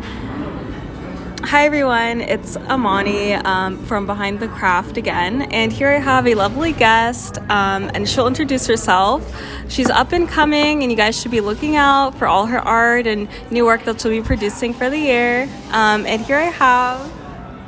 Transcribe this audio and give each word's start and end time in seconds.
Hi 0.00 1.64
everyone, 1.64 2.20
it's 2.20 2.56
Amani 2.56 3.32
um, 3.34 3.78
from 3.86 4.06
Behind 4.06 4.38
the 4.38 4.48
Craft 4.48 4.96
again, 4.96 5.42
and 5.42 5.72
here 5.72 5.88
I 5.88 5.98
have 5.98 6.26
a 6.26 6.34
lovely 6.34 6.72
guest, 6.72 7.38
um, 7.48 7.90
and 7.94 8.08
she'll 8.08 8.26
introduce 8.26 8.66
herself. 8.66 9.24
She's 9.68 9.90
up 9.90 10.12
and 10.12 10.28
coming, 10.28 10.82
and 10.82 10.92
you 10.92 10.96
guys 10.96 11.20
should 11.20 11.30
be 11.30 11.40
looking 11.40 11.74
out 11.74 12.14
for 12.16 12.26
all 12.26 12.46
her 12.46 12.60
art 12.60 13.06
and 13.06 13.28
new 13.50 13.64
work 13.64 13.84
that 13.84 14.00
she'll 14.00 14.10
be 14.10 14.22
producing 14.22 14.72
for 14.74 14.90
the 14.90 14.98
year. 14.98 15.48
Um, 15.70 16.06
and 16.06 16.22
here 16.24 16.36
I 16.36 16.50
have. 16.50 17.10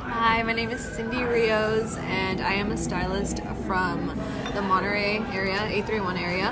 Hi, 0.03 0.43
my 0.43 0.53
name 0.53 0.69
is 0.69 0.81
Cindy 0.81 1.23
Rios, 1.23 1.97
and 1.97 2.39
I 2.39 2.53
am 2.53 2.71
a 2.71 2.77
stylist 2.77 3.43
from 3.65 4.07
the 4.53 4.61
Monterey 4.61 5.17
area, 5.33 5.55
831 5.55 6.17
area. 6.17 6.49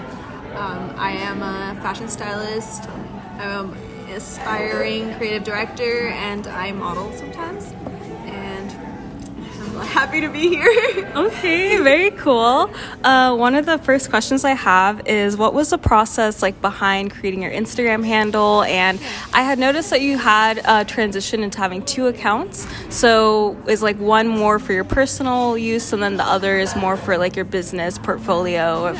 Um, 0.55 0.93
I 0.97 1.11
am 1.11 1.43
a 1.43 1.79
fashion 1.81 2.09
stylist. 2.09 2.89
An 3.39 3.75
aspiring 4.13 5.13
creative 5.15 5.43
director, 5.43 6.07
and 6.09 6.47
I 6.47 6.71
model 6.71 7.11
sometimes. 7.13 7.71
And 8.25 8.71
I'm 9.61 9.87
happy 9.87 10.21
to 10.21 10.29
be 10.29 10.49
here. 10.49 11.11
Okay, 11.15 11.77
very 11.81 12.11
cool. 12.11 12.69
Uh, 13.03 13.35
one 13.35 13.55
of 13.55 13.65
the 13.65 13.77
first 13.77 14.09
questions 14.09 14.43
I 14.43 14.51
have 14.53 15.07
is 15.07 15.37
what 15.37 15.53
was 15.53 15.69
the 15.69 15.77
process 15.77 16.41
like 16.41 16.61
behind 16.61 17.11
creating 17.11 17.41
your 17.41 17.51
Instagram 17.51 18.05
handle? 18.05 18.63
And 18.63 18.99
I 19.33 19.41
had 19.43 19.59
noticed 19.59 19.89
that 19.89 20.01
you 20.01 20.17
had 20.17 20.59
uh, 20.59 20.83
transitioned 20.85 21.43
into 21.43 21.57
having 21.57 21.83
two 21.83 22.07
accounts. 22.07 22.67
So 22.89 23.57
is 23.67 23.81
like 23.81 23.97
one 23.99 24.27
more 24.27 24.59
for 24.59 24.73
your 24.73 24.83
personal 24.83 25.57
use, 25.57 25.93
and 25.93 26.01
then 26.01 26.17
the 26.17 26.25
other 26.25 26.57
is 26.57 26.75
more 26.75 26.97
for 26.97 27.17
like 27.17 27.35
your 27.35 27.45
business 27.45 27.97
portfolio 27.97 28.87
of 28.87 28.97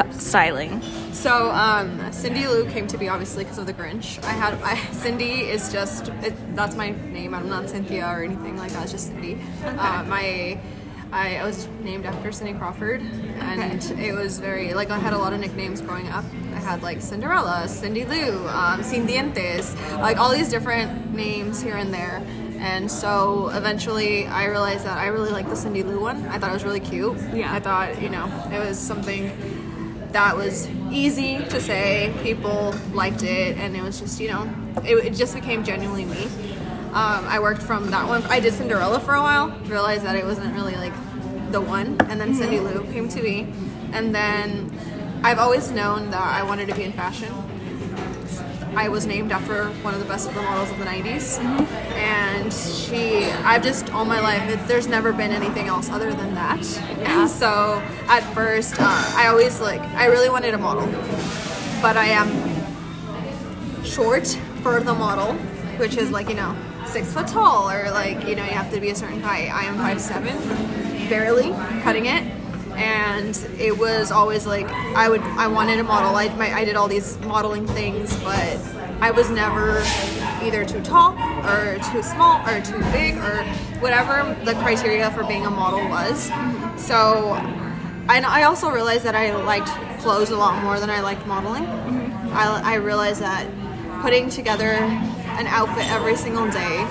f- 0.00 0.14
styling. 0.20 0.82
So 1.18 1.50
um, 1.50 2.12
Cindy 2.12 2.46
Lou 2.46 2.64
came 2.70 2.86
to 2.86 2.96
be 2.96 3.08
obviously 3.08 3.42
because 3.42 3.58
of 3.58 3.66
the 3.66 3.74
Grinch. 3.74 4.22
I 4.22 4.30
had 4.30 4.54
I, 4.62 4.76
Cindy 4.92 5.50
is 5.50 5.72
just 5.72 6.10
it, 6.22 6.32
that's 6.54 6.76
my 6.76 6.90
name. 6.90 7.34
I'm 7.34 7.48
not 7.48 7.68
Cynthia 7.68 8.06
or 8.06 8.22
anything 8.22 8.56
like 8.56 8.70
that. 8.70 8.84
It's 8.84 8.92
just 8.92 9.08
Cindy. 9.08 9.36
Uh, 9.64 10.04
my 10.06 10.60
I, 11.10 11.38
I 11.38 11.44
was 11.44 11.66
named 11.82 12.06
after 12.06 12.30
Cindy 12.30 12.56
Crawford, 12.56 13.00
and 13.00 13.82
it 13.98 14.14
was 14.14 14.38
very 14.38 14.74
like 14.74 14.90
I 14.90 14.98
had 15.00 15.12
a 15.12 15.18
lot 15.18 15.32
of 15.32 15.40
nicknames 15.40 15.80
growing 15.80 16.06
up. 16.06 16.24
I 16.54 16.60
had 16.60 16.84
like 16.84 17.00
Cinderella, 17.00 17.66
Cindy 17.66 18.04
Lou, 18.04 18.46
um, 18.46 18.84
Sin 18.84 19.04
Dientes, 19.04 19.74
like 19.98 20.18
all 20.18 20.30
these 20.30 20.48
different 20.48 21.12
names 21.12 21.60
here 21.60 21.76
and 21.76 21.92
there. 21.92 22.22
And 22.60 22.88
so 22.88 23.48
eventually 23.54 24.28
I 24.28 24.44
realized 24.44 24.84
that 24.84 24.96
I 24.96 25.08
really 25.08 25.32
liked 25.32 25.48
the 25.48 25.56
Cindy 25.56 25.82
Lou 25.82 25.98
one. 25.98 26.26
I 26.26 26.38
thought 26.38 26.50
it 26.50 26.54
was 26.54 26.64
really 26.64 26.80
cute. 26.80 27.18
Yeah. 27.34 27.52
I 27.52 27.58
thought, 27.58 28.00
you 28.00 28.08
know, 28.08 28.26
it 28.52 28.60
was 28.60 28.78
something 28.78 29.32
that 30.12 30.36
was 30.36 30.68
easy 30.90 31.38
to 31.38 31.60
say. 31.60 32.14
People 32.22 32.74
liked 32.92 33.22
it, 33.22 33.56
and 33.58 33.76
it 33.76 33.82
was 33.82 34.00
just, 34.00 34.20
you 34.20 34.28
know, 34.28 34.48
it, 34.84 34.96
it 34.96 35.14
just 35.14 35.34
became 35.34 35.64
genuinely 35.64 36.04
me. 36.04 36.24
Um, 36.88 37.26
I 37.26 37.38
worked 37.40 37.62
from 37.62 37.90
that 37.90 38.08
one. 38.08 38.22
I 38.24 38.40
did 38.40 38.54
Cinderella 38.54 39.00
for 39.00 39.14
a 39.14 39.20
while, 39.20 39.50
realized 39.66 40.04
that 40.04 40.16
it 40.16 40.24
wasn't 40.24 40.54
really 40.54 40.74
like 40.76 40.92
the 41.52 41.60
one, 41.60 41.96
and 42.08 42.20
then 42.20 42.34
Cindy 42.34 42.60
Lou 42.60 42.84
came 42.92 43.08
to 43.08 43.22
me. 43.22 43.52
And 43.92 44.14
then 44.14 44.70
I've 45.22 45.38
always 45.38 45.70
known 45.70 46.10
that 46.10 46.22
I 46.22 46.42
wanted 46.42 46.68
to 46.68 46.74
be 46.74 46.84
in 46.84 46.92
fashion. 46.92 47.32
I 48.78 48.86
was 48.88 49.06
named 49.06 49.32
after 49.32 49.70
one 49.82 49.92
of 49.92 49.98
the 49.98 50.06
best 50.06 50.28
supermodels 50.28 50.44
models 50.44 50.70
of 50.70 50.78
the 50.78 50.84
90s. 50.84 51.40
And 51.94 52.52
she, 52.52 53.24
I've 53.42 53.60
just, 53.60 53.92
all 53.92 54.04
my 54.04 54.20
life, 54.20 54.48
it, 54.48 54.68
there's 54.68 54.86
never 54.86 55.12
been 55.12 55.32
anything 55.32 55.66
else 55.66 55.90
other 55.90 56.12
than 56.12 56.32
that. 56.36 56.64
And 57.00 57.28
so 57.28 57.82
at 58.06 58.20
first, 58.34 58.76
uh, 58.78 59.12
I 59.16 59.26
always 59.26 59.60
like, 59.60 59.80
I 59.80 60.06
really 60.06 60.30
wanted 60.30 60.54
a 60.54 60.58
model. 60.58 60.86
But 61.82 61.96
I 61.96 62.06
am 62.06 62.28
short 63.82 64.28
for 64.62 64.80
the 64.80 64.94
model, 64.94 65.34
which 65.78 65.96
is 65.96 66.12
like, 66.12 66.28
you 66.28 66.36
know, 66.36 66.56
six 66.86 67.12
foot 67.12 67.26
tall 67.26 67.68
or 67.68 67.90
like, 67.90 68.28
you 68.28 68.36
know, 68.36 68.44
you 68.44 68.52
have 68.52 68.72
to 68.72 68.80
be 68.80 68.90
a 68.90 68.94
certain 68.94 69.20
height. 69.20 69.52
I 69.52 69.64
am 69.64 69.76
five 69.78 70.00
seven, 70.00 70.36
barely 71.08 71.50
cutting 71.82 72.06
it. 72.06 72.22
And 72.76 73.36
it 73.58 73.76
was 73.76 74.12
always 74.12 74.46
like 74.46 74.66
I 74.68 75.08
would 75.08 75.20
I 75.20 75.48
wanted 75.48 75.80
a 75.80 75.82
model. 75.82 76.14
I, 76.14 76.28
my, 76.36 76.52
I 76.54 76.64
did 76.64 76.76
all 76.76 76.86
these 76.86 77.18
modeling 77.22 77.66
things, 77.66 78.16
but 78.22 78.56
I 79.00 79.10
was 79.12 79.30
never 79.30 79.82
either 80.42 80.64
too 80.64 80.82
tall 80.82 81.12
or 81.46 81.78
too 81.92 82.02
small 82.02 82.40
or 82.48 82.60
too 82.60 82.78
big 82.90 83.16
or 83.18 83.44
whatever 83.80 84.36
the 84.44 84.54
criteria 84.54 85.10
for 85.12 85.24
being 85.24 85.46
a 85.46 85.50
model 85.50 85.88
was. 85.88 86.24
So 86.76 87.32
I, 88.08 88.20
I 88.26 88.42
also 88.42 88.70
realized 88.70 89.04
that 89.04 89.14
I 89.14 89.34
liked 89.36 89.68
clothes 90.00 90.30
a 90.30 90.36
lot 90.36 90.62
more 90.64 90.80
than 90.80 90.90
I 90.90 91.00
liked 91.00 91.26
modeling. 91.26 91.64
I, 92.32 92.60
I 92.64 92.74
realized 92.76 93.20
that 93.20 93.46
putting 94.02 94.30
together 94.30 94.72
an 94.72 95.46
outfit 95.46 95.86
every 95.90 96.16
single 96.16 96.50
day 96.50 96.84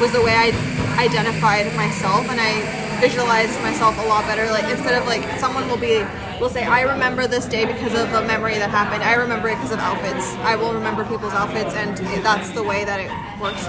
was 0.00 0.12
the 0.12 0.22
way 0.22 0.32
I 0.32 0.96
identified 0.98 1.66
myself 1.76 2.28
and 2.30 2.40
I 2.40 3.00
visualized 3.00 3.60
myself 3.60 3.98
a 3.98 4.06
lot 4.06 4.24
better. 4.24 4.50
Like 4.50 4.64
instead 4.64 5.00
of 5.00 5.06
like 5.06 5.38
someone 5.38 5.68
will 5.68 5.76
be 5.76 6.04
will 6.40 6.48
say 6.48 6.64
I 6.64 6.82
remember 6.82 7.26
this 7.26 7.44
day 7.44 7.66
because 7.66 7.92
of 7.92 8.10
a 8.14 8.26
memory 8.26 8.54
that 8.54 8.70
happened. 8.70 9.02
I 9.02 9.14
remember 9.14 9.48
it 9.48 9.56
because 9.56 9.72
of 9.72 9.78
outfits. 9.78 10.32
I 10.36 10.56
will 10.56 10.72
remember 10.72 11.04
people's 11.04 11.34
outfits 11.34 11.74
and 11.74 11.96
that's 12.24 12.50
the 12.50 12.62
way 12.62 12.84
that 12.84 12.98
it 12.98 13.10
works. 13.40 13.64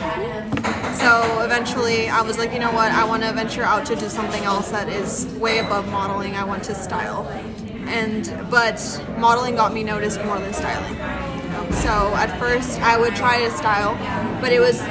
So 0.97 1.41
eventually 1.43 2.07
I 2.07 2.21
was 2.21 2.37
like, 2.37 2.53
you 2.53 2.59
know 2.59 2.71
what? 2.71 2.91
I 2.93 3.03
want 3.03 3.23
to 3.23 3.33
venture 3.33 3.63
out 3.63 3.85
to 3.87 3.95
do 3.95 4.07
something 4.07 4.43
else 4.45 4.71
that 4.71 4.87
is 4.87 5.25
way 5.39 5.59
above 5.59 5.89
modeling. 5.89 6.35
I 6.35 6.45
want 6.45 6.63
to 6.65 6.75
style. 6.75 7.27
And 7.87 8.33
but 8.49 8.79
modeling 9.17 9.55
got 9.55 9.73
me 9.73 9.83
noticed 9.83 10.23
more 10.23 10.39
than 10.39 10.53
styling. 10.53 10.95
So 11.73 11.89
at 12.15 12.38
first 12.39 12.79
I 12.79 12.97
would 12.97 13.15
try 13.15 13.39
to 13.39 13.51
style, 13.51 13.95
but 14.39 14.53
it 14.53 14.61
was 14.61 14.81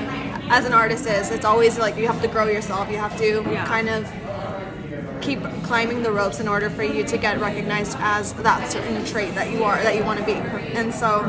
as 0.52 0.66
an 0.66 0.74
artist 0.74 1.06
is 1.06 1.30
it's 1.30 1.44
always 1.46 1.78
like 1.78 1.96
you 1.96 2.08
have 2.08 2.20
to 2.20 2.28
grow 2.28 2.46
yourself. 2.46 2.90
You 2.90 2.98
have 2.98 3.16
to 3.18 3.42
kind 3.64 3.88
of 3.88 4.04
keep 5.20 5.42
climbing 5.62 6.02
the 6.02 6.10
ropes 6.10 6.40
in 6.40 6.48
order 6.48 6.70
for 6.70 6.82
you 6.82 7.04
to 7.04 7.18
get 7.18 7.40
recognized 7.40 7.96
as 8.00 8.32
that 8.34 8.70
certain 8.70 9.04
trait 9.04 9.34
that 9.34 9.50
you 9.50 9.64
are 9.64 9.82
that 9.82 9.96
you 9.96 10.04
want 10.04 10.18
to 10.18 10.24
be. 10.24 10.32
And 10.32 10.92
so 10.94 11.22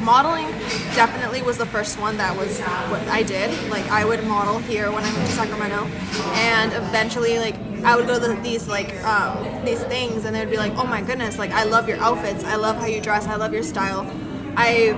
modeling 0.00 0.50
definitely 0.94 1.42
was 1.42 1.56
the 1.56 1.66
first 1.66 1.98
one 1.98 2.16
that 2.18 2.36
was 2.36 2.60
what 2.60 3.00
I 3.08 3.22
did. 3.22 3.50
Like 3.70 3.88
I 3.90 4.04
would 4.04 4.24
model 4.24 4.58
here 4.58 4.90
when 4.90 5.04
I 5.04 5.12
moved 5.12 5.26
to 5.26 5.32
Sacramento, 5.32 5.86
and 6.34 6.72
eventually 6.72 7.38
like 7.38 7.56
I 7.84 7.96
would 7.96 8.06
go 8.06 8.18
to 8.18 8.40
these 8.42 8.68
like 8.68 8.94
um, 9.04 9.64
these 9.64 9.82
things, 9.84 10.24
and 10.24 10.34
they'd 10.34 10.50
be 10.50 10.56
like, 10.56 10.72
"Oh 10.76 10.86
my 10.86 11.02
goodness! 11.02 11.38
Like 11.38 11.50
I 11.50 11.64
love 11.64 11.88
your 11.88 11.98
outfits. 11.98 12.44
I 12.44 12.56
love 12.56 12.76
how 12.76 12.86
you 12.86 13.00
dress. 13.00 13.26
I 13.26 13.36
love 13.36 13.52
your 13.52 13.62
style." 13.62 14.10
I 14.56 14.96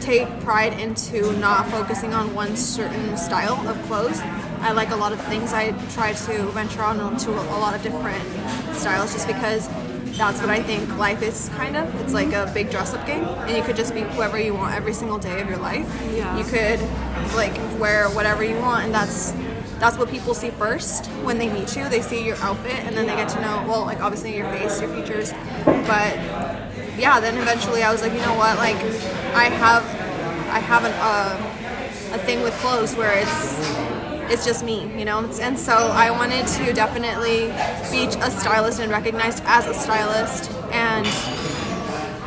take 0.00 0.28
pride 0.40 0.78
into 0.78 1.32
not 1.38 1.66
focusing 1.68 2.12
on 2.12 2.34
one 2.34 2.56
certain 2.56 3.16
style 3.16 3.66
of 3.68 3.80
clothes. 3.86 4.20
I 4.60 4.72
like 4.72 4.90
a 4.90 4.96
lot 4.96 5.12
of 5.12 5.20
things. 5.22 5.52
I 5.52 5.72
try 5.92 6.12
to 6.12 6.42
venture 6.50 6.82
on 6.82 7.16
to 7.16 7.30
a 7.30 7.58
lot 7.58 7.74
of 7.74 7.82
different 7.82 8.22
styles 8.76 9.12
just 9.12 9.26
because 9.26 9.68
that's 10.16 10.38
what 10.40 10.50
I 10.50 10.62
think 10.62 10.96
life 10.98 11.22
is 11.22 11.48
kind 11.56 11.76
of. 11.76 11.94
It's 12.02 12.12
like 12.12 12.32
a 12.32 12.50
big 12.52 12.70
dress 12.70 12.92
up 12.92 13.06
game 13.06 13.24
and 13.24 13.56
you 13.56 13.62
could 13.62 13.76
just 13.76 13.94
be 13.94 14.02
whoever 14.02 14.38
you 14.38 14.54
want 14.54 14.74
every 14.74 14.92
single 14.92 15.18
day 15.18 15.40
of 15.40 15.48
your 15.48 15.58
life. 15.58 15.88
Yeah. 16.14 16.36
You 16.36 16.44
could 16.44 16.80
like 17.34 17.54
wear 17.80 18.08
whatever 18.10 18.44
you 18.44 18.56
want 18.56 18.84
and 18.84 18.94
that's 18.94 19.32
that's 19.78 19.96
what 19.96 20.10
people 20.10 20.34
see 20.34 20.50
first 20.50 21.06
when 21.24 21.38
they 21.38 21.50
meet 21.50 21.74
you. 21.74 21.88
They 21.88 22.02
see 22.02 22.24
your 22.24 22.36
outfit 22.36 22.84
and 22.84 22.94
then 22.94 23.06
they 23.06 23.16
get 23.16 23.30
to 23.30 23.40
know 23.40 23.64
well 23.66 23.86
like 23.86 24.02
obviously 24.02 24.36
your 24.36 24.50
face, 24.50 24.78
your 24.80 24.94
features. 24.94 25.32
But 25.64 26.16
yeah, 26.98 27.18
then 27.18 27.38
eventually 27.38 27.82
I 27.82 27.90
was 27.90 28.02
like, 28.02 28.12
you 28.12 28.20
know 28.20 28.36
what? 28.36 28.58
Like 28.58 28.76
I 29.34 29.44
have 29.44 29.84
I 30.50 30.58
have 30.58 30.84
an, 30.84 30.92
uh, 30.96 32.14
a 32.14 32.18
thing 32.18 32.42
with 32.42 32.52
clothes 32.54 32.94
where 32.96 33.12
it's 33.16 33.69
it's 34.30 34.44
just 34.44 34.64
me, 34.64 34.90
you 34.98 35.04
know. 35.04 35.18
And 35.40 35.58
so 35.58 35.72
I 35.72 36.10
wanted 36.10 36.46
to 36.46 36.72
definitely 36.72 37.46
be 37.90 38.06
a 38.20 38.30
stylist 38.30 38.80
and 38.80 38.90
recognized 38.90 39.42
as 39.46 39.66
a 39.66 39.74
stylist. 39.74 40.50
And 40.72 41.04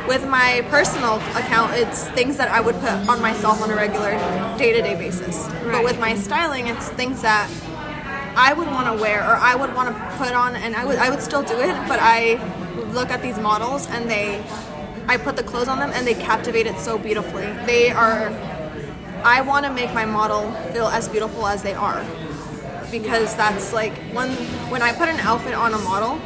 with 0.06 0.28
my 0.28 0.66
personal 0.68 1.14
account, 1.34 1.72
it's 1.74 2.06
things 2.10 2.36
that 2.36 2.50
I 2.50 2.60
would 2.60 2.74
put 2.76 2.92
on 3.08 3.22
myself 3.22 3.62
on 3.62 3.70
a 3.70 3.74
regular 3.74 4.12
day-to-day 4.58 4.96
basis. 4.96 5.48
But 5.64 5.82
with 5.82 5.98
my 5.98 6.14
styling, 6.14 6.66
it's 6.66 6.90
things 6.90 7.22
that 7.22 7.50
I 8.36 8.52
would 8.52 8.66
want 8.66 8.86
to 8.94 9.02
wear 9.02 9.22
or 9.22 9.36
I 9.36 9.54
would 9.54 9.74
want 9.74 9.88
to 9.88 10.16
put 10.18 10.32
on, 10.32 10.56
and 10.56 10.76
I 10.76 10.84
would 10.84 10.96
I 10.96 11.08
would 11.08 11.22
still 11.22 11.42
do 11.42 11.58
it. 11.58 11.74
But 11.88 12.00
I 12.02 12.38
look 12.92 13.10
at 13.10 13.22
these 13.22 13.38
models 13.38 13.88
and 13.88 14.10
they, 14.10 14.44
I 15.08 15.16
put 15.16 15.36
the 15.36 15.42
clothes 15.42 15.68
on 15.68 15.78
them 15.78 15.90
and 15.94 16.06
they 16.06 16.14
captivate 16.14 16.66
it 16.66 16.78
so 16.78 16.98
beautifully. 16.98 17.46
They 17.66 17.90
are 17.90 18.30
I 19.24 19.40
want 19.40 19.64
to 19.64 19.72
make 19.72 19.94
my 19.94 20.04
model 20.04 20.52
feel 20.72 20.86
as 20.86 21.08
beautiful 21.08 21.46
as 21.46 21.62
they 21.62 21.72
are. 21.72 22.04
Because 22.90 23.34
that's 23.34 23.72
like 23.72 23.94
when 24.12 24.30
when 24.70 24.82
I 24.82 24.92
put 24.92 25.08
an 25.08 25.18
outfit 25.20 25.54
on 25.54 25.72
a 25.72 25.78
model 25.78 26.20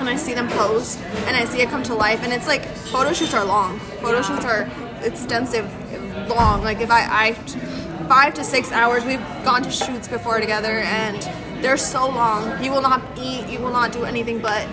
and 0.00 0.08
I 0.08 0.16
see 0.16 0.34
them 0.34 0.48
pose 0.48 0.96
and 1.26 1.36
I 1.36 1.44
see 1.44 1.62
it 1.62 1.68
come 1.70 1.84
to 1.84 1.94
life 1.94 2.24
and 2.24 2.32
it's 2.32 2.48
like 2.48 2.64
photo 2.64 3.12
shoots 3.12 3.34
are 3.34 3.44
long. 3.44 3.78
Photo 4.02 4.20
shoots 4.20 4.44
are 4.44 4.68
extensive 5.02 5.66
long. 6.28 6.62
Like 6.62 6.80
if 6.80 6.90
I, 6.90 7.28
I 7.28 7.32
five 8.08 8.34
to 8.34 8.44
six 8.44 8.72
hours 8.72 9.04
we've 9.04 9.24
gone 9.44 9.62
to 9.62 9.70
shoots 9.70 10.08
before 10.08 10.40
together 10.40 10.80
and 10.80 11.22
they're 11.62 11.76
so 11.76 12.08
long. 12.08 12.62
You 12.62 12.72
will 12.72 12.82
not 12.82 13.00
eat 13.16 13.46
you 13.46 13.60
will 13.60 13.72
not 13.72 13.92
do 13.92 14.04
anything 14.04 14.40
but 14.40 14.66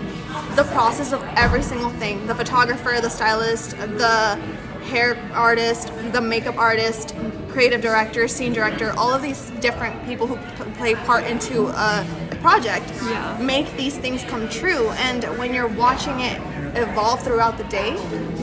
the 0.56 0.64
process 0.64 1.12
of 1.12 1.22
every 1.36 1.62
single 1.62 1.90
thing. 1.90 2.26
The 2.26 2.34
photographer 2.34 3.00
the 3.00 3.10
stylist 3.10 3.70
the 3.78 4.36
hair 4.86 5.16
artist 5.34 5.92
the 6.12 6.20
makeup 6.20 6.56
artist 6.56 7.14
creative 7.56 7.80
director, 7.80 8.28
scene 8.28 8.52
director, 8.52 8.92
all 8.98 9.10
of 9.10 9.22
these 9.22 9.48
different 9.60 10.04
people 10.04 10.26
who 10.26 10.36
p- 10.62 10.70
play 10.72 10.94
part 10.94 11.24
into 11.24 11.68
a 11.68 12.06
project 12.42 12.84
Yeah. 13.02 13.38
make 13.40 13.74
these 13.78 13.96
things 13.96 14.22
come 14.24 14.46
true. 14.50 14.90
And 15.06 15.24
when 15.38 15.54
you're 15.54 15.66
watching 15.66 16.20
it 16.20 16.38
evolve 16.76 17.22
throughout 17.22 17.56
the 17.56 17.64
day, 17.64 17.94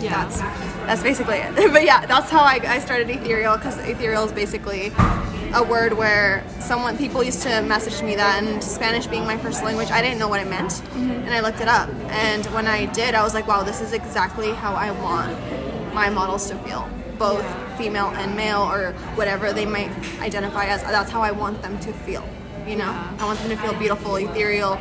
Yeah. 0.02 0.26
that's 0.26 0.40
that's 0.88 1.04
basically 1.04 1.38
it. 1.38 1.54
but 1.72 1.84
yeah, 1.84 2.08
that's 2.08 2.32
how 2.32 2.42
I, 2.42 2.60
I 2.66 2.80
started 2.80 3.08
Ethereal 3.08 3.56
because 3.56 3.78
Ethereal 3.88 4.24
is 4.26 4.32
basically 4.32 4.92
a 5.54 5.64
word 5.64 5.94
where 5.94 6.44
someone 6.60 6.98
people 6.98 7.24
used 7.24 7.44
to 7.44 7.62
message 7.62 8.02
me 8.02 8.16
that 8.16 8.42
and 8.42 8.64
Spanish 8.64 9.06
being 9.06 9.26
my 9.26 9.38
first 9.38 9.64
language, 9.64 9.92
I 9.92 10.02
didn't 10.02 10.18
know 10.18 10.28
what 10.28 10.42
it 10.42 10.50
meant, 10.50 10.72
mm-hmm. 10.72 11.12
and 11.26 11.30
I 11.30 11.42
looked 11.42 11.62
it 11.62 11.68
up. 11.68 11.88
And 12.10 12.44
when 12.48 12.66
I 12.66 12.88
did, 12.88 13.14
I 13.14 13.22
was 13.22 13.36
like, 13.36 13.48
wow, 13.48 13.62
this 13.62 13.80
is 13.80 13.94
exactly 13.94 14.52
how 14.54 14.74
I 14.74 14.90
want 14.90 15.38
my 15.94 16.10
models 16.10 16.50
to 16.50 16.56
feel, 16.60 16.90
both 17.18 17.46
female 17.78 18.08
and 18.16 18.36
male 18.36 18.62
or 18.62 18.94
whatever 19.16 19.54
they 19.54 19.66
might 19.66 19.92
identify 20.20 20.66
as. 20.66 20.82
That's 20.84 21.12
how 21.12 21.22
I 21.22 21.32
want 21.32 21.62
them 21.62 21.80
to 21.80 21.94
feel. 21.94 22.28
You 22.68 22.78
know, 22.78 22.92
I 23.20 23.26
want 23.26 23.40
them 23.40 23.50
to 23.50 23.58
feel 23.58 23.74
beautiful, 23.74 24.16
ethereal, 24.16 24.78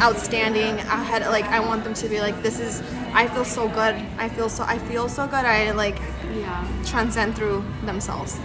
outstanding. 0.00 0.78
I 0.88 0.96
had 1.02 1.22
like 1.30 1.46
I 1.46 1.60
want 1.60 1.84
them 1.84 1.94
to 1.94 2.08
be 2.08 2.20
like, 2.20 2.42
this 2.42 2.58
is. 2.60 2.82
I 3.14 3.26
feel 3.28 3.44
so 3.44 3.68
good. 3.68 3.94
I 4.18 4.28
feel 4.28 4.48
so. 4.48 4.64
I 4.64 4.78
feel 4.78 5.08
so 5.08 5.26
good. 5.26 5.44
I 5.44 5.70
like 5.72 5.98
Yeah. 6.34 6.66
transcend 6.84 7.34
through 7.36 7.64
themselves. 7.84 8.38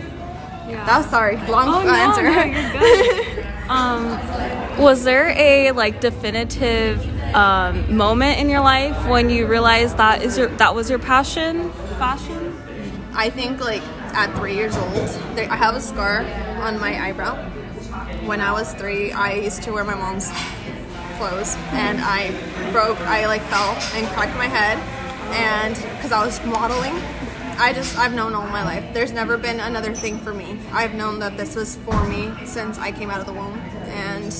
Yeah. 0.70 0.86
That 0.86 1.00
was 1.00 1.10
sorry, 1.10 1.36
long 1.52 1.68
Oh, 1.68 1.84
no, 1.84 1.94
answer. 1.94 2.24
no, 2.24 2.44
you're 2.44 2.72
good. 2.72 3.46
um, 3.70 4.82
was 4.82 5.04
there 5.04 5.30
a 5.38 5.72
like 5.72 6.00
definitive 6.00 7.06
um, 7.36 7.96
moment 7.96 8.40
in 8.40 8.50
your 8.50 8.62
life 8.62 9.08
when 9.08 9.30
you 9.30 9.48
realized 9.48 9.98
that 9.98 10.22
is 10.22 10.38
your 10.38 10.48
that 10.58 10.76
was 10.76 10.90
your 10.90 11.00
passion? 11.00 11.72
Fashion. 11.98 12.56
I 13.16 13.30
think 13.30 13.60
like 13.60 13.84
at 14.14 14.36
three 14.38 14.56
years 14.56 14.76
old, 14.76 15.10
I 15.38 15.56
have 15.56 15.76
a 15.76 15.82
scar 15.82 16.22
on 16.62 16.80
my 16.80 17.08
eyebrow. 17.08 17.36
When 18.26 18.42
I 18.42 18.52
was 18.52 18.74
three, 18.74 19.12
I 19.12 19.34
used 19.34 19.64
to 19.64 19.72
wear 19.72 19.84
my 19.84 19.96
mom's 19.96 20.32
clothes, 21.18 21.56
and 21.72 22.00
I 22.02 22.32
broke. 22.72 23.00
I 23.02 23.26
like 23.28 23.42
fell 23.44 23.72
and 23.96 24.08
cracked 24.08 24.38
my 24.38 24.48
head, 24.48 24.78
and 25.34 25.76
because 25.96 26.12
I 26.12 26.26
was 26.26 26.44
modeling, 26.46 26.96
I 27.58 27.72
just 27.74 27.98
I've 27.98 28.14
known 28.14 28.34
all 28.34 28.48
my 28.48 28.64
life. 28.64 28.94
There's 28.94 29.12
never 29.12 29.38
been 29.38 29.60
another 29.60 29.94
thing 29.94 30.20
for 30.20 30.34
me. 30.34 30.60
I've 30.72 30.96
known 30.96 31.20
that 31.20 31.38
this 31.38 31.56
was 31.56 31.76
for 31.78 32.08
me 32.08 32.32
since 32.46 32.78
I 32.78 32.92
came 32.92 33.10
out 33.10 33.20
of 33.20 33.26
the 33.26 33.34
womb, 33.34 33.62
and 33.94 34.36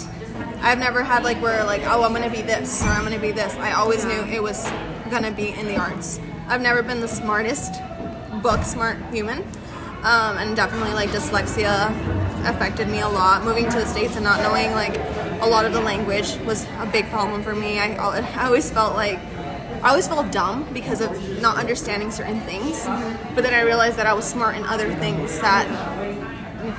I've 0.62 0.80
never 0.80 1.04
had 1.04 1.24
like 1.24 1.42
where 1.42 1.64
like 1.64 1.84
oh 1.84 2.04
I'm 2.04 2.14
gonna 2.14 2.30
be 2.30 2.42
this 2.42 2.84
or 2.84 2.88
I'm 2.88 3.04
gonna 3.04 3.20
be 3.20 3.32
this. 3.32 3.54
I 3.56 3.74
always 3.74 4.06
knew 4.06 4.22
it 4.24 4.42
was 4.42 4.70
gonna 5.10 5.32
be 5.32 5.50
in 5.50 5.68
the 5.68 5.78
arts. 5.78 6.20
I've 6.48 6.62
never 6.62 6.84
been 6.84 7.00
the 7.00 7.08
smartest 7.08 7.82
book 8.42 8.64
smart 8.64 8.98
human. 9.12 9.40
Um, 10.04 10.38
and 10.38 10.54
definitely 10.54 10.94
like 10.94 11.12
dyslexia 11.12 11.90
affected 12.46 12.90
me 12.90 13.00
a 13.00 13.08
lot. 13.08 13.46
Moving 13.46 13.70
to 13.70 13.78
the 13.78 13.86
States 13.86 14.16
and 14.16 14.24
not 14.24 14.42
knowing 14.42 14.72
like 14.72 14.98
a 15.42 15.48
lot 15.48 15.66
of 15.66 15.72
the 15.72 15.80
language 15.80 16.36
was 16.40 16.66
a 16.80 16.90
big 16.92 17.10
problem 17.10 17.42
for 17.42 17.56
me. 17.56 17.80
I, 17.80 17.96
I 17.96 18.46
always 18.46 18.70
felt 18.70 18.96
like 18.96 19.20
I 19.82 19.90
always 19.90 20.08
felt 20.08 20.32
dumb 20.32 20.68
because 20.74 21.02
of 21.02 21.42
not 21.42 21.58
understanding 21.58 22.12
certain 22.12 22.40
things. 22.42 22.86
But 23.36 23.44
then 23.44 23.54
I 23.54 23.62
realized 23.62 23.98
that 23.98 24.06
I 24.06 24.14
was 24.14 24.26
smart 24.26 24.56
in 24.56 24.64
other 24.64 24.94
things 24.96 25.40
that 25.40 25.68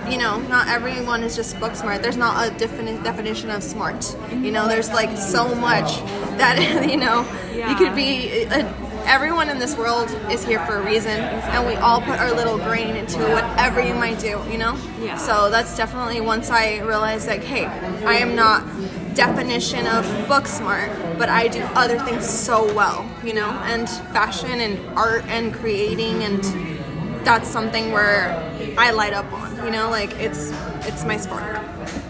you 0.08 0.18
know, 0.18 0.38
not 0.48 0.68
everyone 0.68 1.22
is 1.22 1.36
just 1.36 1.58
book 1.60 1.74
smart. 1.76 2.02
There's 2.02 2.16
not 2.16 2.46
a 2.46 2.50
defini- 2.54 3.02
definition 3.02 3.50
of 3.50 3.62
smart. 3.62 4.16
You 4.30 4.50
know, 4.50 4.68
there's 4.68 4.90
like 4.90 5.16
so 5.16 5.54
much 5.54 5.98
that 6.38 6.86
you 6.90 6.96
know 6.96 7.26
yeah. 7.54 7.70
you 7.70 7.76
could 7.76 7.94
be. 7.94 8.46
uh 8.46 8.72
everyone 9.06 9.50
in 9.50 9.58
this 9.58 9.76
world 9.76 10.08
is 10.30 10.44
here 10.44 10.64
for 10.66 10.76
a 10.76 10.82
reason, 10.84 11.10
and 11.10 11.66
we 11.66 11.74
all 11.74 12.00
put 12.00 12.18
our 12.18 12.32
little 12.32 12.56
grain 12.58 12.96
into 12.96 13.18
whatever 13.18 13.80
you 13.82 13.94
might 13.94 14.18
do. 14.18 14.42
You 14.50 14.58
know. 14.58 14.78
Yeah. 15.00 15.16
So 15.16 15.50
that's 15.50 15.76
definitely 15.76 16.20
once 16.20 16.50
I 16.50 16.78
realized 16.80 17.28
like, 17.28 17.42
hey, 17.44 17.66
I 17.66 18.14
am 18.14 18.34
not 18.34 18.64
definition 19.14 19.86
of 19.86 20.04
book 20.26 20.46
smart, 20.46 20.90
but 21.18 21.28
I 21.28 21.46
do 21.48 21.60
other 21.74 21.98
things 22.00 22.28
so 22.28 22.72
well. 22.74 23.08
You 23.22 23.34
know, 23.34 23.50
and 23.50 23.88
fashion 23.88 24.60
and 24.60 24.78
art 24.98 25.24
and 25.26 25.52
creating 25.52 26.22
and 26.22 26.42
that's 27.24 27.48
something 27.48 27.92
where 27.92 28.30
I 28.78 28.90
light 28.90 29.12
up 29.12 29.32
on. 29.32 29.56
You 29.64 29.70
know, 29.70 29.90
like 29.90 30.12
it's 30.20 30.52
it's 30.86 31.04
my 31.04 31.16
spark, 31.16 31.58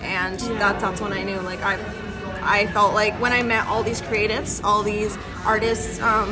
and 0.03 0.39
that 0.41 0.81
that's 0.81 1.01
when 1.01 1.13
I 1.13 1.23
knew 1.23 1.41
like 1.41 1.63
I 1.63 1.79
I 2.43 2.67
felt 2.67 2.95
like 2.95 3.15
when 3.21 3.33
I 3.33 3.43
met 3.43 3.67
all 3.67 3.83
these 3.83 4.03
creatives, 4.03 4.63
all 4.63 4.83
these 4.83 5.17
artists, 5.45 6.01
um, 6.01 6.31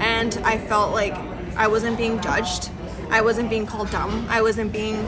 and 0.00 0.38
I 0.44 0.58
felt 0.58 0.92
like 0.92 1.14
I 1.56 1.66
wasn't 1.66 1.96
being 1.96 2.20
judged. 2.20 2.70
I 3.10 3.20
wasn't 3.20 3.50
being 3.50 3.66
called 3.66 3.90
dumb. 3.90 4.26
I 4.28 4.42
wasn't 4.42 4.72
being 4.72 5.06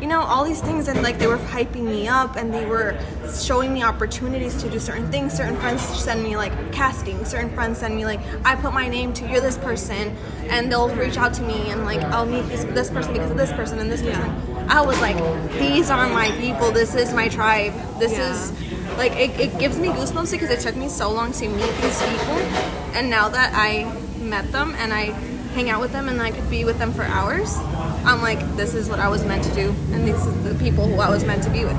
you 0.00 0.06
know 0.06 0.20
all 0.20 0.44
these 0.44 0.60
things 0.60 0.88
and 0.88 1.02
like 1.02 1.18
they 1.18 1.26
were 1.26 1.38
hyping 1.38 1.84
me 1.84 2.06
up 2.06 2.36
and 2.36 2.52
they 2.52 2.66
were 2.66 2.98
showing 3.40 3.72
me 3.72 3.82
opportunities 3.82 4.54
to 4.62 4.68
do 4.68 4.78
certain 4.78 5.10
things. 5.10 5.32
Certain 5.32 5.56
friends 5.56 5.82
send 5.82 6.22
me 6.22 6.36
like 6.36 6.52
casting. 6.72 7.24
Certain 7.24 7.50
friends 7.54 7.78
send 7.78 7.96
me 7.96 8.04
like 8.04 8.20
i 8.44 8.54
put 8.56 8.72
my 8.74 8.88
name 8.88 9.12
to 9.14 9.26
you're 9.28 9.40
this 9.40 9.56
person 9.58 10.14
and 10.50 10.70
they'll 10.70 10.94
reach 10.96 11.16
out 11.16 11.32
to 11.34 11.42
me 11.42 11.70
and 11.70 11.84
like 11.84 12.00
i'll 12.14 12.26
meet 12.26 12.42
this, 12.48 12.64
this 12.64 12.90
person 12.90 13.12
because 13.12 13.30
of 13.30 13.36
this 13.36 13.52
person 13.52 13.78
and 13.78 13.90
this 13.90 14.02
person. 14.02 14.30
I 14.68 14.82
was 14.82 15.00
like 15.00 15.16
these 15.58 15.90
are 15.90 16.08
my 16.08 16.30
people. 16.32 16.70
This 16.72 16.94
is 16.94 17.12
my 17.14 17.28
tribe. 17.28 17.72
This 17.98 18.12
Yeah. 18.12 18.30
is 18.32 18.52
like 18.98 19.12
it, 19.12 19.38
it 19.40 19.58
gives 19.58 19.78
me 19.78 19.88
goosebumps 19.88 20.30
because 20.30 20.50
it 20.50 20.60
took 20.60 20.76
me 20.76 20.88
so 20.88 21.10
long 21.10 21.32
to 21.32 21.48
meet 21.48 21.74
these 21.82 22.00
people. 22.02 22.38
And 22.96 23.08
now 23.10 23.28
that 23.30 23.52
i 23.54 23.84
met 24.20 24.50
them 24.52 24.74
and 24.78 24.92
i 24.92 25.14
hang 25.56 25.70
out 25.70 25.80
with 25.80 25.90
them 25.92 26.08
and 26.10 26.20
i 26.20 26.30
could 26.30 26.48
be 26.50 26.64
with 26.66 26.78
them 26.78 26.92
for 26.92 27.02
hours 27.02 27.56
i'm 28.04 28.20
like 28.20 28.38
this 28.56 28.74
is 28.74 28.90
what 28.90 28.98
i 29.00 29.08
was 29.08 29.24
meant 29.24 29.42
to 29.42 29.54
do 29.54 29.70
and 29.92 30.06
these 30.06 30.26
are 30.26 30.30
the 30.42 30.54
people 30.62 30.86
who 30.86 31.00
i 31.00 31.08
was 31.08 31.24
meant 31.24 31.42
to 31.42 31.48
be 31.50 31.64
with 31.64 31.78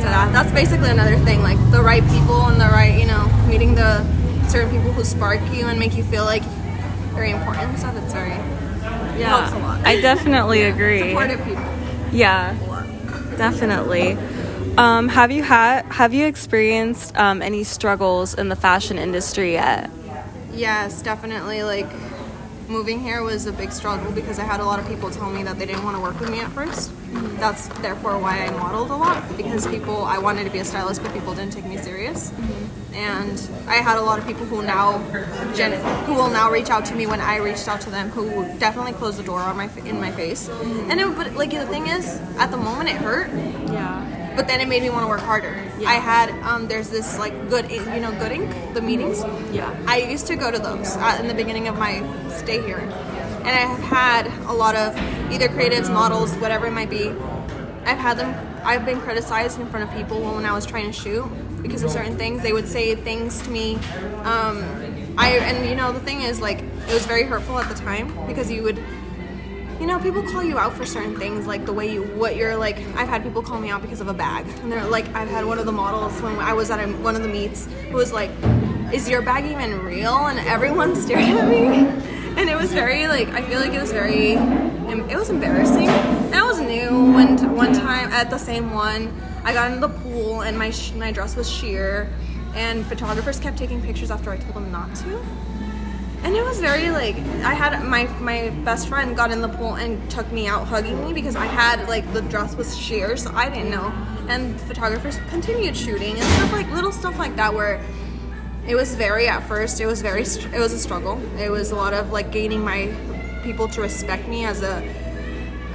so 0.00 0.04
that, 0.06 0.30
that's 0.32 0.52
basically 0.52 0.90
another 0.90 1.16
thing 1.20 1.42
like 1.42 1.56
the 1.70 1.80
right 1.82 2.02
people 2.10 2.42
and 2.46 2.60
the 2.60 2.66
right 2.66 3.00
you 3.00 3.06
know 3.06 3.24
meeting 3.48 3.74
the 3.74 4.04
certain 4.48 4.70
people 4.70 4.92
who 4.92 5.02
spark 5.02 5.40
you 5.50 5.66
and 5.66 5.78
make 5.78 5.96
you 5.96 6.04
feel 6.04 6.24
like 6.26 6.42
very 7.14 7.30
important 7.30 7.78
stuff 7.78 7.96
it's 7.96 8.12
very 8.12 8.36
Yeah. 9.18 9.28
helps 9.40 9.52
a 9.52 9.58
lot. 9.58 9.86
I 9.86 10.00
definitely 10.00 10.62
agree. 10.72 11.00
supportive 11.10 11.42
people 11.44 11.64
Yeah. 12.12 12.54
Definitely. 13.36 14.16
Um, 14.76 15.08
have 15.08 15.30
you 15.30 15.42
had 15.42 15.84
have 15.86 16.12
you 16.12 16.26
experienced 16.26 17.16
um, 17.16 17.40
any 17.40 17.64
struggles 17.64 18.34
in 18.34 18.48
the 18.50 18.56
fashion 18.56 18.98
industry 18.98 19.52
yet? 19.52 19.90
Yes, 20.52 21.00
definitely. 21.02 21.62
Like 21.62 21.86
moving 22.70 23.00
here 23.00 23.22
was 23.22 23.46
a 23.46 23.52
big 23.52 23.72
struggle 23.72 24.12
because 24.12 24.38
I 24.38 24.44
had 24.44 24.60
a 24.60 24.64
lot 24.64 24.78
of 24.78 24.86
people 24.88 25.10
tell 25.10 25.28
me 25.28 25.42
that 25.42 25.58
they 25.58 25.66
didn't 25.66 25.82
want 25.82 25.96
to 25.96 26.02
work 26.02 26.18
with 26.20 26.30
me 26.30 26.38
at 26.40 26.50
1st 26.50 27.38
That's 27.38 27.66
therefore 27.80 28.18
why 28.18 28.46
I 28.46 28.50
modeled 28.50 28.90
a 28.90 28.96
lot 28.96 29.36
because 29.36 29.66
people 29.66 30.04
I 30.04 30.18
wanted 30.18 30.44
to 30.44 30.50
be 30.50 30.58
a 30.60 30.64
stylist, 30.64 31.02
but 31.02 31.12
people 31.12 31.34
didn't 31.34 31.52
take 31.52 31.64
me 31.64 31.76
serious. 31.76 32.32
And 32.94 33.40
I 33.66 33.76
had 33.76 33.98
a 33.98 34.02
lot 34.02 34.18
of 34.18 34.26
people 34.26 34.46
who 34.46 34.62
now 34.62 34.98
who 34.98 36.14
will 36.14 36.30
now 36.30 36.50
reach 36.50 36.70
out 36.70 36.84
to 36.86 36.94
me 36.94 37.06
when 37.06 37.20
I 37.20 37.36
reached 37.38 37.66
out 37.68 37.80
to 37.82 37.90
them 37.90 38.10
who 38.10 38.24
definitely 38.58 38.92
closed 38.92 39.18
the 39.18 39.22
door 39.24 39.40
on 39.40 39.56
my 39.56 39.68
in 39.84 40.00
my 40.00 40.12
face. 40.12 40.48
And 40.88 41.00
it, 41.00 41.16
but 41.16 41.34
like 41.34 41.50
the 41.50 41.66
thing 41.66 41.88
is, 41.88 42.20
at 42.38 42.50
the 42.50 42.56
moment 42.56 42.90
it 42.90 42.96
hurt, 42.96 43.30
Yeah. 43.72 44.09
But 44.40 44.48
then 44.48 44.62
it 44.62 44.68
made 44.68 44.82
me 44.82 44.88
want 44.88 45.02
to 45.02 45.06
work 45.06 45.20
harder. 45.20 45.70
I 45.86 45.96
had 45.96 46.30
um, 46.44 46.66
there's 46.66 46.88
this 46.88 47.18
like 47.18 47.50
good 47.50 47.70
you 47.70 48.00
know 48.00 48.10
good 48.18 48.32
ink 48.32 48.50
the 48.72 48.80
meetings. 48.80 49.22
Yeah. 49.52 49.78
I 49.86 49.98
used 49.98 50.26
to 50.28 50.34
go 50.34 50.50
to 50.50 50.58
those 50.58 50.96
uh, 50.96 51.18
in 51.20 51.28
the 51.28 51.34
beginning 51.34 51.68
of 51.68 51.78
my 51.78 52.00
stay 52.30 52.62
here, 52.62 52.78
and 52.78 53.48
I 53.48 53.66
have 53.68 53.80
had 53.80 54.26
a 54.48 54.54
lot 54.54 54.76
of 54.76 54.96
either 55.30 55.48
creatives, 55.48 55.92
models, 55.92 56.32
whatever 56.36 56.66
it 56.68 56.70
might 56.70 56.88
be. 56.88 57.10
I've 57.84 57.98
had 57.98 58.16
them. 58.16 58.34
I've 58.64 58.86
been 58.86 59.02
criticized 59.02 59.60
in 59.60 59.66
front 59.66 59.86
of 59.86 59.94
people 59.94 60.22
when 60.22 60.46
I 60.46 60.54
was 60.54 60.64
trying 60.64 60.86
to 60.86 60.92
shoot 60.98 61.26
because 61.62 61.82
of 61.82 61.90
certain 61.90 62.16
things. 62.16 62.42
They 62.42 62.54
would 62.54 62.66
say 62.66 62.94
things 62.94 63.42
to 63.42 63.50
me. 63.50 63.74
Um, 64.24 64.64
I 65.18 65.32
and 65.32 65.68
you 65.68 65.76
know 65.76 65.92
the 65.92 66.00
thing 66.00 66.22
is 66.22 66.40
like 66.40 66.60
it 66.60 66.94
was 66.94 67.04
very 67.04 67.24
hurtful 67.24 67.58
at 67.58 67.68
the 67.68 67.74
time 67.74 68.08
because 68.26 68.50
you 68.50 68.62
would 68.62 68.82
you 69.80 69.86
know, 69.86 69.98
people 69.98 70.22
call 70.22 70.44
you 70.44 70.58
out 70.58 70.74
for 70.74 70.84
certain 70.84 71.18
things, 71.18 71.46
like 71.46 71.64
the 71.64 71.72
way 71.72 71.90
you, 71.90 72.02
what 72.02 72.36
you're 72.36 72.54
like. 72.54 72.76
I've 72.96 73.08
had 73.08 73.22
people 73.22 73.42
call 73.42 73.58
me 73.58 73.70
out 73.70 73.80
because 73.80 74.02
of 74.02 74.08
a 74.08 74.14
bag, 74.14 74.46
and 74.62 74.70
they're 74.70 74.86
like, 74.86 75.08
I've 75.14 75.28
had 75.30 75.46
one 75.46 75.58
of 75.58 75.64
the 75.64 75.72
models 75.72 76.20
when 76.20 76.36
I 76.36 76.52
was 76.52 76.70
at 76.70 76.78
a, 76.78 76.92
one 76.98 77.16
of 77.16 77.22
the 77.22 77.28
meets 77.28 77.66
who 77.88 77.96
was 77.96 78.12
like, 78.12 78.30
"Is 78.92 79.08
your 79.08 79.22
bag 79.22 79.46
even 79.46 79.82
real?" 79.82 80.26
And 80.26 80.38
everyone 80.40 80.94
stared 81.02 81.22
at 81.22 81.48
me, 81.48 81.86
and 82.38 82.50
it 82.50 82.56
was 82.56 82.72
very 82.74 83.08
like, 83.08 83.28
I 83.28 83.40
feel 83.40 83.58
like 83.58 83.72
it 83.72 83.80
was 83.80 83.90
very, 83.90 84.32
it 84.32 85.16
was 85.16 85.30
embarrassing. 85.30 85.88
And 85.88 86.34
I 86.34 86.42
was 86.42 86.60
new 86.60 87.14
when 87.14 87.56
one 87.56 87.72
time 87.72 88.12
at 88.12 88.28
the 88.28 88.38
same 88.38 88.72
one, 88.72 89.18
I 89.44 89.54
got 89.54 89.72
into 89.72 89.86
the 89.86 89.94
pool 90.00 90.42
and 90.42 90.58
my 90.58 90.70
sh- 90.70 90.92
my 90.92 91.10
dress 91.10 91.36
was 91.36 91.50
sheer, 91.50 92.12
and 92.54 92.84
photographers 92.84 93.40
kept 93.40 93.56
taking 93.56 93.80
pictures 93.80 94.10
after 94.10 94.30
I 94.30 94.36
told 94.36 94.56
them 94.56 94.70
not 94.70 94.94
to. 94.96 95.24
And 96.22 96.36
it 96.36 96.44
was 96.44 96.60
very 96.60 96.90
like 96.90 97.16
I 97.44 97.54
had 97.54 97.82
my 97.84 98.04
my 98.20 98.50
best 98.64 98.88
friend 98.88 99.16
got 99.16 99.30
in 99.30 99.40
the 99.40 99.48
pool 99.48 99.74
and 99.76 100.10
took 100.10 100.30
me 100.30 100.46
out 100.46 100.66
hugging 100.66 101.02
me 101.04 101.12
because 101.12 101.34
I 101.34 101.46
had 101.46 101.88
like 101.88 102.10
the 102.12 102.22
dress 102.22 102.54
was 102.54 102.76
sheer, 102.76 103.16
so 103.16 103.30
I 103.34 103.48
didn't 103.48 103.70
know. 103.70 103.92
And 104.28 104.60
photographers 104.62 105.18
continued 105.28 105.76
shooting 105.76 106.16
and 106.16 106.22
stuff 106.22 106.52
like 106.52 106.70
little 106.70 106.92
stuff 106.92 107.18
like 107.18 107.36
that 107.36 107.54
where 107.54 107.82
it 108.68 108.74
was 108.74 108.94
very 108.94 109.26
at 109.26 109.40
first 109.48 109.80
it 109.80 109.86
was 109.86 110.02
very 110.02 110.22
it 110.22 110.58
was 110.58 110.72
a 110.72 110.78
struggle. 110.78 111.18
It 111.38 111.50
was 111.50 111.70
a 111.70 111.76
lot 111.76 111.94
of 111.94 112.12
like 112.12 112.30
gaining 112.30 112.62
my 112.62 112.94
people 113.42 113.68
to 113.68 113.80
respect 113.80 114.28
me 114.28 114.44
as 114.44 114.62
a 114.62 114.82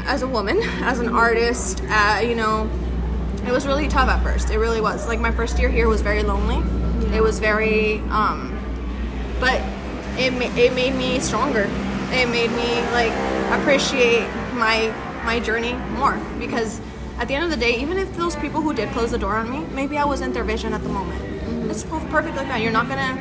as 0.06 0.22
a 0.22 0.28
woman, 0.28 0.60
as 0.84 1.00
an 1.00 1.10
artist, 1.10 1.82
uh, 1.90 2.22
you 2.24 2.36
know, 2.36 2.70
it 3.46 3.52
was 3.52 3.68
really 3.68 3.88
tough 3.88 4.10
at 4.10 4.24
first. 4.24 4.50
It 4.50 4.58
really 4.58 4.82
was. 4.82 5.08
Like 5.08 5.20
my 5.20 5.32
first 5.32 5.60
year 5.60 5.70
here 5.70 5.88
was 5.88 6.02
very 6.02 6.24
lonely. 6.24 6.58
It 7.16 7.22
was 7.22 7.40
very, 7.40 8.00
um, 8.10 8.52
but 9.40 9.62
it 10.17 10.31
ma- 10.31 10.53
it 10.55 10.74
made 10.74 10.95
me 10.95 11.19
stronger. 11.19 11.67
It 12.12 12.29
made 12.29 12.51
me 12.51 12.81
like 12.91 13.12
appreciate 13.60 14.27
my 14.53 14.93
my 15.24 15.39
journey 15.39 15.74
more 15.98 16.19
because 16.39 16.79
at 17.17 17.27
the 17.27 17.34
end 17.36 17.43
of 17.45 17.50
the 17.50 17.57
day, 17.57 17.79
even 17.79 17.98
if 17.98 18.15
those 18.17 18.36
people 18.36 18.62
who 18.62 18.74
did 18.74 18.89
close 18.89 19.12
the 19.12 19.17
door 19.17 19.36
on 19.36 19.50
me, 19.50 19.65
maybe 19.74 19.98
I 19.98 20.05
wasn't 20.05 20.34
their 20.34 20.43
vision 20.43 20.74
at 20.74 20.84
the 20.84 20.89
moment. 20.89 21.22
It's 21.72 21.84
per- 21.84 22.00
perfectly 22.10 22.45
fine. 22.45 22.62
You're 22.62 22.72
not 22.72 22.88
gonna 22.88 23.17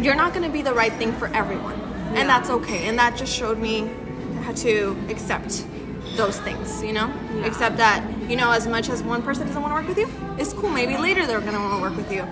you're 0.00 0.16
not 0.16 0.34
gonna 0.34 0.50
be 0.50 0.62
the 0.62 0.74
right 0.74 0.92
thing 0.92 1.12
for 1.12 1.28
everyone, 1.28 1.78
and 2.14 2.28
that's 2.28 2.50
okay. 2.50 2.86
And 2.88 2.98
that 2.98 3.16
just 3.16 3.34
showed 3.34 3.58
me 3.58 3.88
how 4.42 4.52
to 4.52 4.96
accept 5.08 5.64
those 6.16 6.38
things, 6.40 6.82
you 6.82 6.92
know? 6.92 7.12
Accept 7.44 7.76
that, 7.76 8.02
you 8.28 8.36
know, 8.36 8.50
as 8.50 8.66
much 8.66 8.88
as 8.88 9.02
one 9.02 9.22
person 9.22 9.46
doesn't 9.46 9.60
want 9.62 9.70
to 9.72 9.74
work 9.74 9.88
with 9.88 9.98
you, 9.98 10.08
it's 10.38 10.52
cool. 10.52 10.70
Maybe 10.70 10.96
later 10.96 11.26
they're 11.26 11.40
going 11.40 11.52
to 11.52 11.60
want 11.60 11.74
to 11.76 11.80
work 11.82 11.96
with 11.96 12.10
you. 12.12 12.22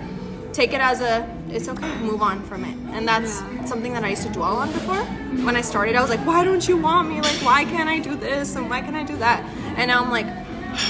Take 0.57 0.73
it 0.73 0.81
as 0.81 1.01
a, 1.01 1.23
it's 1.49 1.69
okay, 1.69 1.95
move 1.99 2.23
on 2.23 2.41
from 2.41 2.65
it. 2.65 2.75
And 2.95 3.07
that's 3.07 3.31
something 3.69 3.93
that 3.93 4.03
I 4.03 4.09
used 4.09 4.23
to 4.23 4.29
dwell 4.33 4.55
on 4.57 4.71
before. 4.71 5.03
When 5.45 5.55
I 5.55 5.61
started, 5.61 5.95
I 5.95 6.01
was 6.01 6.09
like, 6.09 6.25
why 6.25 6.43
don't 6.43 6.67
you 6.67 6.77
want 6.77 7.07
me? 7.07 7.21
Like, 7.21 7.35
why 7.45 7.63
can't 7.63 7.87
I 7.87 7.99
do 7.99 8.15
this? 8.15 8.55
And 8.55 8.67
why 8.67 8.81
can't 8.81 8.95
I 8.95 9.03
do 9.03 9.15
that? 9.17 9.43
And 9.77 9.89
now 9.89 10.03
I'm 10.03 10.09
like, 10.09 10.25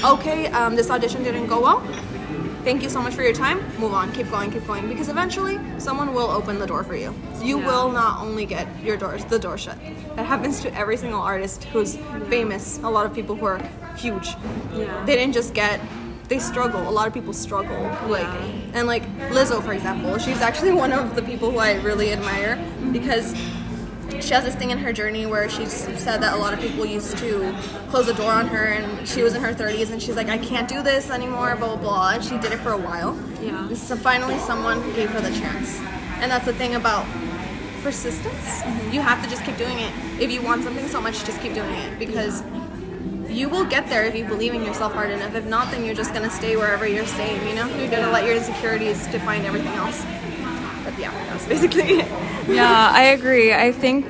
okay, 0.06 0.48
um, 0.48 0.78
this 0.78 0.90
audition 0.90 1.22
didn't 1.22 1.48
go 1.48 1.60
well. 1.60 1.82
Thank 2.64 2.82
you 2.82 2.88
so 2.90 3.02
much 3.02 3.14
for 3.14 3.24
your 3.24 3.34
time. 3.34 3.60
Move 3.78 3.94
on, 3.94 4.14
keep 4.14 4.30
going, 4.30 4.52
keep 4.52 4.66
going. 4.66 4.88
Because 4.88 5.10
eventually, 5.10 5.60
someone 5.80 6.14
will 6.14 6.30
open 6.30 6.60
the 6.60 6.66
door 6.66 6.86
for 6.86 6.96
you. 6.96 7.14
You 7.42 7.60
Yeah. 7.60 7.68
will 7.68 7.92
not 7.92 8.22
only 8.22 8.46
get 8.46 8.68
your 8.82 8.96
doors, 8.96 9.26
the 9.26 9.38
door 9.38 9.58
shut. 9.58 9.78
That 10.16 10.26
happens 10.26 10.62
to 10.62 10.74
every 10.74 10.96
single 10.96 11.22
artist 11.22 11.66
who's 11.74 11.98
famous. 12.30 12.80
A 12.84 12.90
lot 12.90 13.06
of 13.06 13.14
people 13.14 13.36
who 13.36 13.46
are 13.46 13.60
huge. 13.98 14.30
Yeah. 14.74 15.04
They 15.06 15.16
didn't 15.18 15.34
just 15.34 15.54
get. 15.54 15.82
They 16.30 16.40
struggle. 16.40 16.88
A 16.88 16.94
lot 16.98 17.06
of 17.08 17.14
people 17.14 17.34
struggle. 17.34 17.82
Like 18.08 18.28
and 18.74 18.88
like 18.88 19.04
Lizzo, 19.30 19.64
for 19.64 19.74
example, 19.74 20.18
she's 20.18 20.42
actually 20.42 20.72
one 20.72 20.94
of 20.94 21.16
the 21.16 21.22
people 21.22 21.52
who 21.52 21.58
I 21.58 21.76
really 21.82 22.12
admire 22.12 22.64
because 22.92 23.34
she 24.22 24.34
has 24.34 24.44
this 24.44 24.56
thing 24.56 24.72
in 24.72 24.78
her 24.78 24.92
journey 24.92 25.26
where 25.26 25.50
she's 25.50 25.72
said 25.72 26.22
that 26.22 26.34
a 26.34 26.38
lot 26.38 26.54
of 26.54 26.60
people 26.60 26.86
used 26.86 27.18
to 27.18 27.56
close 27.90 28.08
the 28.08 28.14
door 28.14 28.32
on 28.32 28.48
her 28.48 28.66
and 28.66 29.08
she 29.08 29.22
was 29.22 29.36
in 29.36 29.42
her 29.42 29.54
30s 29.54 29.92
and 29.92 30.02
she's 30.02 30.16
like 30.16 30.28
i 30.28 30.38
can't 30.38 30.68
do 30.68 30.82
this 30.82 31.10
anymore 31.10 31.56
blah 31.56 31.76
blah 31.76 31.78
blah 31.78 32.10
and 32.12 32.24
she 32.24 32.38
did 32.38 32.52
it 32.52 32.58
for 32.58 32.72
a 32.72 32.78
while. 32.78 33.18
Yeah. 33.42 33.74
so 33.74 33.96
finally 33.96 34.38
someone 34.40 34.82
gave 34.94 35.10
her 35.12 35.22
the 35.22 35.32
chance. 35.32 35.80
And 36.20 36.32
that's 36.32 36.46
the 36.46 36.54
thing 36.54 36.76
about 36.76 37.06
persistence. 37.84 38.62
Mm-hmm. 38.62 38.92
You 38.92 39.02
have 39.02 39.24
to 39.24 39.30
just 39.30 39.44
keep 39.46 39.56
doing 39.58 39.78
it. 39.80 39.94
If 40.20 40.32
you 40.32 40.42
want 40.42 40.64
something 40.64 40.88
so 40.88 41.00
much 41.00 41.24
just 41.24 41.40
keep 41.42 41.54
doing 41.54 41.74
it 41.74 42.00
because 42.00 42.42
you 43.38 43.48
will 43.48 43.66
get 43.66 43.88
there 43.88 44.04
if 44.06 44.16
you 44.16 44.26
believe 44.26 44.54
in 44.54 44.64
yourself 44.64 44.94
hard 44.94 45.12
enough. 45.12 45.36
If 45.36 45.46
not 45.46 45.70
then 45.72 45.86
you're 45.86 45.96
just 45.96 46.14
gonna 46.14 46.30
stay 46.30 46.56
wherever 46.56 46.88
you're 46.88 47.06
staying 47.06 47.48
you 47.48 47.56
know? 47.56 47.68
You're 47.78 47.92
gonna 47.92 48.12
let 48.12 48.26
your 48.26 48.36
insecurities 48.36 49.06
define 49.08 49.46
everything 49.46 49.74
else. 49.74 50.04
But 50.84 50.98
yeah 50.98 51.12
that's 51.30 51.46
basically 51.46 52.00
it. 52.00 52.08
Yeah, 52.48 52.92
I 52.94 53.04
agree. 53.08 53.54
I 53.54 53.74
think, 53.74 54.06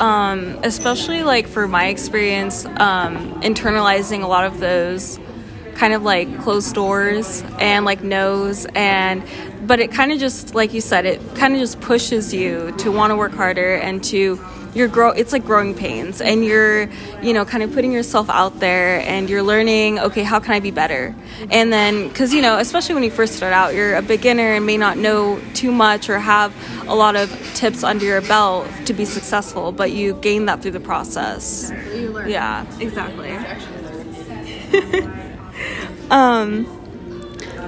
um, 0.00 0.60
especially 0.62 1.24
like 1.24 1.48
for 1.48 1.66
my 1.66 1.86
experience, 1.86 2.64
um, 2.64 3.42
internalizing 3.42 4.22
a 4.22 4.28
lot 4.28 4.44
of 4.44 4.60
those 4.60 5.18
kind 5.74 5.92
of 5.92 6.04
like 6.04 6.40
closed 6.40 6.72
doors 6.72 7.42
and 7.58 7.84
like 7.84 8.04
no's 8.04 8.64
and 8.76 9.24
but 9.66 9.80
it 9.80 9.90
kind 9.90 10.12
of 10.12 10.20
just 10.20 10.54
like 10.54 10.72
you 10.72 10.80
said 10.80 11.04
it 11.04 11.20
kind 11.34 11.52
of 11.52 11.58
just 11.58 11.80
pushes 11.80 12.32
you 12.32 12.72
to 12.78 12.92
want 12.92 13.10
to 13.10 13.16
work 13.16 13.32
harder 13.32 13.74
and 13.74 14.04
to 14.04 14.36
you're 14.74 14.88
grow 14.88 15.10
it's 15.10 15.32
like 15.32 15.44
growing 15.44 15.74
pains 15.74 16.20
and 16.20 16.44
you're 16.44 16.88
you 17.22 17.32
know 17.32 17.44
kind 17.44 17.62
of 17.62 17.72
putting 17.72 17.92
yourself 17.92 18.28
out 18.28 18.60
there 18.60 19.00
and 19.00 19.30
you're 19.30 19.42
learning 19.42 19.98
okay 19.98 20.22
how 20.22 20.40
can 20.40 20.52
i 20.52 20.60
be 20.60 20.70
better? 20.70 21.14
And 21.50 21.72
then 21.72 22.08
because 22.08 22.32
you 22.32 22.42
know 22.42 22.58
especially 22.58 22.94
when 22.94 23.04
you 23.04 23.10
first 23.10 23.34
start 23.36 23.52
out 23.52 23.74
you're 23.74 23.94
a 23.94 24.02
beginner 24.02 24.54
and 24.54 24.66
may 24.66 24.76
not 24.76 24.98
know 24.98 25.40
too 25.54 25.72
much 25.72 26.08
or 26.08 26.18
have 26.18 26.52
a 26.88 26.94
lot 26.94 27.16
of 27.16 27.30
tips 27.54 27.82
under 27.84 28.04
your 28.04 28.20
belt 28.22 28.68
to 28.86 28.92
be 28.92 29.04
successful 29.04 29.72
but 29.72 29.92
you 29.92 30.14
gain 30.14 30.46
that 30.46 30.60
through 30.62 30.72
the 30.72 30.80
process. 30.80 31.72
Yeah. 32.26 32.66
Exactly. 32.80 33.36
Um 36.10 36.66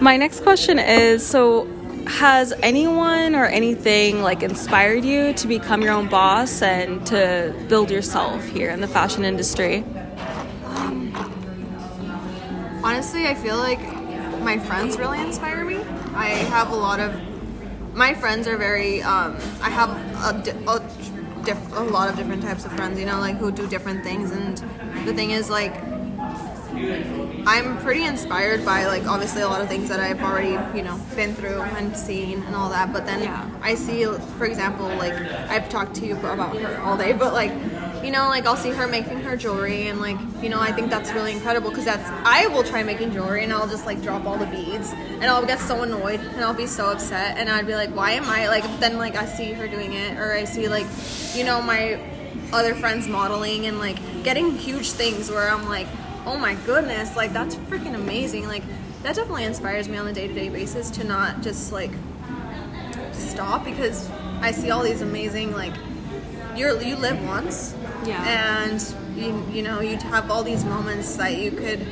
my 0.00 0.16
next 0.16 0.40
question 0.40 0.78
is 0.78 1.26
so 1.26 1.66
has 2.06 2.52
anyone 2.62 3.34
or 3.34 3.46
anything 3.46 4.22
like 4.22 4.42
inspired 4.42 5.04
you 5.04 5.32
to 5.34 5.46
become 5.48 5.82
your 5.82 5.92
own 5.92 6.08
boss 6.08 6.62
and 6.62 7.04
to 7.06 7.54
build 7.68 7.90
yourself 7.90 8.46
here 8.48 8.70
in 8.70 8.80
the 8.80 8.88
fashion 8.88 9.24
industry 9.24 9.84
Honestly, 12.86 13.26
I 13.26 13.34
feel 13.34 13.56
like 13.56 13.80
my 14.42 14.58
friends 14.60 14.96
really 14.96 15.20
inspire 15.20 15.64
me. 15.64 15.78
I 16.14 16.28
have 16.54 16.70
a 16.70 16.74
lot 16.76 17.00
of 17.00 17.20
my 17.94 18.14
friends 18.14 18.46
are 18.46 18.56
very. 18.56 19.02
Um, 19.02 19.36
I 19.60 19.70
have 19.70 19.90
a, 20.22 20.70
a, 20.70 21.44
diff- 21.44 21.72
a 21.72 21.82
lot 21.82 22.08
of 22.08 22.16
different 22.16 22.42
types 22.42 22.64
of 22.64 22.72
friends. 22.72 23.00
You 23.00 23.06
know, 23.06 23.18
like 23.18 23.38
who 23.38 23.50
do 23.50 23.66
different 23.66 24.04
things. 24.04 24.30
And 24.30 24.58
the 25.04 25.12
thing 25.14 25.32
is, 25.32 25.50
like, 25.50 25.74
I'm 27.46 27.78
pretty 27.78 28.04
inspired 28.04 28.64
by 28.64 28.86
like 28.86 29.06
obviously 29.06 29.42
a 29.42 29.48
lot 29.48 29.60
of 29.60 29.68
things 29.68 29.88
that 29.88 30.00
I've 30.00 30.20
already 30.20 30.58
you 30.76 30.82
know 30.82 31.00
been 31.14 31.32
through 31.34 31.62
and 31.62 31.96
seen 31.96 32.42
and 32.42 32.56
all 32.56 32.68
that. 32.70 32.92
But 32.92 33.06
then 33.06 33.22
Yeah. 33.22 33.48
I 33.62 33.76
see, 33.76 34.04
for 34.36 34.46
example, 34.46 34.88
like 34.88 35.14
I've 35.48 35.68
talked 35.68 35.94
to 35.96 36.06
you 36.06 36.16
about 36.16 36.56
her 36.56 36.80
all 36.82 36.96
day, 36.96 37.12
but 37.12 37.32
like 37.32 37.52
you 38.02 38.10
know, 38.10 38.28
like 38.28 38.46
I'll 38.46 38.56
see 38.56 38.70
her 38.70 38.86
making 38.86 39.20
her 39.20 39.36
jewelry 39.36 39.86
and 39.88 40.00
like 40.00 40.18
you 40.42 40.48
know 40.48 40.60
I 40.60 40.72
think 40.72 40.90
that's 40.90 41.12
really 41.12 41.32
incredible 41.32 41.70
because 41.70 41.84
that's 41.84 42.08
I 42.24 42.48
will 42.48 42.64
try 42.64 42.82
making 42.82 43.12
jewelry 43.12 43.44
and 43.44 43.52
I'll 43.52 43.68
just 43.68 43.86
like 43.86 44.02
drop 44.02 44.26
all 44.26 44.36
the 44.36 44.46
beads 44.46 44.92
and 44.92 45.24
I'll 45.24 45.46
get 45.46 45.60
so 45.60 45.82
annoyed 45.82 46.20
and 46.20 46.40
I'll 46.44 46.52
be 46.54 46.66
so 46.66 46.86
upset 46.90 47.38
and 47.38 47.48
I'd 47.48 47.66
be 47.66 47.74
like, 47.74 47.90
why 47.90 48.10
am 48.12 48.24
I 48.24 48.48
like? 48.48 48.64
Then 48.80 48.98
like 48.98 49.14
I 49.14 49.24
see 49.24 49.52
her 49.52 49.68
doing 49.68 49.92
it 49.92 50.18
or 50.18 50.32
I 50.32 50.44
see 50.44 50.68
like 50.68 50.86
you 51.34 51.44
know 51.44 51.62
my 51.62 52.00
other 52.52 52.74
friends 52.74 53.06
modeling 53.08 53.66
and 53.66 53.78
like 53.78 53.98
getting 54.24 54.50
huge 54.52 54.90
things 54.90 55.30
where 55.30 55.48
I'm 55.48 55.68
like, 55.68 55.86
oh 56.26 56.36
my 56.36 56.54
goodness, 56.66 57.16
like 57.16 57.32
that's 57.32 57.54
freaking 57.54 57.94
amazing. 57.94 58.46
Like 58.48 58.64
that 59.02 59.14
definitely 59.14 59.44
inspires 59.44 59.88
me 59.88 59.96
on 59.96 60.06
a 60.08 60.12
day 60.12 60.26
to 60.26 60.34
day 60.34 60.48
basis 60.48 60.90
to 60.90 61.04
not 61.04 61.40
just 61.40 61.72
like 61.72 61.92
stop 63.12 63.64
because 63.64 64.10
I 64.40 64.50
see 64.50 64.70
all 64.70 64.82
these 64.82 65.00
amazing 65.00 65.52
like 65.52 65.72
you're 66.56 66.80
you 66.82 66.96
live 66.96 67.22
once. 67.24 67.74
Yeah. 68.04 68.22
And 68.24 68.94
you 69.16 69.42
you 69.50 69.62
know, 69.62 69.80
you 69.80 69.96
have 69.96 70.30
all 70.30 70.42
these 70.42 70.64
moments 70.64 71.16
that 71.16 71.36
you 71.36 71.52
could 71.52 71.86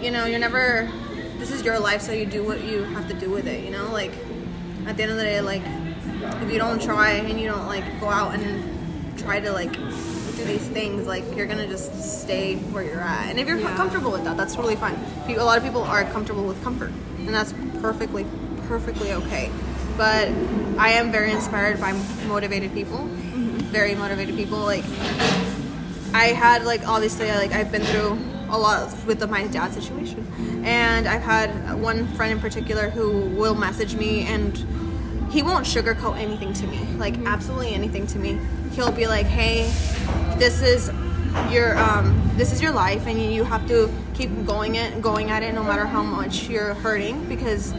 you 0.00 0.10
know, 0.10 0.26
you're 0.26 0.38
never 0.38 0.90
this 1.38 1.50
is 1.50 1.64
your 1.64 1.78
life 1.78 2.02
so 2.02 2.12
you 2.12 2.26
do 2.26 2.44
what 2.44 2.62
you 2.62 2.84
have 2.84 3.08
to 3.08 3.14
do 3.14 3.30
with 3.30 3.46
it, 3.46 3.64
you 3.64 3.70
know? 3.70 3.90
Like 3.90 4.12
at 4.86 4.96
the 4.96 5.04
end 5.04 5.12
of 5.12 5.16
the 5.16 5.24
day 5.24 5.40
like 5.40 5.62
if 6.42 6.52
you 6.52 6.58
don't 6.58 6.80
try 6.82 7.12
and 7.12 7.40
you 7.40 7.48
don't 7.48 7.66
like 7.66 8.00
go 8.00 8.08
out 8.08 8.34
and 8.34 9.18
try 9.18 9.40
to 9.40 9.52
like 9.52 9.74
do 10.42 10.52
these 10.52 10.68
things 10.68 11.06
like 11.06 11.24
you're 11.36 11.46
gonna 11.46 11.66
just 11.66 12.20
stay 12.22 12.56
where 12.56 12.82
you're 12.82 13.00
at. 13.00 13.28
And 13.28 13.38
if 13.38 13.46
you're 13.48 13.58
Yeah. 13.58 13.76
comfortable 13.76 14.10
with 14.10 14.24
that 14.24 14.36
that's 14.36 14.54
totally 14.54 14.76
fine. 14.76 14.98
A 15.28 15.44
lot 15.44 15.56
of 15.56 15.64
people 15.64 15.82
are 15.82 16.04
comfortable 16.04 16.44
with 16.44 16.62
comfort 16.62 16.92
and 17.18 17.34
that's 17.34 17.54
perfectly 17.80 18.26
perfectly 18.68 19.12
okay. 19.12 19.50
But 19.96 20.28
i 20.78 20.88
am 20.90 21.12
very 21.12 21.30
inspired 21.30 21.78
by 21.78 21.92
motivated 22.26 22.72
people 22.72 22.98
mm-hmm. 22.98 23.58
very 23.78 23.94
motivated 23.94 24.34
people 24.34 24.58
like 24.58 24.84
I 26.14 26.26
had 26.26 26.64
like 26.64 26.86
obviously 26.86 27.28
like 27.28 27.52
I've 27.52 27.72
been 27.72 27.82
through 27.82 28.18
a 28.50 28.58
lot 28.58 28.94
with 29.06 29.18
the, 29.18 29.26
my 29.26 29.46
dad 29.46 29.72
situation, 29.72 30.26
and 30.64 31.08
I've 31.08 31.22
had 31.22 31.80
one 31.80 32.06
friend 32.08 32.32
in 32.32 32.40
particular 32.40 32.90
who 32.90 33.20
will 33.30 33.54
message 33.54 33.94
me 33.94 34.26
and 34.26 34.54
he 35.30 35.42
won't 35.42 35.64
sugarcoat 35.64 36.18
anything 36.18 36.52
to 36.52 36.66
me, 36.66 36.78
like 36.98 37.16
absolutely 37.24 37.72
anything 37.72 38.06
to 38.08 38.18
me. 38.18 38.38
He'll 38.72 38.92
be 38.92 39.06
like, 39.06 39.26
"Hey, 39.26 39.72
this 40.38 40.62
is 40.62 40.90
your 41.50 41.78
um, 41.78 42.30
this 42.36 42.52
is 42.52 42.60
your 42.62 42.72
life, 42.72 43.06
and 43.06 43.20
you, 43.20 43.44
have 43.44 43.66
to 43.68 43.90
keep 44.14 44.30
going 44.46 44.74
it 44.74 45.00
going 45.00 45.30
at 45.30 45.42
it 45.42 45.54
no 45.54 45.62
matter 45.62 45.86
how 45.86 46.02
much 46.02 46.48
you're 46.48 46.74
hurting 46.74 47.28
because." 47.28 47.74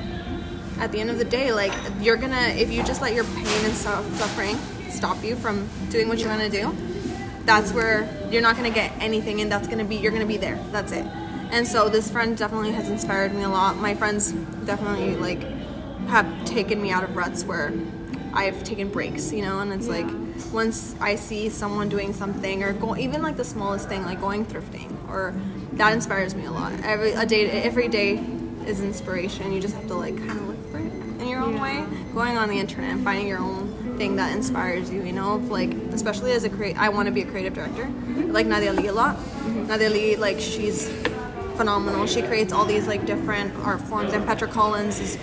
At 0.80 0.92
the 0.92 1.00
end 1.00 1.12
of 1.12 1.20
the 1.20 1.24
day, 1.24 1.54
like 1.54 1.72
you're 2.02 2.18
gonna, 2.18 2.48
if 2.58 2.72
you 2.72 2.84
just 2.84 3.00
let 3.00 3.14
your 3.14 3.26
pain 3.26 3.64
and 3.64 3.74
su- 3.76 4.18
suffering 4.18 4.58
stop 4.90 5.24
you 5.24 5.36
from 5.36 5.70
doing 5.92 6.10
what 6.10 6.18
you 6.18 6.28
want 6.28 6.42
to 6.42 6.50
do, 6.50 6.76
that's 7.46 7.74
where 7.74 8.10
you're 8.32 8.42
not 8.42 8.56
to 8.72 8.76
get 8.76 8.92
anything 9.00 9.42
and 9.42 9.52
that's 9.52 9.68
to 9.80 9.84
be 9.84 9.96
you're 9.96 10.12
to 10.22 10.28
be 10.28 10.38
there 10.38 10.58
that's 10.72 10.92
it 10.92 11.06
and 11.52 11.68
so 11.68 11.90
this 11.90 12.10
friend 12.10 12.38
definitely 12.38 12.72
has 12.72 12.90
inspired 12.90 13.34
me 13.34 13.44
a 13.44 13.50
lot 13.50 13.76
my 13.78 13.94
friends 13.94 14.32
definitely 14.66 15.16
like 15.16 15.44
have 16.08 16.46
taken 16.46 16.82
me 16.82 16.92
out 16.92 17.04
of 17.04 17.16
ruts 17.16 17.44
where 17.44 17.74
i've 18.34 18.64
taken 18.64 18.90
breaks 18.90 19.32
you 19.34 19.42
know 19.42 19.60
and 19.60 19.74
it's 19.74 19.88
like 19.88 20.08
once 20.52 20.96
i 21.00 21.16
see 21.16 21.50
someone 21.50 21.90
doing 21.90 22.14
something 22.14 22.64
or 22.64 22.74
go, 22.74 22.96
even 22.96 23.22
like 23.22 23.38
the 23.38 23.44
smallest 23.44 23.88
thing 23.88 24.04
like 24.04 24.20
going 24.20 24.46
thrifting 24.46 24.92
or 25.10 25.34
that 25.74 25.94
inspires 25.94 26.36
me 26.36 26.46
a 26.46 26.52
lot 26.52 26.72
every 26.84 27.12
a 27.14 27.26
day 27.26 27.50
every 27.50 27.88
day 27.88 28.24
is 28.66 28.82
inspiration 28.82 29.52
you 29.52 29.62
just 29.62 29.76
have 29.76 29.88
to 29.88 29.96
like 29.96 30.16
kind 30.18 30.32
of 30.32 30.48
look 30.48 30.72
for 30.72 30.80
it 30.80 30.94
in 31.22 31.28
your 31.28 31.42
own 31.42 31.60
way 31.60 31.86
going 32.14 32.38
on 32.38 32.50
the 32.50 32.60
internet 32.60 32.92
and 32.92 33.04
finding 33.04 33.28
your 33.28 33.40
own 33.40 33.74
thing 33.98 34.16
that 34.16 34.36
inspires 34.36 34.90
you, 34.90 35.04
you 35.04 35.12
know, 35.14 35.38
like 35.50 35.72
especially 35.94 36.32
as 36.32 36.44
a 36.44 36.50
create 36.50 36.78
I 36.78 36.90
want 36.90 37.08
to 37.08 37.12
be 37.12 37.22
a 37.22 37.26
creative 37.26 37.54
director. 37.54 37.88
Like 38.32 38.48
Nadia 38.48 38.74
Lee 38.74 38.88
a 38.88 38.94
lot. 38.94 39.18
Mm-hmm. 39.18 39.68
Nadia 39.68 39.90
Lee 39.90 40.16
like 40.16 40.40
she's 40.40 40.90
phenomenal. 41.56 42.08
She 42.08 42.22
creates 42.22 42.52
all 42.52 42.66
these 42.66 42.88
like 42.88 43.06
different 43.06 43.56
art 43.58 43.82
forms 43.82 44.14
and 44.14 44.26
Petra 44.26 44.48
Collins 44.48 45.00
is 45.00 45.18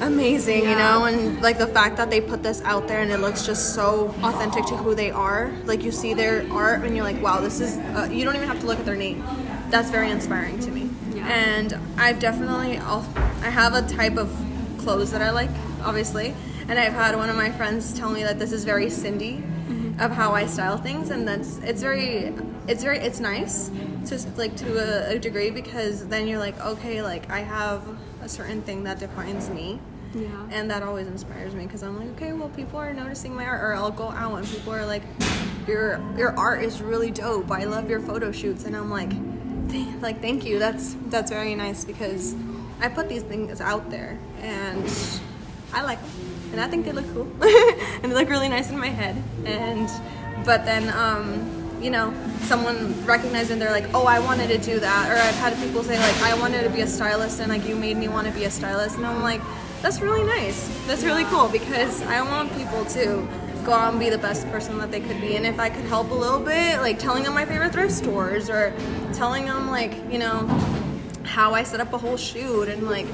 amazing, 0.00 0.64
you 0.64 0.76
know, 0.76 1.04
and 1.04 1.40
like 1.42 1.58
the 1.58 1.66
fact 1.66 1.96
that 1.96 2.10
they 2.10 2.20
put 2.20 2.42
this 2.42 2.62
out 2.62 2.88
there 2.88 3.00
and 3.00 3.10
it 3.10 3.18
looks 3.18 3.44
just 3.46 3.74
so 3.74 4.14
authentic 4.22 4.66
to 4.66 4.76
who 4.76 4.94
they 4.94 5.10
are. 5.10 5.52
Like 5.64 5.82
you 5.82 5.92
see 5.92 6.14
their 6.14 6.50
art 6.52 6.82
and 6.82 6.94
you're 6.94 7.04
like, 7.04 7.20
wow, 7.22 7.40
this 7.40 7.60
is. 7.60 7.78
Uh, 7.78 8.08
you 8.10 8.24
don't 8.24 8.36
even 8.36 8.48
have 8.48 8.60
to 8.60 8.66
look 8.66 8.78
at 8.78 8.84
their 8.84 8.96
name. 8.96 9.24
That's 9.70 9.90
very 9.90 10.10
inspiring 10.10 10.58
to 10.60 10.70
me. 10.70 10.90
Yeah. 11.14 11.26
And 11.26 11.78
I've 11.96 12.18
definitely, 12.18 12.78
I'll, 12.78 13.06
I 13.42 13.50
have 13.50 13.74
a 13.74 13.82
type 13.82 14.16
of 14.16 14.34
clothes 14.78 15.10
that 15.12 15.22
I 15.22 15.30
like, 15.30 15.50
obviously, 15.82 16.34
and 16.68 16.78
I've 16.78 16.92
had 16.92 17.16
one 17.16 17.30
of 17.30 17.36
my 17.36 17.50
friends 17.50 17.92
tell 17.92 18.10
me 18.10 18.22
that 18.22 18.38
this 18.38 18.52
is 18.52 18.64
very 18.64 18.90
Cindy. 18.90 19.42
Of 19.96 20.10
how 20.10 20.32
I 20.32 20.46
style 20.46 20.76
things, 20.76 21.10
and 21.10 21.26
that's 21.26 21.58
it's 21.58 21.80
very, 21.80 22.34
it's 22.66 22.82
very, 22.82 22.98
it's 22.98 23.20
nice, 23.20 23.70
just 24.04 24.36
like 24.36 24.56
to 24.56 24.76
a, 24.76 25.14
a 25.14 25.18
degree 25.20 25.50
because 25.50 26.08
then 26.08 26.26
you're 26.26 26.40
like, 26.40 26.60
okay, 26.60 27.00
like 27.00 27.30
I 27.30 27.38
have 27.38 27.80
a 28.24 28.28
certain 28.28 28.62
thing 28.62 28.84
that 28.84 28.98
defines 28.98 29.50
me, 29.50 29.78
Yeah. 30.14 30.28
and 30.50 30.70
that 30.70 30.82
always 30.82 31.06
inspires 31.06 31.54
me 31.54 31.64
because 31.64 31.82
I'm 31.82 31.98
like, 31.98 32.08
okay, 32.16 32.32
well, 32.32 32.48
people 32.48 32.78
are 32.80 32.92
noticing 32.94 33.34
my 33.36 33.44
art, 33.46 33.62
or 33.62 33.74
I'll 33.74 33.90
go 33.90 34.08
out 34.10 34.38
and 34.38 34.46
people 34.48 34.72
are 34.72 34.86
like, 34.86 35.02
your 35.66 36.00
your 36.16 36.36
art 36.38 36.62
is 36.62 36.82
really 36.82 37.10
dope. 37.10 37.50
I 37.50 37.64
love 37.64 37.88
your 37.88 38.00
photo 38.00 38.32
shoots, 38.32 38.64
and 38.64 38.76
I'm 38.76 38.90
like, 38.90 39.10
"Th- 39.70 39.94
like 40.02 40.20
thank 40.20 40.44
you. 40.44 40.58
That's 40.58 40.96
that's 41.08 41.30
very 41.30 41.54
nice 41.54 41.84
because 41.84 42.34
I 42.80 42.88
put 42.88 43.08
these 43.08 43.22
things 43.22 43.60
out 43.60 43.90
there, 43.90 44.18
and 44.42 44.84
I 45.72 45.82
like 45.82 46.00
them, 46.02 46.50
and 46.52 46.60
I 46.60 46.68
think 46.68 46.84
they 46.84 46.92
look 46.92 47.06
cool, 47.14 47.28
and 48.02 48.10
they 48.10 48.14
look 48.14 48.28
really 48.28 48.48
nice 48.50 48.68
in 48.70 48.78
my 48.78 48.88
head, 48.88 49.16
and 49.46 49.88
but 50.44 50.64
then 50.64 50.88
um. 50.90 51.53
You 51.84 51.90
know, 51.90 52.14
someone 52.52 52.78
recognized 53.04 53.50
and 53.50 53.60
they're 53.60 53.76
like, 53.78 53.88
"Oh, 53.92 54.06
I 54.06 54.18
wanted 54.28 54.48
to 54.48 54.58
do 54.58 54.80
that," 54.80 55.04
or 55.10 55.16
I've 55.28 55.40
had 55.44 55.52
people 55.64 55.82
say 55.82 55.98
like, 55.98 56.18
"I 56.22 56.32
wanted 56.42 56.62
to 56.64 56.70
be 56.70 56.80
a 56.80 56.86
stylist," 56.86 57.40
and 57.40 57.48
like, 57.54 57.68
"You 57.68 57.76
made 57.76 57.98
me 57.98 58.08
want 58.08 58.26
to 58.26 58.32
be 58.32 58.44
a 58.44 58.50
stylist," 58.50 58.96
and 58.96 59.06
I'm 59.06 59.22
like, 59.22 59.42
"That's 59.82 60.00
really 60.00 60.24
nice. 60.24 60.58
That's 60.86 61.04
really 61.04 61.24
cool 61.24 61.48
because 61.48 62.00
I 62.16 62.22
want 62.22 62.46
people 62.56 62.82
to 62.96 63.28
go 63.64 63.72
out 63.72 63.90
and 63.92 64.00
be 64.00 64.10
the 64.10 64.24
best 64.28 64.50
person 64.50 64.78
that 64.78 64.90
they 64.90 65.00
could 65.00 65.20
be. 65.20 65.36
And 65.36 65.46
if 65.46 65.58
I 65.58 65.68
could 65.70 65.84
help 65.86 66.10
a 66.10 66.14
little 66.14 66.40
bit, 66.40 66.80
like 66.80 66.98
telling 66.98 67.22
them 67.22 67.34
my 67.34 67.44
favorite 67.44 67.72
thrift 67.72 67.92
stores 67.92 68.48
or 68.50 68.72
telling 69.12 69.44
them 69.46 69.70
like, 69.70 69.92
you 70.12 70.18
know, 70.18 70.38
how 71.24 71.54
I 71.54 71.62
set 71.64 71.80
up 71.80 71.92
a 71.92 71.98
whole 71.98 72.16
shoot 72.16 72.68
and 72.68 72.86
like 72.86 73.06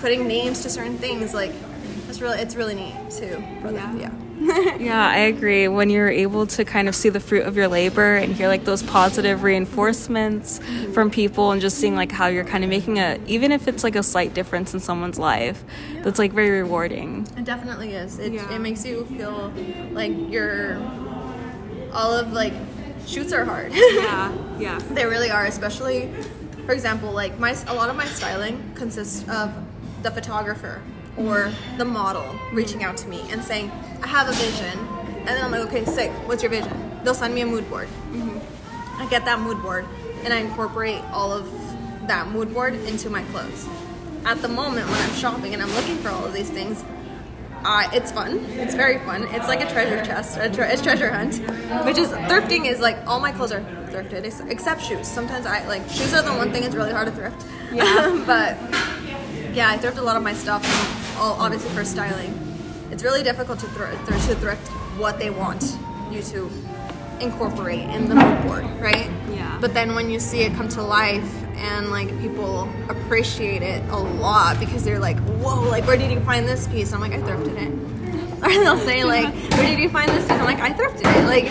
putting 0.00 0.26
names 0.28 0.62
to 0.62 0.70
certain 0.70 0.98
things, 0.98 1.34
like 1.34 1.52
it's 2.08 2.20
really 2.20 2.38
it's 2.38 2.56
really 2.56 2.74
neat 2.74 2.94
too. 3.10 3.42
For 3.62 3.72
them. 3.72 4.00
Yeah. 4.00 4.10
Yeah. 4.46 4.76
Yeah, 4.86 5.08
I 5.08 5.18
agree. 5.18 5.66
When 5.68 5.90
you're 5.90 6.08
able 6.08 6.46
to 6.48 6.64
kind 6.64 6.88
of 6.88 6.94
see 6.94 7.08
the 7.08 7.18
fruit 7.20 7.44
of 7.46 7.56
your 7.56 7.66
labor 7.68 8.16
and 8.16 8.32
hear 8.34 8.46
like 8.48 8.64
those 8.64 8.82
positive 8.82 9.42
reinforcements 9.42 10.60
from 10.94 11.10
people 11.10 11.50
and 11.50 11.60
just 11.60 11.78
seeing 11.78 11.96
like 11.96 12.12
how 12.12 12.26
you're 12.28 12.44
kind 12.44 12.62
of 12.62 12.70
making 12.70 12.98
a 12.98 13.18
even 13.26 13.50
if 13.52 13.66
it's 13.68 13.82
like 13.82 13.96
a 13.96 14.02
slight 14.02 14.32
difference 14.34 14.74
in 14.74 14.80
someone's 14.80 15.18
life, 15.18 15.64
that's 16.02 16.18
like 16.18 16.32
very 16.32 16.62
rewarding. 16.62 17.26
It 17.36 17.44
definitely 17.44 17.92
is. 17.94 18.18
It, 18.18 18.32
Yeah. 18.32 18.54
it 18.54 18.60
makes 18.60 18.84
you 18.84 19.04
feel 19.06 19.52
like 19.92 20.12
you're 20.30 20.76
all 21.92 22.12
of 22.12 22.32
like 22.32 22.52
shoots 23.06 23.32
are 23.32 23.44
hard. 23.44 23.72
Yeah, 23.74 24.32
yeah. 24.58 24.78
They 24.90 25.06
really 25.06 25.30
are, 25.30 25.46
especially, 25.46 26.12
for 26.64 26.72
example, 26.72 27.10
like 27.12 27.38
my 27.38 27.56
a 27.66 27.74
lot 27.74 27.88
of 27.90 27.96
my 27.96 28.04
styling 28.06 28.72
consists 28.74 29.28
of 29.28 29.52
the 30.02 30.10
photographer 30.10 30.80
or 31.16 31.52
the 31.78 31.84
model 31.84 32.24
reaching 32.52 32.84
out 32.84 32.96
to 32.98 33.08
me 33.08 33.22
and 33.30 33.42
saying, 33.42 33.70
"I 34.02 34.06
have 34.06 34.28
a 34.28 34.32
vision," 34.32 34.78
and 35.18 35.28
then 35.28 35.42
I'm 35.44 35.50
like, 35.50 35.62
"Okay, 35.68 35.84
sick. 35.84 36.10
What's 36.26 36.42
your 36.42 36.50
vision?" 36.50 37.00
They'll 37.04 37.14
send 37.14 37.34
me 37.34 37.42
a 37.42 37.46
mood 37.46 37.68
board. 37.70 37.88
I 38.98 39.06
get 39.08 39.24
that 39.26 39.40
mood 39.40 39.62
board 39.62 39.86
and 40.24 40.32
I 40.32 40.38
incorporate 40.38 41.02
all 41.12 41.32
of 41.32 41.46
that 42.08 42.28
mood 42.28 42.52
board 42.52 42.74
into 42.74 43.10
my 43.10 43.22
clothes. 43.24 43.68
At 44.24 44.42
the 44.42 44.48
moment 44.48 44.88
when 44.88 45.00
I'm 45.00 45.14
shopping 45.14 45.54
and 45.54 45.62
I'm 45.62 45.72
looking 45.74 45.96
for 45.98 46.08
all 46.08 46.24
of 46.24 46.32
these 46.32 46.50
things, 46.50 46.84
uh, 47.64 47.88
it's 47.92 48.10
fun. 48.10 48.38
It's 48.50 48.74
very 48.74 48.98
fun. 48.98 49.24
It's 49.30 49.48
like 49.48 49.60
a 49.60 49.70
treasure 49.70 50.04
chest, 50.04 50.38
a, 50.40 50.50
tre- 50.50 50.72
a 50.72 50.76
treasure 50.76 51.10
hunt. 51.10 51.38
Which 51.84 51.98
is 51.98 52.08
thrifting 52.10 52.66
is 52.66 52.80
like 52.80 52.96
all 53.06 53.20
my 53.20 53.32
clothes 53.32 53.52
are 53.52 53.60
thrifted 53.90 54.24
ex- 54.24 54.40
except 54.40 54.82
shoes. 54.82 55.06
Sometimes 55.06 55.46
I 55.46 55.66
like 55.68 55.88
shoes 55.88 56.12
are 56.12 56.22
the 56.22 56.32
one 56.32 56.52
thing 56.52 56.64
it's 56.64 56.74
really 56.74 56.92
hard 56.92 57.06
to 57.06 57.12
thrift. 57.12 57.44
Yeah. 57.72 58.22
but 58.26 58.56
yeah, 59.54 59.70
I 59.70 59.76
thrift 59.78 59.98
a 59.98 60.02
lot 60.02 60.16
of 60.16 60.22
my 60.22 60.34
stuff, 60.34 60.62
obviously 61.18 61.70
for 61.70 61.84
styling. 61.84 62.32
It's 62.90 63.02
really 63.02 63.22
difficult 63.22 63.58
to, 63.60 63.66
thr- 63.68 63.86
thr- 64.04 64.12
to 64.28 64.34
thrift 64.36 64.68
what 64.98 65.18
they 65.18 65.30
want 65.30 65.76
you 66.10 66.22
to 66.22 66.50
incorporate 67.20 67.80
in 67.90 68.08
the 68.08 68.14
mood 68.14 68.42
board, 68.46 68.64
right? 68.80 69.10
Yeah. 69.32 69.58
But 69.60 69.74
then 69.74 69.94
when 69.94 70.10
you 70.10 70.20
see 70.20 70.42
it 70.42 70.54
come 70.54 70.68
to 70.68 70.82
life 70.82 71.32
and 71.56 71.90
like 71.90 72.08
people 72.20 72.68
appreciate 72.88 73.62
it 73.62 73.82
a 73.90 73.96
lot 73.96 74.60
because 74.60 74.84
they're 74.84 74.98
like, 75.00 75.18
whoa, 75.40 75.62
like 75.68 75.86
where 75.86 75.96
did 75.96 76.10
you 76.12 76.20
find 76.20 76.46
this 76.46 76.68
piece? 76.68 76.92
I'm 76.92 77.00
like, 77.00 77.12
I 77.12 77.18
thrifted 77.20 77.56
it. 77.60 77.92
Or 78.42 78.48
they'll 78.50 78.78
say 78.78 79.02
like, 79.02 79.32
where 79.52 79.66
did 79.66 79.78
you 79.78 79.88
find 79.88 80.10
this 80.10 80.24
piece? 80.24 80.32
I'm 80.38 80.44
like, 80.44 80.60
I 80.60 80.70
thrifted 80.72 81.06
it. 81.16 81.24
Like, 81.26 81.50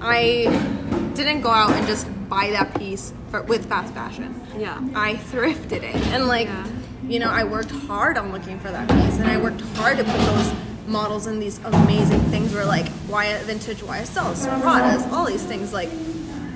I 0.00 1.12
didn't 1.14 1.42
go 1.42 1.50
out 1.50 1.70
and 1.70 1.86
just 1.86 2.06
buy 2.28 2.50
that 2.50 2.76
piece 2.76 3.12
for, 3.30 3.42
with 3.42 3.66
fast 3.68 3.94
fashion. 3.94 4.38
Yeah. 4.58 4.80
I 4.96 5.14
thrifted 5.14 5.84
it. 5.84 5.94
And 6.12 6.26
like, 6.26 6.48
Yeah. 6.48 6.66
You 7.08 7.18
know, 7.18 7.28
I 7.30 7.44
worked 7.44 7.70
hard 7.70 8.16
on 8.16 8.32
looking 8.32 8.58
for 8.60 8.70
that 8.70 8.88
piece 8.88 9.18
and 9.18 9.28
I 9.30 9.36
worked 9.38 9.60
hard 9.76 9.98
to 9.98 10.04
put 10.04 10.18
those 10.20 10.52
models 10.86 11.26
in 11.26 11.38
these 11.40 11.58
amazing 11.64 12.20
things 12.30 12.52
where 12.54 12.64
like 12.66 12.86
Wyatt 13.08 13.42
vintage 13.46 13.78
YSLs, 13.78 14.46
Pradas, 14.62 15.10
all 15.12 15.26
these 15.26 15.42
things 15.44 15.72
like 15.72 15.88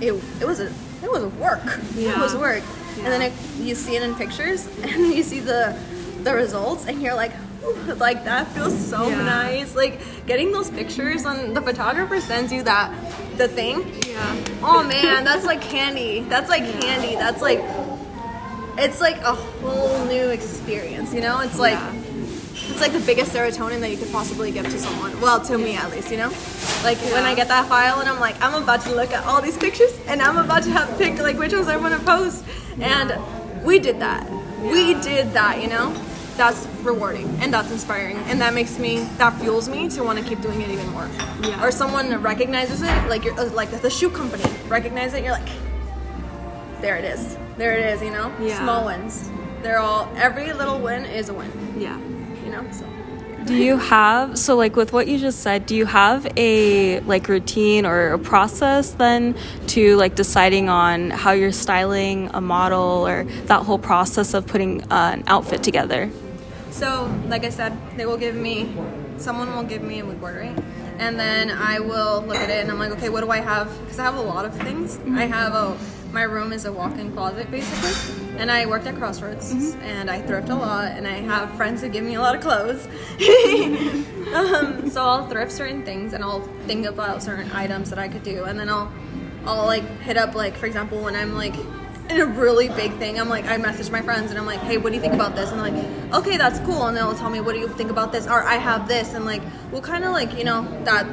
it 0.00 0.12
it 0.40 0.46
was 0.46 0.60
a 0.60 0.66
it 1.02 1.10
was 1.10 1.24
work. 1.34 1.62
Yeah. 1.94 2.12
It 2.12 2.18
was 2.18 2.34
work. 2.34 2.62
And 2.98 3.06
then 3.06 3.22
it, 3.22 3.32
you 3.58 3.74
see 3.74 3.96
it 3.96 4.02
in 4.02 4.14
pictures 4.14 4.66
and 4.82 5.12
you 5.12 5.22
see 5.22 5.40
the 5.40 5.76
the 6.22 6.32
results 6.34 6.86
and 6.86 7.02
you're 7.02 7.14
like 7.14 7.32
"Ooh, 7.64 7.74
like 7.94 8.24
that 8.24 8.46
feels 8.48 8.76
so 8.76 9.08
Yeah. 9.08 9.22
nice. 9.22 9.74
Like 9.76 10.00
getting 10.26 10.52
those 10.52 10.70
pictures 10.70 11.24
when 11.24 11.54
the 11.54 11.60
photographer 11.62 12.20
sends 12.20 12.52
you 12.52 12.62
that 12.64 12.92
the 13.36 13.48
thing 13.48 13.84
Yeah. 14.06 14.36
Oh 14.62 14.82
man, 14.82 15.24
that's 15.24 15.44
like 15.44 15.60
candy. 15.60 16.20
That's 16.20 16.48
like 16.48 16.64
candy. 16.80 17.14
That's 17.16 17.42
like 17.42 17.60
it's 18.78 19.00
like 19.00 19.16
a 19.18 19.34
whole 19.34 20.04
new 20.06 20.28
experience, 20.30 21.12
you 21.14 21.20
know? 21.20 21.40
It's 21.40 21.58
like 21.58 21.74
Yeah. 21.74 21.92
it's 22.70 22.80
like 22.80 22.92
the 22.92 23.00
biggest 23.00 23.32
serotonin 23.32 23.80
that 23.80 23.90
you 23.90 23.96
could 23.96 24.12
possibly 24.12 24.50
give 24.50 24.64
to 24.68 24.78
someone. 24.78 25.18
Well, 25.20 25.40
to 25.42 25.58
me 25.58 25.76
at 25.76 25.90
least, 25.90 26.10
you 26.10 26.16
know? 26.18 26.30
Like 26.84 26.98
when 27.12 27.24
I 27.24 27.34
get 27.34 27.48
that 27.48 27.66
file 27.68 28.00
and 28.00 28.08
I'm 28.08 28.20
like, 28.20 28.40
I'm 28.42 28.60
about 28.62 28.82
to 28.82 28.94
look 28.94 29.12
at 29.12 29.24
all 29.24 29.40
these 29.40 29.56
pictures 29.56 29.92
and 30.08 30.20
I'm 30.22 30.36
about 30.36 30.62
to 30.64 30.70
have 30.70 30.96
pick 30.98 31.18
like 31.18 31.38
which 31.38 31.52
ones 31.52 31.68
I 31.68 31.76
want 31.76 31.94
to 31.98 32.00
post. 32.04 32.44
And 32.80 33.12
we 33.64 33.78
did 33.78 34.00
that. 34.00 34.28
We 34.62 34.94
did 34.94 35.32
that, 35.32 35.62
you 35.62 35.68
know? 35.68 35.92
That's 36.36 36.66
rewarding 36.82 37.26
and 37.40 37.52
that's 37.52 37.70
inspiring 37.70 38.18
and 38.28 38.38
that 38.42 38.52
makes 38.52 38.78
me 38.78 38.98
that 39.16 39.40
fuels 39.40 39.70
me 39.70 39.88
to 39.88 40.04
want 40.04 40.18
to 40.18 40.24
keep 40.24 40.42
doing 40.42 40.60
it 40.60 40.68
even 40.68 40.86
more. 40.90 41.08
Yeah. 41.42 41.64
Or 41.64 41.70
someone 41.70 42.14
recognizes 42.22 42.82
it, 42.82 43.08
like 43.08 43.24
you're 43.24 43.34
like 43.50 43.70
the 43.70 43.88
shoe 43.88 44.10
company 44.10 44.44
recognize 44.68 45.14
it, 45.14 45.24
you're 45.24 45.32
like, 45.32 45.48
there 46.80 46.96
it 46.96 47.04
is, 47.04 47.36
there 47.56 47.76
it 47.78 47.94
is, 47.94 48.02
you 48.02 48.10
know. 48.10 48.32
Yeah. 48.40 48.58
Small 48.58 48.86
wins, 48.86 49.30
they're 49.62 49.78
all 49.78 50.08
every 50.16 50.52
little 50.52 50.78
win 50.78 51.04
is 51.04 51.28
a 51.28 51.34
win, 51.34 51.50
Yeah. 51.78 51.98
you 52.44 52.50
know. 52.50 52.64
So 52.72 52.84
Do 53.46 53.54
you 53.54 53.76
have 53.76 54.38
so 54.38 54.56
like 54.56 54.74
with 54.76 54.92
what 54.92 55.06
you 55.08 55.18
just 55.18 55.40
said, 55.40 55.66
do 55.66 55.74
you 55.76 55.86
have 55.86 56.26
a 56.36 57.00
like 57.00 57.28
routine 57.28 57.86
or 57.86 58.12
a 58.12 58.18
process 58.18 58.90
then 58.92 59.34
to 59.68 59.96
like 59.96 60.14
deciding 60.16 60.68
on 60.68 61.10
how 61.10 61.32
you're 61.32 61.52
styling 61.52 62.30
a 62.34 62.40
model 62.40 63.06
or 63.06 63.24
that 63.46 63.62
whole 63.62 63.78
process 63.78 64.34
of 64.34 64.46
putting 64.46 64.82
uh, 64.92 65.12
an 65.14 65.24
outfit 65.26 65.62
together? 65.62 66.10
So, 66.70 67.10
like 67.28 67.44
I 67.44 67.48
said, 67.50 67.72
they 67.96 68.04
will 68.04 68.18
give 68.18 68.34
me, 68.34 68.68
someone 69.16 69.54
will 69.56 69.62
give 69.62 69.80
me 69.82 70.00
a 70.00 70.04
mood 70.04 70.20
board, 70.20 70.36
right? 70.36 70.58
And 70.98 71.18
then 71.18 71.50
I 71.50 71.78
will 71.80 72.22
look 72.26 72.36
at 72.36 72.50
it 72.50 72.60
and 72.62 72.70
I'm 72.70 72.78
like, 72.78 72.90
okay, 72.92 73.08
what 73.08 73.22
do 73.22 73.30
I 73.30 73.38
have? 73.40 73.68
Because 73.82 73.98
I 73.98 74.04
have 74.04 74.16
a 74.16 74.20
lot 74.20 74.44
of 74.44 74.54
things. 74.54 74.98
I 75.14 75.24
have 75.24 75.54
a, 75.54 75.76
my 76.12 76.22
room 76.22 76.52
is 76.52 76.64
a 76.64 76.72
walk 76.72 76.98
in 76.98 77.12
closet 77.12 77.50
basically. 77.50 78.26
And 78.38 78.50
I 78.50 78.66
worked 78.66 78.86
at 78.86 78.96
Crossroads 78.96 79.74
and 79.82 80.10
I 80.10 80.20
thrift 80.22 80.48
a 80.50 80.54
lot 80.54 80.92
and 80.92 81.06
I 81.06 81.14
have 81.14 81.50
friends 81.56 81.80
who 81.82 81.88
give 81.88 82.04
me 82.04 82.14
a 82.14 82.20
lot 82.20 82.34
of 82.34 82.42
clothes. 82.42 82.86
um, 84.34 84.90
so 84.90 85.02
I'll 85.02 85.26
thrift 85.26 85.52
certain 85.52 85.84
things 85.84 86.12
and 86.12 86.22
I'll 86.22 86.42
think 86.66 86.86
about 86.86 87.22
certain 87.22 87.50
items 87.52 87.90
that 87.90 87.98
I 87.98 88.08
could 88.08 88.22
do. 88.22 88.44
And 88.44 88.58
then 88.58 88.68
I'll, 88.68 88.92
I'll 89.46 89.66
like 89.66 89.84
hit 90.00 90.16
up, 90.16 90.34
like, 90.34 90.56
for 90.56 90.66
example, 90.66 91.00
when 91.00 91.16
I'm 91.16 91.34
like, 91.34 91.54
in 92.08 92.20
a 92.20 92.26
really 92.26 92.68
big 92.68 92.92
thing. 92.98 93.18
I'm 93.18 93.28
like, 93.28 93.46
I 93.46 93.56
message 93.56 93.90
my 93.90 94.00
friends 94.00 94.30
and 94.30 94.38
I'm 94.38 94.46
like, 94.46 94.60
hey, 94.60 94.78
what 94.78 94.90
do 94.90 94.94
you 94.94 95.00
think 95.00 95.14
about 95.14 95.34
this? 95.34 95.50
And 95.50 95.60
they're 95.60 95.72
like, 95.72 96.14
okay, 96.14 96.36
that's 96.36 96.60
cool. 96.60 96.86
And 96.86 96.96
they'll 96.96 97.16
tell 97.16 97.30
me, 97.30 97.40
what 97.40 97.54
do 97.54 97.58
you 97.58 97.68
think 97.68 97.90
about 97.90 98.12
this? 98.12 98.26
Or 98.26 98.44
I 98.44 98.56
have 98.56 98.86
this. 98.86 99.14
And 99.14 99.24
like, 99.24 99.42
we'll 99.72 99.82
kind 99.82 100.04
of 100.04 100.12
like, 100.12 100.36
you 100.38 100.44
know, 100.44 100.62
that 100.84 101.06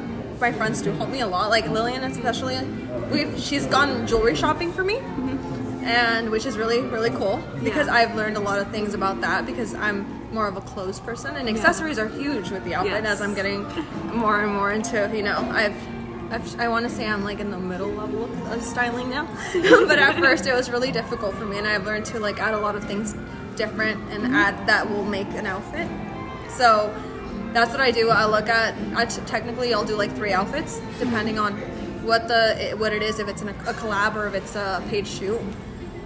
my 0.44 0.52
friends 0.52 0.82
do 0.82 0.92
help 0.92 1.08
me 1.08 1.20
a 1.20 1.26
lot. 1.26 1.48
Like 1.48 1.66
Lillian, 1.70 2.04
especially, 2.04 2.58
we've 3.10 3.40
she's 3.40 3.64
gone 3.64 4.06
jewelry 4.06 4.34
shopping 4.34 4.70
for 4.74 4.84
me, 4.84 4.98
and 5.82 6.28
which 6.28 6.44
is 6.44 6.58
really 6.58 6.82
really 6.82 7.08
cool 7.08 7.42
because 7.62 7.86
Yeah. 7.86 7.94
I've 7.94 8.14
learned 8.14 8.36
a 8.36 8.40
lot 8.40 8.58
of 8.58 8.68
things 8.70 8.92
about 8.92 9.22
that 9.22 9.46
because 9.46 9.72
I'm 9.74 9.98
more 10.34 10.46
of 10.46 10.58
a 10.58 10.60
clothes 10.60 11.00
person, 11.00 11.36
and 11.36 11.48
accessories 11.48 11.98
are 11.98 12.08
huge 12.08 12.50
with 12.50 12.62
the 12.64 12.74
outfit. 12.74 13.04
Yes. 13.04 13.12
As 13.12 13.22
I'm 13.22 13.32
getting 13.32 13.60
more 14.22 14.42
and 14.42 14.52
more 14.52 14.70
into, 14.70 15.10
you 15.14 15.22
know, 15.22 15.38
I've. 15.50 15.76
I've 16.30 16.70
want 16.70 16.84
to 16.88 16.90
say 16.90 17.06
I'm 17.06 17.22
like 17.22 17.38
in 17.38 17.50
the 17.50 17.58
middle 17.58 17.92
level 17.92 18.24
of, 18.24 18.52
of 18.52 18.62
styling 18.62 19.08
now, 19.08 19.24
but 19.90 19.98
at 19.98 20.18
first 20.18 20.46
it 20.46 20.54
was 20.54 20.68
really 20.68 20.90
difficult 20.90 21.34
for 21.36 21.46
me, 21.46 21.58
and 21.58 21.66
I've 21.66 21.86
learned 21.86 22.06
to 22.06 22.18
like 22.18 22.38
add 22.40 22.54
a 22.54 22.58
lot 22.58 22.74
of 22.74 22.82
things 22.84 23.14
different 23.56 23.98
and 24.10 24.24
mm-hmm. 24.24 24.34
add 24.34 24.66
that 24.66 24.90
will 24.90 25.04
make 25.04 25.28
an 25.40 25.46
outfit. 25.46 25.88
So 26.50 26.92
that's 27.54 27.70
what 27.70 27.80
I 27.80 27.90
do. 27.90 28.10
I 28.10 28.26
look 28.26 28.48
at. 28.48 28.74
I 28.96 29.06
t- 29.06 29.22
technically 29.26 29.72
I'll 29.72 29.84
do 29.84 29.96
like 29.96 30.12
three 30.14 30.32
outfits 30.32 30.80
depending 30.98 31.38
on 31.38 31.54
what 32.04 32.28
the 32.28 32.74
what 32.76 32.92
it 32.92 33.02
is. 33.02 33.18
If 33.18 33.28
it's 33.28 33.40
in 33.42 33.48
a, 33.48 33.52
a 33.52 33.72
collab 33.74 34.16
or 34.16 34.26
if 34.26 34.34
it's 34.34 34.54
a 34.56 34.82
paid 34.90 35.06
shoot, 35.06 35.38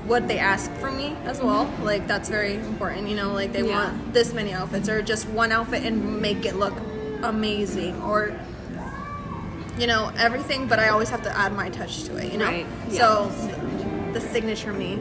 what 0.06 0.28
they 0.28 0.38
ask 0.38 0.70
from 0.74 0.96
me 0.96 1.16
as 1.24 1.40
well. 1.40 1.68
Like 1.82 2.06
that's 2.06 2.28
very 2.28 2.54
important. 2.54 3.08
You 3.08 3.16
know, 3.16 3.32
like 3.32 3.52
they 3.52 3.66
Yeah. 3.66 3.90
want 3.90 4.12
this 4.12 4.32
many 4.32 4.52
outfits 4.52 4.88
or 4.88 5.02
just 5.02 5.26
one 5.28 5.50
outfit 5.50 5.82
and 5.84 6.20
make 6.20 6.44
it 6.44 6.56
look 6.56 6.74
amazing 7.22 8.00
or 8.02 8.38
you 9.78 9.86
know 9.86 10.12
everything. 10.18 10.68
But 10.68 10.78
I 10.78 10.88
always 10.90 11.08
have 11.08 11.22
to 11.22 11.36
add 11.36 11.52
my 11.54 11.70
touch 11.70 12.04
to 12.04 12.16
it. 12.18 12.30
You 12.32 12.38
know, 12.38 12.46
Right. 12.46 12.66
so 12.90 13.30
the 14.12 14.20
signature 14.20 14.72
me. 14.72 14.98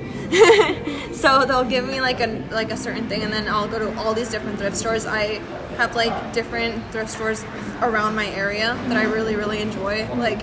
so 1.14 1.46
they'll 1.46 1.64
give 1.64 1.88
me 1.88 2.02
like 2.02 2.20
a 2.20 2.44
like 2.52 2.72
a 2.72 2.78
certain 2.78 3.08
thing, 3.08 3.24
and 3.24 3.32
then 3.32 3.48
I'll 3.48 3.68
go 3.68 3.80
to 3.80 3.98
all 4.00 4.14
these 4.14 4.30
different 4.30 4.60
thrift 4.60 4.78
stores. 4.78 5.06
I 5.06 5.42
have 5.78 5.96
like 5.96 6.34
different 6.34 6.84
thrift 6.92 7.12
stores 7.12 7.44
around 7.82 8.16
my 8.16 8.28
area 8.28 8.78
that 8.88 8.98
I 8.98 9.04
really 9.04 9.36
really 9.36 9.62
enjoy. 9.62 10.08
Like 10.16 10.42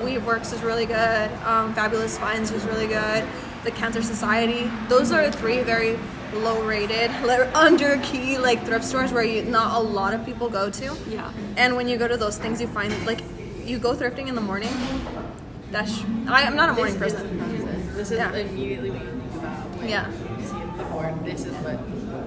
Weaveworks 0.00 0.52
is 0.52 0.62
really 0.62 0.86
good. 0.86 1.30
Um, 1.44 1.74
Fabulous 1.74 2.18
Finds 2.18 2.50
is 2.50 2.64
really 2.64 2.86
good. 2.86 3.24
The 3.64 3.70
Cancer 3.70 4.02
Society. 4.02 4.70
Those 4.88 5.12
are 5.12 5.30
three 5.30 5.62
very 5.62 5.98
low 6.34 6.62
rated, 6.64 7.10
under 7.54 7.98
key 7.98 8.38
like 8.38 8.64
thrift 8.64 8.84
stores 8.84 9.12
where 9.12 9.24
you 9.24 9.42
not 9.44 9.76
a 9.76 9.80
lot 9.80 10.14
of 10.14 10.24
people 10.24 10.48
go 10.48 10.70
to. 10.70 10.96
Yeah. 11.08 11.32
And 11.56 11.76
when 11.76 11.88
you 11.88 11.96
go 11.96 12.08
to 12.08 12.16
those 12.16 12.38
things, 12.38 12.60
you 12.60 12.66
find 12.66 13.06
like 13.06 13.20
you 13.64 13.78
go 13.78 13.94
thrifting 13.94 14.28
in 14.28 14.34
the 14.34 14.40
morning. 14.40 14.70
That's 15.70 16.04
I, 16.28 16.44
I'm 16.44 16.56
not 16.56 16.70
a 16.70 16.72
morning 16.72 16.98
person. 16.98 17.53
Is 17.98 18.08
the 18.10 18.16
process. 18.16 18.32
This 18.32 18.42
is 18.44 18.44
Yeah. 18.44 18.50
immediately 18.50 18.90
what 18.90 19.02
you 19.02 19.08
think 19.20 19.34
about 19.34 19.78
when 19.78 19.88
Yeah. 19.88 20.08
you 20.08 20.44
see 20.46 20.62
the 20.78 20.84
board. 20.84 21.24
This 21.24 21.44
is 21.46 21.54
what 21.64 21.74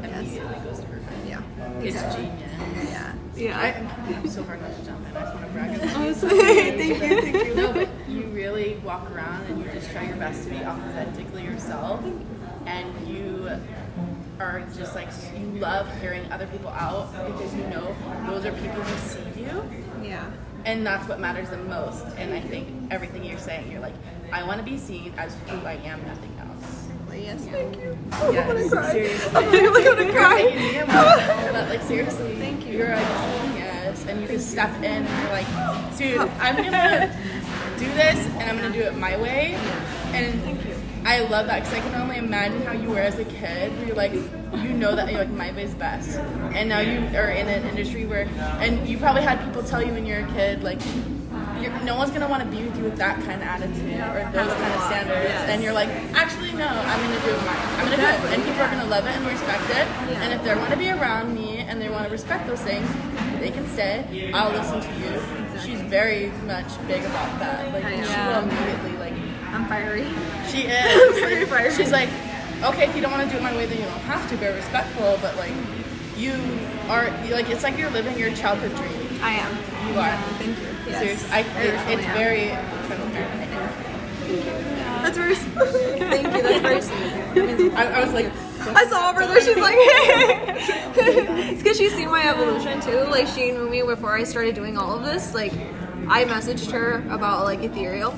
immediately 0.04 0.60
goes 0.64 0.80
to 0.80 0.86
her 0.88 1.00
head. 1.00 1.28
Yeah. 1.28 1.42
It's 1.80 1.96
Exactly. 1.96 2.24
genius. 2.26 2.90
Yeah. 2.92 3.14
Yeah. 3.36 3.60
I, 3.60 4.16
I'm 4.16 4.28
so 4.28 4.44
hard 4.44 4.62
not 4.62 4.76
to 4.76 4.84
jump 4.86 5.08
in. 5.10 5.16
I 5.18 5.22
just 5.22 5.34
want 5.36 5.46
to 5.46 5.52
brag 5.54 5.76
about 5.78 5.96
Oh, 5.98 6.04
you. 6.04 6.10
it's. 6.10 6.22
Thank 6.22 6.88
you, 6.88 7.22
thank 7.22 7.48
you. 7.48 7.56
No, 7.56 7.74
but 7.74 7.90
you 8.10 8.24
really 8.34 8.78
walk 8.84 9.10
around 9.12 9.46
and 9.46 9.64
you 9.64 9.70
just 9.72 9.92
try 9.92 10.04
your 10.08 10.18
best 10.18 10.44
to 10.46 10.50
be 10.50 10.58
authentically 10.58 11.44
yourself, 11.44 12.02
and 12.66 13.08
you 13.08 13.50
are 14.40 14.62
just 14.78 14.96
like 14.96 15.10
you 15.38 15.46
love 15.60 15.88
hearing 16.02 16.32
other 16.32 16.48
people 16.48 16.70
out 16.70 17.12
because 17.28 17.54
you 17.56 17.64
know 17.68 17.96
those 18.28 18.46
are 18.46 18.52
people 18.54 18.82
who 18.82 18.98
see 19.08 19.42
you 19.42 19.64
Yeah. 20.04 20.26
And 20.68 20.86
that's 20.86 21.08
what 21.08 21.20
matters 21.20 21.50
the 21.50 21.58
most. 21.58 22.06
And 22.18 22.34
I 22.34 22.42
think 22.42 22.68
everything 22.92 23.24
you're 23.24 23.40
saying, 23.40 23.72
you're 23.72 23.80
like, 23.80 23.96
I 24.34 24.44
want 24.44 24.60
to 24.60 24.66
be 24.66 24.78
seen 24.78 25.14
as 25.18 25.36
who 25.48 25.66
I 25.66 25.76
am, 25.86 26.06
nothing 26.06 26.38
else. 26.40 26.88
Yes. 27.16 27.46
Thank 27.46 27.78
you. 27.78 27.98
Oh, 28.12 28.32
yes, 28.32 28.92
seriously. 28.92 29.36
I'm 29.36 29.50
really 29.50 29.84
gonna 29.84 30.04
You're 30.04 30.14
cry. 30.14 30.44
making 30.44 30.60
me 30.60 30.78
emotional, 30.78 31.54
but 31.54 31.70
like 31.70 31.82
seriously, 31.82 32.36
thank 32.36 32.68
you. 32.68 32.78
You're 32.78 32.92
a 32.92 33.00
genius, 33.00 34.06
and 34.06 34.22
you 34.22 34.28
can 34.28 34.40
step 34.40 34.70
in 34.78 35.08
and 35.08 35.24
you're 35.24 35.32
like, 35.32 35.98
dude, 35.98 36.20
I'm 36.40 36.56
gonna 36.58 37.18
do 37.80 37.88
this, 37.94 38.28
and 38.36 38.44
I'm 38.44 38.58
gonna 38.58 38.72
do 38.72 38.82
it 38.82 38.96
my 38.98 39.18
way. 39.18 39.56
And 40.14 40.40
thank 40.44 40.64
you. 40.66 40.77
I 41.06 41.20
love 41.22 41.48
that 41.48 41.64
because 41.64 41.74
I 41.74 41.80
can 41.80 41.96
only 42.02 42.18
imagine 42.18 42.62
how 42.64 42.74
you 42.74 42.90
were 42.90 43.00
as 43.00 43.18
a 43.18 43.26
kid. 43.26 43.72
You're 43.86 43.96
like, 43.96 44.14
you 44.14 44.70
know 44.74 44.96
that 44.96 45.12
you're 45.12 45.22
like 45.22 45.30
my 45.30 45.52
way's 45.52 45.74
best, 45.74 46.18
and 46.18 46.70
now 46.70 46.80
you 46.80 47.00
are 47.18 47.30
in 47.30 47.48
an 47.48 47.66
industry 47.68 48.06
where, 48.06 48.28
and 48.60 48.88
you 48.88 48.98
probably 48.98 49.22
had 49.22 49.44
people 49.44 49.64
tell 49.64 49.82
you 49.82 49.94
when 49.94 50.06
you're 50.06 50.26
a 50.26 50.34
kid 50.34 50.64
like. 50.64 50.80
You're, 51.62 51.74
no 51.82 51.98
one's 51.98 52.12
gonna 52.12 52.28
want 52.30 52.44
to 52.44 52.50
be 52.56 52.64
with 52.64 52.78
you 52.78 52.84
with 52.84 52.98
that 52.98 53.18
kind 53.26 53.42
of 53.42 53.48
attitude 53.48 53.98
or 54.14 54.22
those 54.32 54.54
kind 54.54 54.74
of 54.74 54.82
standards, 54.84 55.34
and 55.50 55.64
you're 55.64 55.74
like, 55.74 55.90
actually, 56.14 56.52
no, 56.54 56.68
I'm 56.68 57.00
gonna 57.02 57.20
do 57.26 57.32
it 57.34 57.46
mine. 57.46 57.58
I'm 57.78 57.86
gonna 57.86 57.98
do 57.98 58.04
it, 58.04 58.34
and 58.34 58.44
people 58.44 58.62
are 58.62 58.70
gonna 58.70 58.86
love 58.86 59.06
it 59.08 59.16
and 59.16 59.26
respect 59.26 59.64
it. 59.72 59.88
And 60.22 60.34
if 60.34 60.44
they 60.44 60.54
want 60.54 60.70
to 60.70 60.78
be 60.78 60.92
around 60.92 61.34
me 61.34 61.58
and 61.58 61.82
they 61.82 61.90
want 61.90 62.06
to 62.06 62.12
respect 62.12 62.46
those 62.46 62.62
things, 62.62 62.88
they 63.40 63.50
can 63.50 63.68
stay. 63.70 64.32
I'll 64.36 64.52
listen 64.52 64.82
to 64.82 64.94
you. 65.00 65.20
She's 65.66 65.82
very 65.90 66.30
much 66.46 66.70
big 66.88 67.04
about 67.04 67.40
that. 67.40 67.74
Like 67.74 67.86
she 68.06 68.20
will 68.22 68.44
immediately 68.46 68.97
I'm 69.58 69.66
fiery. 69.68 70.06
she 70.52 70.62
is. 70.68 71.20
Very 71.20 71.46
fiery. 71.46 71.74
She's 71.74 71.92
like, 71.92 72.10
okay, 72.64 72.86
if 72.88 72.96
you 72.96 73.02
don't 73.02 73.12
want 73.12 73.24
to 73.24 73.30
do 73.30 73.38
it 73.38 73.44
my 73.44 73.56
way, 73.56 73.66
then 73.66 73.78
you 73.80 73.86
don't 73.86 74.00
have 74.02 74.30
to. 74.30 74.38
Be 74.38 74.46
respectful, 74.46 75.18
but 75.22 75.36
like, 75.38 75.54
you 76.16 76.34
are 76.90 77.10
like 77.32 77.50
it's 77.50 77.64
like 77.64 77.78
you're 77.78 77.90
living 77.90 78.18
your 78.20 78.34
childhood 78.36 78.76
dream. 78.76 79.20
I 79.22 79.32
am. 79.34 79.52
You 79.92 80.00
are. 80.00 80.16
Thank 80.38 80.58
you. 80.60 80.92
Yes. 80.92 81.00
Seriously, 81.02 81.30
I, 81.32 81.38
I 81.38 81.42
it, 81.42 81.98
it's 81.98 82.08
am. 82.08 82.18
very. 82.18 82.50
That's 85.02 85.18
very. 85.18 85.36
Thank 86.08 86.36
you. 86.36 86.42
That's 86.44 86.62
very 86.62 86.82
sweet. 86.82 87.74
I, 87.74 88.02
I 88.02 88.04
was 88.04 88.14
like, 88.14 88.32
I 88.76 88.86
saw 88.88 89.14
her 89.14 89.26
there. 89.26 89.42
She's 89.42 89.58
like, 89.58 89.76
it's 91.00 91.64
because 91.64 91.78
she's 91.78 91.96
seen 91.96 92.10
my 92.10 92.28
evolution 92.28 92.80
too. 92.82 93.10
Like 93.10 93.28
she 93.28 93.52
knew 93.52 93.70
me 93.70 93.82
before 93.82 94.16
I 94.16 94.24
started 94.24 94.54
doing 94.54 94.78
all 94.78 94.98
of 94.98 95.04
this. 95.06 95.34
Like 95.34 95.54
I 96.08 96.26
messaged 96.26 96.72
her 96.72 97.04
about 97.10 97.46
like 97.46 97.64
ethereal, 97.64 98.12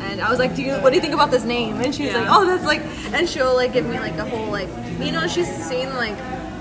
and 0.00 0.20
I 0.20 0.30
was 0.30 0.38
like, 0.38 0.54
"Do 0.54 0.62
you? 0.62 0.74
What 0.74 0.90
do 0.90 0.96
you 0.96 1.02
think 1.02 1.14
about 1.14 1.30
this 1.30 1.44
name?" 1.44 1.80
And 1.80 1.94
she 1.94 2.06
was 2.06 2.14
like, 2.14 2.26
"Oh, 2.28 2.44
that's 2.44 2.64
like," 2.64 2.82
and 3.12 3.28
she'll 3.28 3.54
like 3.54 3.72
give 3.72 3.86
me 3.86 3.98
like 3.98 4.16
the 4.16 4.24
whole 4.24 4.46
like, 4.46 4.68
you 4.98 5.12
know, 5.12 5.26
she's 5.26 5.48
seen 5.48 5.94
like 5.94 6.16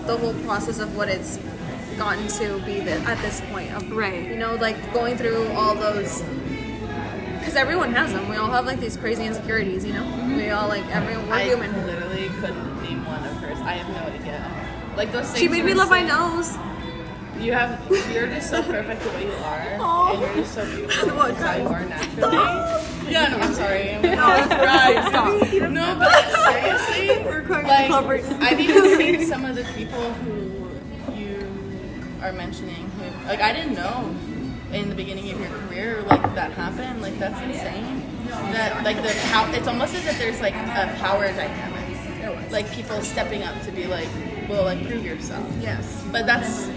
the 0.05 0.17
whole 0.17 0.33
process 0.45 0.79
of 0.79 0.95
what 0.95 1.09
it's 1.09 1.39
gotten 1.97 2.27
to 2.27 2.59
be 2.65 2.79
the, 2.79 2.93
at 3.01 3.17
this 3.21 3.41
point 3.51 3.71
of 3.73 3.91
Right. 3.91 4.27
you 4.27 4.35
know 4.35 4.55
like 4.55 4.93
going 4.93 5.15
through 5.15 5.47
all 5.49 5.75
those 5.75 6.23
because 7.39 7.55
everyone 7.55 7.93
has 7.93 8.11
them 8.13 8.27
we 8.29 8.35
all 8.35 8.49
have 8.49 8.65
like 8.65 8.79
these 8.79 8.97
crazy 8.97 9.25
insecurities 9.25 9.85
you 9.85 9.93
know 9.93 10.01
mm-hmm. 10.01 10.37
we 10.37 10.49
all 10.49 10.67
like 10.67 10.83
everyone 10.87 11.27
we're 11.27 11.35
I 11.35 11.43
human 11.43 11.85
literally 11.85 12.29
couldn't 12.39 12.83
name 12.83 13.05
one 13.05 13.23
of 13.23 13.37
hers. 13.37 13.59
I 13.59 13.73
have 13.73 13.89
no 13.89 14.13
idea. 14.13 14.93
Like 14.95 15.11
those 15.11 15.27
things. 15.27 15.39
she 15.39 15.47
made 15.47 15.63
me 15.65 15.71
were 15.71 15.79
love 15.79 15.89
my 15.89 16.03
nose 16.03 16.57
You 17.39 17.51
have. 17.53 17.79
You're 18.11 18.27
just 18.27 18.49
so 18.49 18.63
perfect 18.63 19.01
the 19.01 19.09
way 19.09 19.25
you 19.25 19.31
are, 19.33 19.77
Aw. 19.79 20.11
and 20.11 20.21
you're 20.21 20.33
just 20.35 20.53
so 20.53 20.65
beautiful 20.65 21.09
What, 21.09 21.35
how 21.35 21.55
you 21.55 21.67
are 21.67 21.85
naturally. 21.85 23.11
Yeah, 23.11 23.27
no, 23.29 23.37
I'm 23.39 23.53
sorry. 23.53 23.95
I'm 23.95 24.01
No, 24.01 24.11
right. 24.17 25.07
stop. 25.09 25.71
No, 25.71 25.95
but 25.99 26.11
like, 26.11 26.79
seriously, 26.79 27.23
We're 27.25 27.41
crying 27.41 27.91
like. 27.91 28.23
I've 28.41 28.59
even 28.59 28.97
seen 28.97 29.25
some 29.25 29.43
of 29.45 29.55
the 29.55 29.63
people 29.75 30.13
who 30.13 30.69
you 31.13 31.47
are 32.21 32.31
mentioning. 32.31 32.89
Who, 32.91 33.27
like, 33.27 33.41
I 33.41 33.51
didn't 33.51 33.73
know 33.75 34.15
in 34.71 34.89
the 34.89 34.95
beginning 34.95 35.29
of 35.31 35.39
your 35.39 35.49
career, 35.49 36.01
like 36.03 36.35
that 36.35 36.51
happened. 36.53 37.01
Like, 37.01 37.17
that's 37.19 37.39
insane. 37.41 38.01
That 38.53 38.83
like 38.83 38.97
the 39.03 39.13
power. 39.31 39.49
It's 39.53 39.67
almost 39.67 39.93
as 39.95 40.05
if 40.07 40.17
there's 40.17 40.39
like 40.39 40.55
a 40.55 40.95
power 40.99 41.27
dynamic. 41.27 42.51
Like 42.51 42.71
people 42.71 43.01
stepping 43.01 43.43
up 43.43 43.59
to 43.63 43.71
be 43.71 43.85
like, 43.85 44.07
well, 44.47 44.63
like 44.63 44.85
prove 44.87 45.03
yourself. 45.03 45.45
yes 45.59 46.03
But 46.11 46.25
that's 46.25 46.67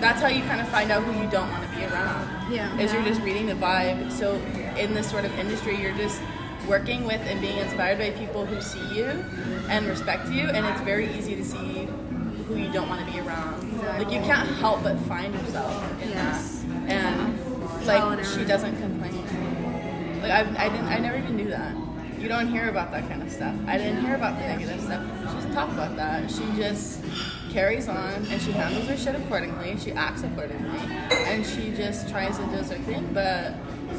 that's 0.00 0.20
how 0.20 0.28
you 0.28 0.42
kind 0.44 0.60
of 0.60 0.68
find 0.68 0.90
out 0.90 1.02
who 1.04 1.12
you 1.22 1.28
don't 1.30 1.50
want 1.50 1.68
to 1.68 1.76
be 1.76 1.84
around. 1.84 2.52
Yeah. 2.52 2.76
Is 2.78 2.92
you're 2.92 3.02
just 3.02 3.20
reading 3.22 3.46
the 3.46 3.54
vibe. 3.54 4.10
So 4.12 4.34
in 4.78 4.94
this 4.94 5.10
sort 5.10 5.24
of 5.24 5.36
industry, 5.38 5.80
you're 5.80 5.96
just 5.96 6.20
working 6.68 7.04
with 7.04 7.20
and 7.22 7.40
being 7.40 7.58
inspired 7.58 7.98
by 7.98 8.10
people 8.10 8.44
who 8.44 8.60
see 8.60 8.84
you 8.94 9.04
and 9.68 9.86
respect 9.86 10.28
you, 10.28 10.42
and 10.48 10.66
it's 10.66 10.80
very 10.82 11.12
easy 11.16 11.36
to 11.36 11.44
see 11.44 11.88
who 12.48 12.56
you 12.56 12.70
don't 12.72 12.88
want 12.88 13.04
to 13.06 13.12
be 13.12 13.18
around. 13.20 13.62
Like 13.82 14.10
you 14.10 14.20
can't 14.20 14.48
help 14.56 14.82
but 14.82 14.98
find 15.00 15.34
yourself 15.34 16.02
in 16.02 16.10
Yes. 16.10 16.64
that. 16.86 16.90
And 16.90 17.86
like 17.86 18.24
she 18.24 18.44
doesn't 18.44 18.76
complain. 18.80 20.22
Like 20.22 20.30
I, 20.30 20.66
I 20.66 20.68
didn't, 20.68 20.86
I 20.86 20.98
never 20.98 21.18
even 21.18 21.36
knew 21.36 21.48
that. 21.48 21.74
You 22.20 22.28
don't 22.28 22.48
hear 22.48 22.68
about 22.68 22.90
that 22.92 23.08
kind 23.08 23.22
of 23.22 23.30
stuff. 23.30 23.54
I 23.66 23.76
didn't 23.78 24.04
hear 24.04 24.14
about 24.14 24.38
the 24.38 24.46
negative 24.46 24.80
stuff. 24.80 25.04
She 25.18 25.24
doesn't 25.34 25.52
talk 25.52 25.70
about 25.70 25.96
that. 25.96 26.30
She 26.30 26.44
just 26.56 27.00
carries 27.56 27.88
on 27.88 28.12
and 28.30 28.42
she 28.42 28.52
handles 28.52 28.86
her 28.86 28.96
shit 28.98 29.14
accordingly. 29.14 29.78
She 29.78 29.90
acts 29.92 30.22
accordingly, 30.22 30.78
and 31.30 31.44
she 31.46 31.70
just 31.72 32.06
tries 32.10 32.36
and 32.38 32.52
does 32.52 32.70
her 32.70 32.76
thing. 32.84 33.08
But 33.14 33.54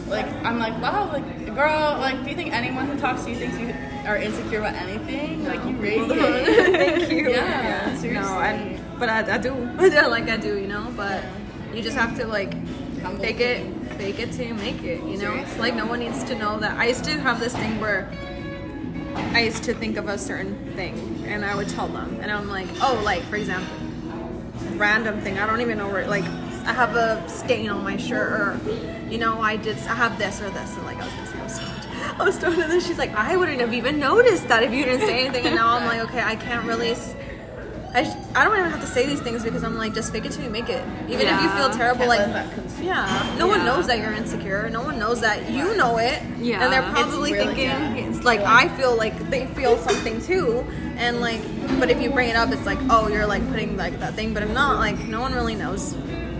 like, 0.08 0.28
I'm 0.46 0.60
like, 0.60 0.80
wow, 0.80 1.10
like, 1.12 1.26
girl, 1.56 1.98
like, 1.98 2.24
do 2.24 2.30
you 2.30 2.36
think 2.36 2.54
anyone 2.54 2.86
who 2.86 2.96
talks 3.00 3.24
to 3.24 3.32
you 3.32 3.38
thinks 3.38 3.58
you 3.58 3.74
are 4.08 4.15
insecure 4.17 4.60
about 4.60 4.76
anything? 4.76 5.43
Like, 5.43 5.65
you 5.65 5.76
radiate. 5.78 6.46
thank 6.78 7.10
you 7.12 7.32
Yeah, 7.32 7.98
seriously. 7.98 8.13
no 8.13 8.39
and 8.41 9.00
but 9.00 9.10
I, 9.10 9.34
I 9.36 9.38
do 9.39 9.54
like 10.15 10.30
I 10.30 10.38
do 10.38 10.58
you 10.60 10.67
know 10.67 10.91
but 10.96 11.24
you 11.74 11.82
just 11.82 11.98
have 11.98 12.15
to 12.20 12.26
like 12.28 12.54
Humble. 13.02 13.24
fake 13.24 13.39
it 13.39 13.65
fake 13.98 14.20
it 14.20 14.32
till 14.34 14.48
you 14.48 14.54
make 14.56 14.82
it 14.84 15.02
you 15.04 15.17
know 15.17 15.34
Seriously. 15.34 15.60
like 15.60 15.76
no 15.76 15.86
one 15.88 16.00
needs 16.00 16.24
to 16.26 16.36
know 16.36 16.60
that 16.60 16.78
I 16.78 16.88
used 16.88 17.04
to 17.06 17.12
have 17.22 17.39
this 17.39 17.56
thing 17.56 17.80
where 17.80 18.10
I 19.34 19.41
used 19.41 19.63
to 19.65 19.74
think 19.74 19.98
of 19.98 20.08
a 20.08 20.17
certain 20.17 20.56
thing 20.76 21.16
and 21.27 21.45
I 21.45 21.55
would 21.55 21.69
tell 21.69 21.87
them. 21.87 22.19
And 22.21 22.31
I'm 22.31 22.47
like 22.47 22.67
oh 22.81 23.01
like 23.03 23.23
for 23.23 23.35
example 23.35 23.75
random 24.75 25.21
thing. 25.21 25.39
I 25.39 25.45
don't 25.45 25.61
even 25.61 25.77
know 25.77 25.87
where 25.87 26.07
like 26.07 26.23
I 26.23 26.73
have 26.73 26.95
a 26.95 27.27
stain 27.29 27.69
on 27.69 27.83
my 27.83 27.97
shirt 27.97 28.31
or 28.31 29.09
you 29.09 29.17
know 29.17 29.39
I 29.39 29.55
did 29.57 29.77
I 29.79 29.95
have 29.95 30.17
this 30.17 30.41
or 30.41 30.49
this. 30.49 30.75
And 30.75 30.85
like 30.85 30.97
I 30.97 31.05
was 31.05 31.13
gonna 31.13 31.27
say 31.27 31.39
I 31.39 31.43
was 31.43 31.55
stoned. 31.55 31.87
I 32.19 32.23
was 32.23 32.35
stoned. 32.35 32.61
And 32.61 32.71
then 32.71 32.81
she's 32.81 32.97
like 32.97 33.13
I 33.13 33.35
wouldn't 33.35 33.61
have 33.61 33.73
even 33.73 33.99
noticed 33.99 34.47
that 34.47 34.63
if 34.63 34.73
you 34.73 34.85
didn't 34.85 35.01
say 35.01 35.25
anything. 35.25 35.45
And 35.45 35.55
now 35.55 35.75
I'm 35.75 35.85
like 35.85 36.09
okay 36.09 36.21
I 36.21 36.35
can't 36.35 36.65
really 36.65 36.95
I, 37.93 38.04
just- 38.04 38.17
I 38.36 38.43
don't 38.43 38.58
even 38.58 38.69
have 38.69 38.82
to 38.82 38.88
say 38.88 39.06
these 39.08 39.21
things 39.21 39.43
because 39.43 39.63
I'm 39.63 39.76
like 39.78 39.93
just 39.93 40.12
fake 40.12 40.26
it 40.26 40.32
till 40.32 40.43
you 40.43 40.50
make 40.50 40.69
it. 40.69 40.84
Even 41.08 41.28
if 41.28 41.41
you 41.41 41.50
feel 41.50 41.69
terrible, 41.69 42.06
Can't 42.06 42.10
like 42.10 42.19
let 42.19 42.34
that 42.34 42.54
consume. 42.54 42.86
yeah, 42.86 43.36
no 43.39 43.47
one 43.47 43.65
knows 43.65 43.88
that 43.88 43.97
you're 44.00 44.13
insecure. 44.13 44.69
No 44.69 44.82
one 44.82 45.00
knows 45.00 45.21
that 45.21 45.50
you 45.50 45.76
know 45.76 45.97
it. 45.97 46.21
Yeah. 46.38 46.63
and 46.63 46.71
they're 46.71 46.82
It's 46.84 46.91
probably 46.91 47.34
really- 47.34 47.45
thinking 47.47 47.65
yeah. 47.69 47.95
it's 47.95 48.23
like 48.23 48.41
I 48.41 48.67
feel 48.78 48.95
like 48.95 49.17
they 49.30 49.47
feel 49.47 49.78
something 49.78 50.21
too. 50.21 50.65
And 50.97 51.21
like, 51.21 51.41
but 51.80 51.89
if 51.89 52.02
you 52.02 52.10
bring 52.12 52.30
it 52.30 52.36
up, 52.36 52.52
it's 52.52 52.65
like 52.65 52.80
oh 52.89 53.08
you're 53.08 53.26
like 53.28 53.47
putting 53.50 53.78
like 53.78 54.00
that 54.00 54.13
thing. 54.15 54.34
But 54.34 54.43
if 54.43 54.52
not, 54.52 54.78
like 54.80 54.97
no 55.08 55.21
one 55.21 55.34
really 55.34 55.56
knows 55.56 55.95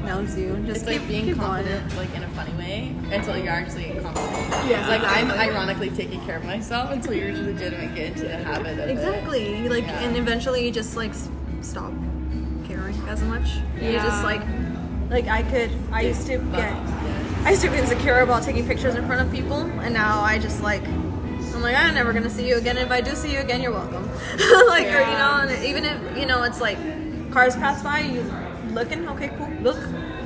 knows 0.06 0.38
you. 0.38 0.56
Just 0.66 0.82
It's 0.82 0.90
keep, 0.90 1.00
like 1.02 1.08
being 1.10 1.26
keep 1.26 1.36
going. 1.38 1.48
confident, 1.66 1.96
like 1.98 2.16
in 2.16 2.24
a 2.24 2.30
funny 2.30 2.54
way, 2.54 2.96
until 3.12 3.36
you're 3.38 3.50
actually 3.52 3.86
confident. 4.02 4.70
Yeah, 4.70 4.80
It's 4.80 4.88
like 4.90 5.02
I'm 5.04 5.30
ironically 5.32 5.90
taking 5.90 6.22
care 6.26 6.38
of 6.38 6.46
myself 6.46 6.92
until 6.92 7.14
you're 7.14 7.34
legitimately 7.34 7.94
get 7.96 8.08
into 8.14 8.24
the 8.24 8.38
habit 8.38 8.74
of 8.74 8.80
it. 8.80 8.90
Exactly. 8.90 9.68
Like, 9.68 9.86
Yeah. 9.86 10.00
and 10.04 10.16
eventually 10.16 10.66
you 10.66 10.72
just 10.72 10.96
like 10.96 11.12
s- 11.12 11.30
stop 11.62 11.92
caring 12.68 12.96
as 13.08 13.22
much. 13.24 13.48
You 13.82 13.92
Yeah. 13.92 14.04
just 14.06 14.24
like, 14.24 14.42
like 15.10 15.28
I 15.28 15.44
could. 15.44 15.72
I 15.92 16.02
used 16.02 16.28
to 16.28 16.38
get. 16.38 16.74
I 17.46 17.52
used 17.52 17.62
to 17.62 17.70
be 17.70 17.78
insecure 17.78 18.20
about 18.20 18.44
taking 18.44 18.66
pictures 18.68 18.96
in 18.96 19.06
front 19.08 19.22
of 19.22 19.32
people, 19.32 19.62
and 19.82 19.94
now 19.94 20.22
I 20.22 20.38
just 20.40 20.62
like. 20.62 20.84
I'm 21.56 21.64
like, 21.64 21.76
I'm 21.76 21.96
never 21.96 22.14
gonna 22.14 22.30
see 22.30 22.48
you 22.48 22.58
again. 22.58 22.78
If 22.78 22.92
I 22.92 23.02
do 23.02 23.16
see 23.16 23.34
you 23.34 23.40
again, 23.40 23.62
you're 23.62 23.72
welcome. 23.72 24.08
like, 24.68 24.86
or 24.88 25.00
you 25.00 25.18
know, 25.18 25.58
even 25.64 25.86
if 25.86 26.18
you 26.18 26.28
know, 26.28 26.44
it's 26.44 26.62
like 26.62 26.78
cars 27.32 27.56
pass 27.56 27.82
by, 27.82 28.02
you 28.02 28.22
looking, 28.74 29.08
okay, 29.10 29.30
cool, 29.40 29.50
look, 29.62 29.80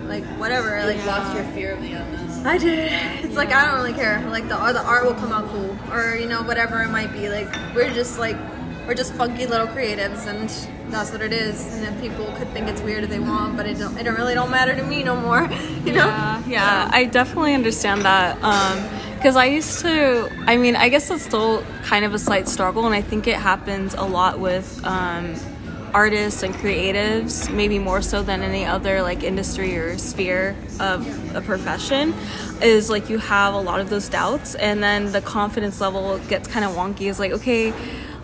like 0.08 0.26
whatever, 0.38 0.78
Like 0.86 0.98
like. 0.98 1.06
lost 1.06 1.34
your 1.34 1.46
fear 1.54 1.72
of 1.74 1.82
the 1.82 1.94
unknown. 1.94 2.46
I 2.46 2.58
did. 2.58 2.92
It's 3.24 3.36
like 3.36 3.54
I 3.54 3.66
don't 3.66 3.76
really 3.76 3.94
care. 3.94 4.20
Like 4.30 4.50
the 4.50 4.62
or 4.62 4.74
the 4.74 4.82
art 4.84 5.06
will 5.06 5.14
come 5.14 5.32
out 5.32 5.48
cool, 5.52 5.78
or 5.94 6.16
you 6.18 6.28
know 6.28 6.42
whatever 6.44 6.82
it 6.82 6.90
might 6.90 7.14
be. 7.14 7.30
Like 7.30 7.48
we're 7.76 7.94
just 7.94 8.20
like 8.20 8.36
we're 8.88 8.96
just 8.96 9.14
funky 9.14 9.46
little 9.46 9.68
creatives, 9.68 10.26
and 10.28 10.50
that's 10.92 11.12
what 11.12 11.22
it 11.22 11.34
is. 11.34 11.74
And 11.74 11.84
then 11.84 12.02
people 12.02 12.26
could 12.38 12.50
think 12.50 12.68
it's 12.68 12.82
weird 12.82 13.04
if 13.04 13.10
they 13.10 13.20
want, 13.20 13.56
but 13.56 13.66
it 13.66 13.78
don't. 13.78 13.98
It 13.98 14.04
don't 14.04 14.16
really 14.16 14.34
don't 14.34 14.52
matter 14.52 14.76
to 14.76 14.84
me 14.84 15.04
no 15.04 15.16
more. 15.16 15.50
You 15.82 15.94
know? 15.94 16.06
Yeah, 16.06 16.44
yeah, 16.46 16.90
I 16.92 17.06
definitely 17.06 17.56
understand 17.56 18.04
that. 18.04 18.36
Because 19.16 19.36
I 19.36 19.46
used 19.46 19.80
to, 19.80 20.32
I 20.46 20.58
mean, 20.58 20.76
I 20.76 20.90
guess 20.90 21.10
it's 21.10 21.24
still 21.24 21.64
kind 21.84 22.06
of 22.06 22.14
a 22.14 22.20
slight 22.20 22.48
struggle, 22.48 22.86
and 22.86 22.94
I 22.94 23.02
think 23.02 23.26
it 23.26 23.36
happens 23.36 23.96
a 23.96 24.04
lot 24.04 24.40
with 24.40 24.80
um, 24.86 25.36
artists 25.94 26.44
and 26.44 26.54
creatives, 26.54 27.52
maybe 27.54 27.80
more 27.80 28.02
so 28.02 28.22
than 28.22 28.42
any 28.42 28.64
other 28.66 29.02
like 29.02 29.24
industry 29.24 29.76
or 29.78 29.98
sphere 29.98 30.56
of 30.80 31.36
a 31.36 31.42
profession. 31.42 32.14
Is 32.62 32.92
like 32.92 33.10
you 33.10 33.18
have 33.18 33.56
a 33.56 33.60
lot 33.60 33.80
of 33.80 33.90
those 33.90 34.08
doubts, 34.08 34.54
and 34.56 34.84
then 34.84 35.12
the 35.12 35.22
confidence 35.22 35.82
level 35.82 36.20
gets 36.30 36.48
kind 36.48 36.64
of 36.64 36.76
wonky. 36.76 37.10
It's 37.10 37.18
like, 37.18 37.32
okay, 37.32 37.74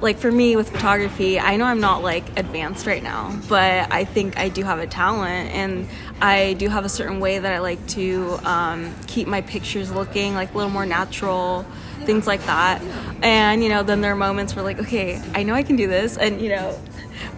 like 0.01 0.17
for 0.17 0.31
me 0.31 0.55
with 0.55 0.69
photography, 0.69 1.39
I 1.39 1.57
know 1.57 1.65
I'm 1.65 1.79
not 1.79 2.03
like 2.03 2.37
advanced 2.37 2.85
right 2.85 3.01
now, 3.01 3.35
but 3.49 3.91
I 3.91 4.05
think 4.05 4.37
I 4.37 4.49
do 4.49 4.63
have 4.63 4.79
a 4.79 4.87
talent 4.87 5.51
and 5.51 5.87
I 6.21 6.53
do 6.53 6.69
have 6.69 6.85
a 6.85 6.89
certain 6.89 7.19
way 7.19 7.39
that 7.39 7.51
I 7.51 7.59
like 7.59 7.85
to 7.89 8.39
um, 8.43 8.93
keep 9.07 9.27
my 9.27 9.41
pictures 9.41 9.91
looking 9.91 10.35
like 10.35 10.53
a 10.53 10.57
little 10.57 10.71
more 10.71 10.85
natural, 10.85 11.65
things 12.05 12.27
like 12.27 12.43
that. 12.45 12.81
And 13.23 13.63
you 13.63 13.69
know, 13.69 13.83
then 13.83 14.01
there 14.01 14.11
are 14.11 14.15
moments 14.15 14.55
where 14.55 14.63
like, 14.63 14.79
okay, 14.79 15.21
I 15.33 15.43
know 15.43 15.53
I 15.53 15.63
can 15.63 15.75
do 15.75 15.87
this, 15.87 16.17
and 16.17 16.41
you 16.41 16.49
know. 16.49 16.79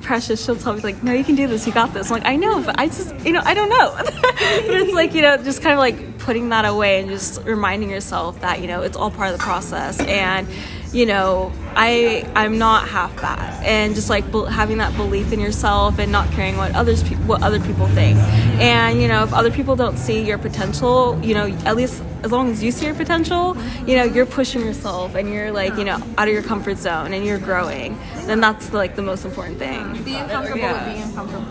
Precious, 0.02 0.44
she'll 0.44 0.56
tell 0.56 0.74
me 0.74 0.82
like, 0.82 1.04
"No, 1.04 1.14
you 1.14 1.24
can 1.24 1.36
do 1.36 1.48
this. 1.48 1.68
You 1.68 1.74
got 1.74 1.94
this." 1.94 2.12
I'm 2.12 2.20
like, 2.20 2.26
"I 2.26 2.36
know, 2.36 2.62
but 2.62 2.80
I 2.80 2.88
just, 2.88 3.14
you 3.26 3.34
know, 3.34 3.42
I 3.44 3.54
don't 3.54 3.70
know." 3.70 3.94
but 3.98 4.14
it's 4.40 4.94
like, 4.94 5.14
you 5.14 5.22
know, 5.22 5.38
just 5.38 5.62
kind 5.62 5.74
of 5.74 5.80
like 5.80 6.18
putting 6.20 6.50
that 6.50 6.66
away 6.66 7.00
and 7.02 7.10
just 7.10 7.44
reminding 7.44 7.90
yourself 7.90 8.40
that 8.42 8.62
you 8.62 8.68
know 8.68 8.82
it's 8.82 8.98
all 8.98 9.12
part 9.12 9.32
of 9.32 9.38
the 9.38 9.44
process, 9.44 10.00
and 10.02 10.48
you 10.92 11.06
know, 11.06 11.52
I 11.76 12.28
I'm 12.36 12.58
not 12.58 12.88
half 12.88 13.16
bad, 13.22 13.64
and 13.64 13.96
just 13.96 14.10
like 14.10 14.32
bel 14.32 14.46
having 14.46 14.78
that 14.80 14.96
belief 14.98 15.32
in 15.32 15.40
yourself 15.40 16.00
and 16.00 16.12
not 16.12 16.32
caring 16.32 16.58
what 16.58 16.76
others 16.76 17.04
pe- 17.04 17.16
what 17.16 17.44
other 17.44 17.60
people 17.60 17.88
think, 17.88 18.18
and 18.60 19.02
you 19.02 19.08
know, 19.08 19.24
if 19.24 19.34
other 19.34 19.52
people 19.52 19.76
don't 19.76 19.98
see 19.98 20.24
your 20.24 20.38
potential, 20.38 21.20
you 21.24 21.34
know, 21.34 21.48
at 21.66 21.76
least 21.76 22.02
as 22.24 22.32
long 22.32 22.52
as 22.52 22.64
you 22.64 22.72
see 22.72 22.86
your 22.86 22.96
potential, 22.96 23.56
you 23.88 23.96
know, 23.96 24.04
you're 24.04 24.26
pushing 24.26 24.62
yourself 24.62 25.16
and 25.16 25.30
you're 25.34 25.52
like, 25.52 25.76
you 25.78 25.84
know, 25.86 25.98
out 26.18 26.28
of 26.28 26.34
your 26.34 26.44
comfort 26.44 26.78
zone 26.78 27.14
and 27.14 27.26
you're 27.26 27.40
growing, 27.40 27.98
then 28.26 28.40
that's 28.42 28.74
like 28.74 28.96
the 28.96 29.02
most 29.02 29.26
important 29.26 29.58
thing. 29.58 30.04
Being 30.04 30.28
comfortable 30.28 30.60
Yeah. 30.60 30.86
with 30.86 30.94
being 30.94 31.04
uncomfortable. 31.10 31.46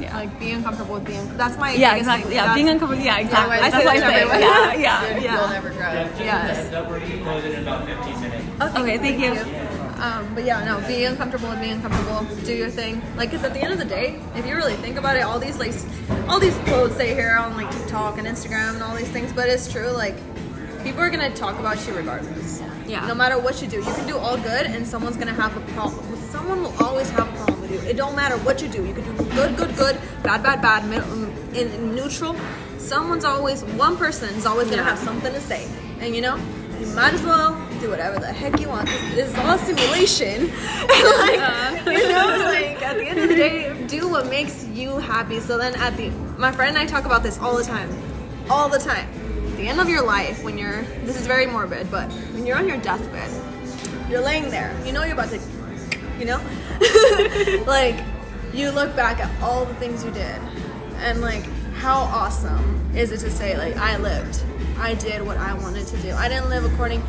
Yeah. 0.00 0.16
Like 0.16 0.38
being 0.38 0.54
uncomfortable 0.54 0.94
with 0.94 1.04
being. 1.06 1.36
That's 1.36 1.58
my. 1.58 1.72
Yeah, 1.74 1.96
exactly. 1.96 2.28
thing. 2.28 2.36
Yeah, 2.36 2.42
That's- 2.42 2.54
being 2.56 2.68
uncomfortable. 2.68 3.04
Yeah, 3.04 3.18
exactly. 3.18 3.56
I 3.56 3.60
That's 3.70 3.74
say 3.76 3.84
what 3.84 3.96
I 3.96 4.00
that 4.00 4.06
to 4.06 4.12
say. 4.14 4.20
everyone. 4.22 4.40
Yeah, 4.40 4.74
yeah, 4.74 5.14
You'll 5.14 5.22
yeah. 5.24 5.50
never 5.50 5.70
grow. 5.70 5.78
Yes. 6.24 6.56
Heads 6.56 6.74
up, 6.74 6.88
we're 6.88 7.00
closing 7.00 7.52
in 7.54 7.62
about 7.62 7.84
15 7.86 8.20
minutes. 8.20 8.76
Okay, 8.76 8.98
thank 8.98 9.18
you. 9.20 9.77
Um, 9.98 10.32
but 10.34 10.44
yeah, 10.44 10.64
no, 10.64 10.86
be 10.86 11.04
uncomfortable 11.04 11.50
and 11.50 11.60
be 11.60 11.70
uncomfortable. 11.70 12.24
Do 12.44 12.54
your 12.54 12.70
thing. 12.70 13.02
Like, 13.16 13.30
cause 13.32 13.42
at 13.42 13.52
the 13.52 13.60
end 13.60 13.72
of 13.72 13.78
the 13.78 13.84
day, 13.84 14.20
if 14.36 14.46
you 14.46 14.54
really 14.54 14.74
think 14.76 14.96
about 14.96 15.16
it, 15.16 15.22
all 15.22 15.38
these 15.40 15.58
like, 15.58 15.74
all 16.28 16.38
these 16.38 16.56
quotes 16.66 16.96
they 16.96 17.14
hear 17.14 17.36
on 17.36 17.56
like 17.56 17.70
TikTok 17.72 18.18
and 18.18 18.26
Instagram 18.26 18.74
and 18.74 18.82
all 18.82 18.94
these 18.94 19.08
things, 19.10 19.32
but 19.32 19.48
it's 19.48 19.70
true. 19.70 19.88
Like, 19.90 20.14
people 20.84 21.00
are 21.00 21.10
gonna 21.10 21.34
talk 21.34 21.58
about 21.58 21.84
you 21.86 21.94
regardless. 21.94 22.62
Yeah. 22.86 23.06
No 23.06 23.14
matter 23.14 23.38
what 23.38 23.60
you 23.60 23.66
do, 23.68 23.78
you 23.78 23.82
can 23.92 24.06
do 24.06 24.16
all 24.16 24.36
good, 24.36 24.66
and 24.66 24.86
someone's 24.86 25.16
gonna 25.16 25.34
have 25.34 25.56
a 25.56 25.60
problem. 25.72 26.16
Someone 26.30 26.62
will 26.62 26.74
always 26.84 27.10
have 27.10 27.28
a 27.28 27.36
problem 27.36 27.60
with 27.60 27.72
you. 27.72 27.80
It 27.80 27.96
don't 27.96 28.14
matter 28.14 28.36
what 28.38 28.62
you 28.62 28.68
do. 28.68 28.86
You 28.86 28.94
can 28.94 29.04
do 29.04 29.24
good, 29.34 29.56
good, 29.56 29.76
good, 29.76 29.98
bad, 30.22 30.42
bad, 30.42 30.62
bad, 30.62 30.84
um, 31.02 31.24
in, 31.54 31.68
in 31.72 31.94
neutral. 31.94 32.36
Someone's 32.78 33.24
always 33.24 33.64
one 33.64 33.96
person 33.96 34.32
is 34.36 34.46
always 34.46 34.68
gonna 34.70 34.82
Yeah. 34.82 34.90
have 34.90 34.98
something 35.00 35.32
to 35.32 35.40
say, 35.40 35.66
and 36.00 36.14
you 36.14 36.22
know, 36.22 36.36
you 36.80 36.86
might 36.94 37.12
as 37.12 37.22
well 37.22 37.54
do 37.80 37.90
whatever 37.90 38.18
the 38.18 38.26
heck 38.32 38.60
you 38.60 38.68
want. 38.68 38.88
'cause 38.88 39.14
It's 39.16 39.34
all 39.38 39.50
a 39.54 39.58
simulation. 39.58 40.48
like, 40.48 41.38
uh-huh. 41.38 41.90
you 41.90 42.08
know, 42.08 42.26
like 42.44 42.82
at 42.82 42.96
the 42.96 43.04
end 43.06 43.18
of 43.20 43.28
the 43.28 43.34
day, 43.36 43.86
do 43.86 44.08
what 44.08 44.26
makes 44.28 44.64
you 44.66 44.98
happy. 44.98 45.40
So 45.40 45.58
then, 45.58 45.74
at 45.76 45.96
the 45.96 46.10
my 46.38 46.52
friend 46.52 46.76
and 46.76 46.78
I 46.78 46.86
talk 46.90 47.04
about 47.04 47.22
this 47.22 47.38
all 47.38 47.56
the 47.56 47.64
time, 47.64 47.90
all 48.50 48.68
the 48.68 48.78
time. 48.78 49.08
At 49.50 49.56
the 49.56 49.68
end 49.68 49.80
of 49.80 49.88
your 49.88 50.04
life, 50.04 50.42
when 50.44 50.56
you're 50.58 50.82
this 51.04 51.18
is 51.20 51.26
very 51.26 51.46
morbid, 51.46 51.90
but 51.90 52.10
when 52.32 52.46
you're 52.46 52.56
on 52.56 52.68
your 52.68 52.78
deathbed, 52.78 53.30
you're 54.10 54.20
laying 54.22 54.50
there. 54.50 54.74
You 54.84 54.92
know 54.92 55.02
you're 55.04 55.14
about 55.14 55.30
to, 55.30 55.40
you 56.18 56.24
know, 56.26 56.40
like 57.66 57.96
you 58.54 58.70
look 58.70 58.94
back 58.96 59.18
at 59.20 59.42
all 59.42 59.64
the 59.64 59.74
things 59.74 60.04
you 60.04 60.10
did, 60.12 60.40
and 60.98 61.20
like 61.20 61.44
how 61.74 61.98
awesome 62.00 62.90
is 62.94 63.12
it 63.12 63.18
to 63.18 63.30
say 63.30 63.56
like 63.56 63.76
I 63.76 63.96
lived, 63.98 64.42
I 64.78 64.94
did 64.94 65.22
what 65.26 65.36
I 65.36 65.54
wanted 65.54 65.86
to 65.88 65.96
do. 65.98 66.12
I 66.12 66.28
didn't 66.28 66.48
live 66.48 66.64
according. 66.64 67.02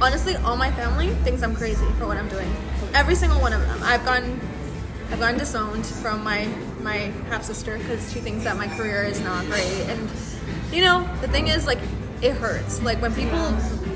Honestly, 0.00 0.34
all 0.36 0.56
my 0.56 0.70
family 0.72 1.10
thinks 1.24 1.42
I'm 1.42 1.54
crazy 1.54 1.84
for 1.98 2.06
what 2.06 2.16
I'm 2.16 2.28
doing. 2.28 2.50
Every 2.94 3.14
single 3.14 3.38
one 3.38 3.52
of 3.52 3.60
them. 3.60 3.78
I've 3.82 4.02
gone, 4.04 4.40
I've 5.10 5.18
gotten 5.18 5.38
disowned 5.38 5.84
from 5.84 6.24
my 6.24 6.46
my 6.80 7.12
half 7.28 7.44
sister 7.44 7.76
because 7.76 8.10
she 8.10 8.20
thinks 8.20 8.44
that 8.44 8.56
my 8.56 8.66
career 8.68 9.02
is 9.02 9.20
not 9.20 9.44
great. 9.46 9.84
And 9.88 10.10
you 10.72 10.82
know, 10.82 11.06
the 11.20 11.28
thing 11.28 11.48
is, 11.48 11.66
like, 11.66 11.80
it 12.22 12.32
hurts. 12.32 12.82
Like 12.82 13.02
when 13.02 13.14
people, 13.14 13.38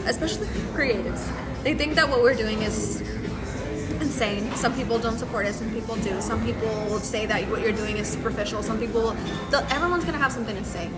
especially 0.06 0.46
creatives, 0.74 1.26
they 1.62 1.74
think 1.74 1.94
that 1.94 2.08
what 2.10 2.20
we're 2.22 2.34
doing 2.34 2.60
is 2.60 3.00
insane. 4.00 4.50
Some 4.56 4.74
people 4.74 4.98
don't 4.98 5.18
support 5.18 5.46
it. 5.46 5.54
Some 5.54 5.70
people 5.72 5.96
do. 5.96 6.20
Some 6.20 6.44
people 6.44 6.68
will 6.90 7.00
say 7.00 7.24
that 7.24 7.48
what 7.48 7.62
you're 7.62 7.72
doing 7.72 7.96
is 7.96 8.08
superficial. 8.08 8.62
Some 8.62 8.78
people, 8.78 9.16
everyone's 9.70 10.04
gonna 10.04 10.18
have 10.18 10.32
something 10.32 10.56
to 10.56 10.64
say. 10.64 10.90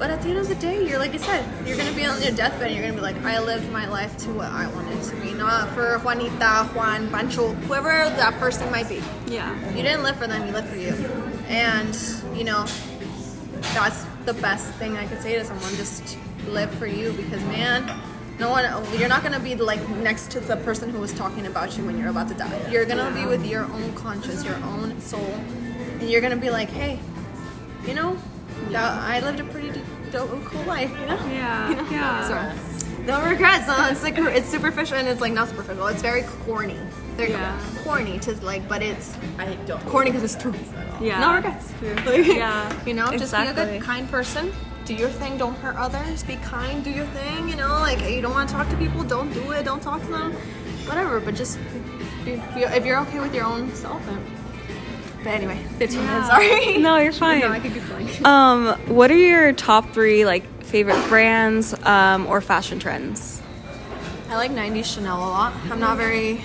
But 0.00 0.08
at 0.08 0.22
the 0.22 0.30
end 0.30 0.38
of 0.38 0.48
the 0.48 0.54
day, 0.54 0.82
you're 0.88 0.98
like 0.98 1.12
I 1.12 1.18
said, 1.18 1.68
you're 1.68 1.76
gonna 1.76 1.92
be 1.92 2.06
on 2.06 2.22
your 2.22 2.32
deathbed. 2.32 2.68
and 2.68 2.74
You're 2.74 2.84
gonna 2.88 2.96
be 2.96 3.02
like, 3.02 3.22
I 3.22 3.38
lived 3.38 3.70
my 3.70 3.86
life 3.86 4.16
to 4.24 4.32
what 4.32 4.48
I 4.48 4.66
wanted 4.68 5.02
to 5.02 5.16
be, 5.16 5.34
not 5.34 5.68
for 5.74 5.98
Juanita, 5.98 6.70
Juan, 6.74 7.10
Pancho, 7.10 7.52
whoever 7.68 7.90
that 7.90 8.32
person 8.40 8.70
might 8.70 8.88
be. 8.88 9.02
Yeah. 9.26 9.54
You 9.76 9.82
didn't 9.82 10.02
live 10.02 10.16
for 10.16 10.26
them, 10.26 10.46
you 10.46 10.54
lived 10.54 10.68
for 10.68 10.78
you. 10.78 10.94
And, 11.48 11.94
you 12.34 12.44
know, 12.44 12.64
that's 13.74 14.06
the 14.24 14.32
best 14.32 14.72
thing 14.76 14.96
I 14.96 15.06
could 15.06 15.20
say 15.20 15.38
to 15.38 15.44
someone. 15.44 15.74
Just 15.76 16.16
live 16.48 16.70
for 16.76 16.86
you 16.86 17.12
because, 17.12 17.42
man, 17.44 17.84
no 18.38 18.48
one, 18.48 18.64
you're 18.98 19.08
not 19.08 19.20
going 19.20 19.34
to 19.34 19.40
be 19.40 19.54
like 19.54 19.86
next 19.98 20.30
to 20.30 20.40
the 20.40 20.56
person 20.56 20.88
who 20.88 20.98
was 20.98 21.12
talking 21.12 21.46
about 21.46 21.76
you 21.76 21.84
when 21.84 21.98
you're 21.98 22.08
about 22.08 22.28
to 22.28 22.34
die. 22.34 22.70
You're 22.70 22.86
going 22.86 23.04
to 23.04 23.12
be 23.20 23.26
with 23.26 23.44
your 23.44 23.64
own 23.64 23.92
conscience, 23.94 24.44
your 24.44 24.56
own 24.64 24.98
soul. 25.00 25.34
And 26.00 26.08
you're 26.08 26.22
going 26.22 26.32
to 26.32 26.40
be 26.40 26.48
like, 26.48 26.70
hey, 26.70 26.98
you 27.86 27.92
know, 27.92 28.16
that, 28.70 28.98
I 29.02 29.20
lived 29.20 29.40
a 29.40 29.44
pretty 29.44 29.70
dope, 30.10 30.44
cool 30.44 30.62
life, 30.64 30.90
you 30.90 31.06
know? 31.06 31.16
Yeah. 31.26 31.68
You 31.70 31.76
know? 31.76 31.90
Yeah. 31.90 32.28
So, 32.28 33.02
no 33.04 33.22
regrets. 33.24 33.66
No, 33.66 33.88
it's 33.88 34.02
like 34.02 34.18
it's 34.18 34.48
superficial 34.48 34.96
and 34.98 35.08
it's 35.08 35.20
like 35.20 35.32
not 35.32 35.48
superficial. 35.48 35.86
It's 35.86 36.02
very 36.02 36.22
corny. 36.44 36.78
There 37.16 37.26
you 37.28 37.32
Yeah. 37.34 37.58
go. 37.76 37.82
Corny 37.82 38.18
to 38.20 38.34
like, 38.44 38.68
but 38.68 38.82
it's 38.82 39.16
I 39.38 39.54
don't. 39.66 39.84
corny 39.86 40.10
because 40.10 40.24
it's 40.34 40.40
true. 40.42 40.54
Yeah. 41.00 41.20
No 41.20 41.34
regrets. 41.34 41.72
Yeah. 42.36 42.84
You 42.84 42.94
know, 42.94 43.10
just 43.16 43.32
be 43.34 43.46
a 43.46 43.54
good, 43.54 43.82
kind 43.82 44.08
person. 44.10 44.52
Do 44.84 44.94
your 44.94 45.08
thing. 45.08 45.38
Don't 45.38 45.56
hurt 45.56 45.76
others. 45.76 46.22
Be 46.24 46.36
kind. 46.36 46.82
Do 46.84 46.90
your 46.90 47.06
thing. 47.06 47.48
You 47.48 47.56
know, 47.56 47.68
like 47.80 48.00
you 48.08 48.20
don't 48.20 48.32
want 48.32 48.48
to 48.48 48.54
talk 48.54 48.68
to 48.68 48.76
people. 48.76 49.02
Don't 49.04 49.32
do 49.32 49.52
it. 49.52 49.64
Don't 49.64 49.82
talk 49.82 50.00
to 50.02 50.06
them. 50.08 50.32
Whatever. 50.86 51.20
But 51.20 51.34
just 51.36 51.58
be, 52.24 52.32
be, 52.54 52.62
if 52.78 52.84
you're 52.84 52.98
okay 53.00 53.20
with 53.20 53.34
your 53.34 53.44
own 53.44 53.72
self, 53.74 54.04
then. 54.06 54.20
But 55.22 55.34
anyway, 55.34 55.62
15 55.78 56.04
minutes. 56.06 56.26
Sorry. 56.28 56.78
No, 56.78 56.96
you're 56.96 57.12
fine. 57.12 57.40
No, 57.42 57.48
I 57.50 57.60
could 57.60 57.72
keep 57.74 57.86
going. 57.88 58.08
Um, 58.24 58.68
what 58.88 59.10
are 59.10 59.16
your 59.16 59.52
top 59.52 59.90
three 59.92 60.24
like 60.24 60.64
favorite 60.64 61.06
brands 61.08 61.74
um, 61.84 62.26
or 62.26 62.40
fashion 62.40 62.78
trends? 62.78 63.42
I 64.28 64.36
like 64.36 64.50
90s 64.52 64.94
Chanel 64.94 65.18
a 65.18 65.20
lot. 65.28 65.52
I'm 65.70 65.80
not 65.80 65.96
very 65.96 66.40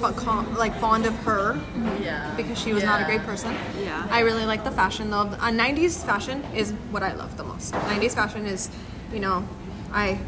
like 0.00 0.74
fond 0.78 1.06
of 1.06 1.14
her 1.24 1.60
Yeah. 2.00 2.32
because 2.36 2.58
she 2.58 2.72
was 2.72 2.84
not 2.84 3.02
a 3.02 3.04
great 3.04 3.22
person. 3.22 3.52
Yeah. 3.82 4.06
I 4.10 4.20
really 4.20 4.46
like 4.46 4.62
the 4.64 4.70
fashion 4.70 5.10
though. 5.10 5.22
Uh, 5.22 5.50
90s 5.50 6.04
fashion 6.04 6.44
is 6.54 6.72
what 6.90 7.02
I 7.02 7.12
love 7.14 7.36
the 7.36 7.44
most. 7.44 7.72
90s 7.74 8.14
fashion 8.14 8.46
is, 8.46 8.70
you 9.12 9.18
know, 9.20 9.46
I 9.92 10.18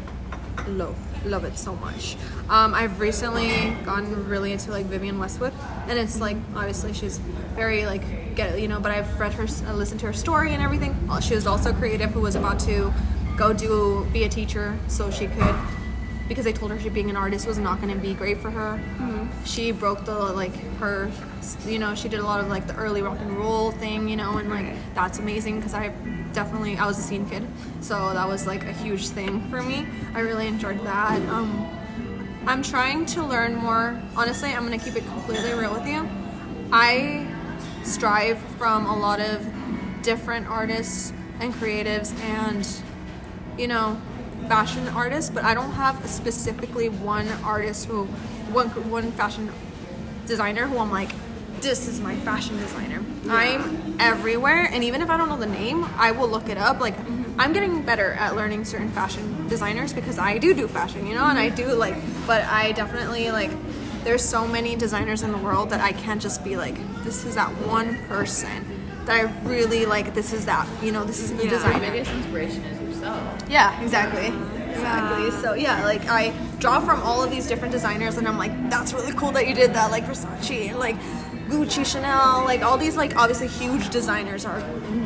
love 0.67 0.97
love 1.25 1.43
it 1.43 1.57
so 1.57 1.75
much. 1.75 2.15
Um, 2.49 2.73
I've 2.73 2.99
recently 2.99 3.75
gotten 3.85 4.27
really 4.27 4.51
into 4.51 4.71
like 4.71 4.85
Vivienne 4.87 5.19
Westwood, 5.19 5.53
and 5.87 5.97
it's 5.97 6.19
like 6.19 6.37
obviously 6.55 6.93
she's 6.93 7.17
very 7.55 7.85
like 7.85 8.35
get 8.35 8.59
you 8.59 8.67
know, 8.67 8.79
but 8.79 8.91
I've 8.91 9.19
read 9.19 9.33
her, 9.33 9.43
uh, 9.43 9.73
listened 9.73 9.99
to 10.01 10.07
her 10.07 10.13
story 10.13 10.53
and 10.53 10.61
everything. 10.63 10.95
Uh, 11.09 11.19
She 11.19 11.35
was 11.35 11.45
also 11.47 11.73
creative 11.73 12.11
who 12.11 12.21
was 12.21 12.35
about 12.35 12.59
to 12.61 12.93
go 13.37 13.53
do 13.53 14.05
be 14.13 14.23
a 14.23 14.29
teacher 14.29 14.77
so 14.87 15.09
she 15.11 15.27
could 15.27 15.55
because 16.27 16.45
they 16.45 16.53
told 16.53 16.71
her 16.71 16.79
she 16.79 16.89
being 16.89 17.09
an 17.09 17.15
artist 17.17 17.45
was 17.47 17.57
not 17.57 17.81
going 17.81 17.93
to 17.93 17.99
be 17.99 18.13
great 18.13 18.37
for 18.37 18.51
her. 18.51 18.79
She 19.45 19.71
broke 19.71 20.05
the 20.05 20.13
like 20.13 20.55
her, 20.77 21.11
you 21.65 21.79
know, 21.79 21.95
she 21.95 22.09
did 22.09 22.19
a 22.19 22.23
lot 22.23 22.39
of 22.39 22.47
like 22.47 22.67
the 22.67 22.75
early 22.75 23.01
rock 23.01 23.17
and 23.19 23.37
roll 23.37 23.71
thing, 23.71 24.07
you 24.07 24.15
know, 24.15 24.37
and 24.37 24.49
like 24.49 24.75
that's 24.93 25.19
amazing 25.19 25.57
because 25.57 25.73
I 25.73 25.89
definitely 26.33 26.77
I 26.77 26.85
was 26.85 26.99
a 26.99 27.01
scene 27.01 27.29
kid, 27.29 27.47
so 27.81 28.13
that 28.13 28.27
was 28.27 28.47
like 28.47 28.63
a 28.65 28.73
huge 28.73 29.09
thing 29.09 29.49
for 29.49 29.61
me. 29.61 29.85
I 30.13 30.19
really 30.19 30.47
enjoyed 30.47 30.83
that. 30.85 31.21
Um, 31.29 31.67
I'm 32.45 32.63
trying 32.63 33.05
to 33.07 33.23
learn 33.23 33.55
more. 33.55 34.01
Honestly, 34.15 34.51
I'm 34.53 34.63
gonna 34.63 34.77
keep 34.77 34.95
it 34.95 35.05
completely 35.05 35.53
real 35.53 35.73
with 35.73 35.87
you. 35.87 36.07
I 36.71 37.27
strive 37.83 38.37
from 38.57 38.85
a 38.85 38.97
lot 38.97 39.19
of 39.19 39.45
different 40.01 40.47
artists 40.47 41.13
and 41.39 41.53
creatives 41.53 42.17
and 42.21 42.67
you 43.57 43.67
know 43.67 43.99
fashion 44.47 44.87
artists 44.89 45.29
but 45.29 45.43
i 45.43 45.53
don't 45.53 45.71
have 45.71 46.07
specifically 46.07 46.89
one 46.89 47.27
artist 47.43 47.85
who 47.85 48.07
one 48.53 48.69
one 48.89 49.11
fashion 49.13 49.51
designer 50.25 50.67
who 50.67 50.77
i'm 50.77 50.91
like 50.91 51.11
this 51.61 51.87
is 51.87 51.99
my 51.99 52.15
fashion 52.17 52.57
designer 52.57 53.03
i'm 53.29 53.95
everywhere 53.99 54.67
and 54.71 54.83
even 54.83 55.01
if 55.01 55.09
i 55.09 55.17
don't 55.17 55.29
know 55.29 55.37
the 55.37 55.45
name 55.45 55.85
i 55.97 56.11
will 56.11 56.27
look 56.27 56.49
it 56.49 56.57
up 56.57 56.79
like 56.79 56.95
mm-hmm. 56.97 57.39
i'm 57.39 57.53
getting 57.53 57.83
better 57.83 58.13
at 58.13 58.35
learning 58.35 58.65
certain 58.65 58.89
fashion 58.89 59.47
designers 59.47 59.93
because 59.93 60.17
i 60.17 60.37
do 60.37 60.53
do 60.53 60.67
fashion 60.67 61.05
you 61.05 61.13
know 61.13 61.25
and 61.25 61.37
i 61.37 61.49
mm-hmm. 61.49 61.69
do 61.69 61.75
like 61.75 61.95
but 62.25 62.43
i 62.45 62.71
definitely 62.71 63.31
like 63.31 63.51
there's 64.03 64.23
so 64.23 64.47
many 64.47 64.75
designers 64.75 65.21
in 65.21 65.31
the 65.31 65.37
world 65.37 65.69
that 65.69 65.81
i 65.81 65.91
can't 65.91 66.21
just 66.21 66.43
be 66.43 66.57
like 66.57 66.75
this 67.03 67.25
is 67.25 67.35
that 67.35 67.49
one 67.67 67.95
person 68.07 69.05
that 69.05 69.15
i 69.15 69.47
really 69.47 69.85
like 69.85 70.13
this 70.13 70.33
is 70.33 70.45
that 70.45 70.67
you 70.83 70.91
know 70.91 71.03
this 71.03 71.19
is 71.19 71.31
the 71.31 71.37
Yeah. 71.37 71.41
Your 71.43 71.51
designer 71.51 71.91
biggest 71.91 72.11
inspiration 72.11 72.63
is 72.63 72.81
yourself. 72.81 73.49
yeah, 73.49 73.81
exactly. 73.81 74.27
Exactly. 74.71 75.31
So 75.41 75.53
yeah, 75.53 75.83
like 75.85 76.07
I 76.07 76.33
draw 76.61 76.79
from 76.79 77.01
all 77.01 77.21
of 77.23 77.29
these 77.31 77.47
different 77.47 77.71
designers, 77.73 78.17
and 78.17 78.27
I'm 78.27 78.37
like, 78.37 78.53
that's 78.69 78.93
really 78.93 79.11
cool 79.13 79.31
that 79.33 79.47
you 79.47 79.53
did 79.55 79.73
that, 79.73 79.91
like 79.91 80.05
Versace 80.05 80.69
and 80.69 80.79
like 80.79 80.95
Gucci, 81.49 81.85
Chanel, 81.85 82.43
like 82.45 82.61
all 82.61 82.77
these 82.77 82.95
like 82.95 83.15
obviously 83.17 83.47
huge 83.47 83.89
designers 83.89 84.45
are 84.45 84.59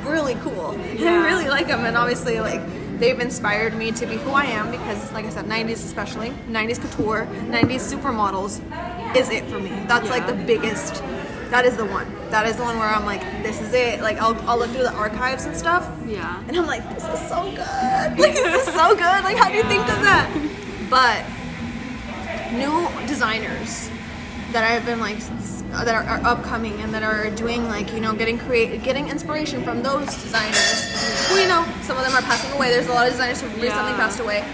really 0.05 0.35
cool, 0.35 0.71
and 0.71 0.99
I 1.09 1.25
really 1.25 1.47
like 1.47 1.67
them, 1.67 1.85
and 1.85 1.97
obviously 1.97 2.39
like 2.39 2.61
they've 2.99 3.19
inspired 3.19 3.75
me 3.75 3.91
to 3.93 4.05
be 4.05 4.15
who 4.17 4.31
I 4.31 4.45
am 4.45 4.69
because, 4.69 5.11
like 5.13 5.25
I 5.25 5.29
said, 5.29 5.45
90s 5.45 5.83
especially, 5.85 6.29
90s 6.49 6.79
couture, 6.81 7.25
90s 7.49 7.93
supermodels 7.93 8.61
is 9.15 9.29
it 9.29 9.45
for 9.45 9.59
me. 9.59 9.69
That's 9.87 10.09
like 10.09 10.27
the 10.27 10.33
biggest. 10.35 11.01
That 11.51 11.63
is 11.65 11.77
the 11.77 11.85
one. 11.85 12.11
That 12.31 12.47
is 12.47 12.57
the 12.57 12.63
one 12.63 12.77
where 12.79 12.87
I'm 12.89 13.05
like, 13.05 13.21
this 13.43 13.61
is 13.61 13.71
it. 13.73 14.01
Like 14.01 14.17
I'll, 14.17 14.35
I'll 14.49 14.57
look 14.57 14.71
through 14.71 14.83
the 14.83 14.93
archives 14.93 15.45
and 15.45 15.55
stuff, 15.55 15.89
Yeah. 16.05 16.43
and 16.47 16.57
I'm 16.57 16.65
like, 16.65 16.83
this 16.93 17.03
is 17.05 17.29
so 17.29 17.43
good. 17.43 18.19
Like, 18.19 18.33
this 18.33 18.67
is 18.67 18.73
so 18.73 18.89
good. 18.95 19.23
Like, 19.23 19.37
how 19.37 19.49
do 19.49 19.55
you 19.55 19.63
think 19.63 19.87
of 19.89 20.01
that? 20.03 20.29
But 20.89 21.25
new 22.55 23.07
designers 23.07 23.89
that 24.51 24.63
I've 24.63 24.85
been 24.85 24.99
like, 24.99 25.19
that 25.71 25.89
are, 25.89 26.03
are 26.03 26.25
upcoming 26.25 26.73
and 26.81 26.93
that 26.93 27.03
are 27.03 27.29
doing 27.31 27.65
like, 27.65 27.91
you 27.93 27.99
know, 27.99 28.13
getting 28.15 28.37
create, 28.37 28.81
getting 28.83 29.09
inspiration 29.09 29.63
from 29.63 29.83
those 29.83 30.05
designers. 30.23 31.27
Who 31.29 31.35
you 31.35 31.47
know, 31.47 31.65
some 31.81 31.97
of 31.97 32.03
them 32.03 32.13
are 32.15 32.21
passing 32.21 32.51
away. 32.53 32.69
There's 32.69 32.87
a 32.87 32.93
lot 32.93 33.07
of 33.07 33.13
designers 33.13 33.41
who 33.41 33.47
recently 33.47 33.91
Yeah. 33.91 33.97
passed 33.97 34.19
away. 34.19 34.45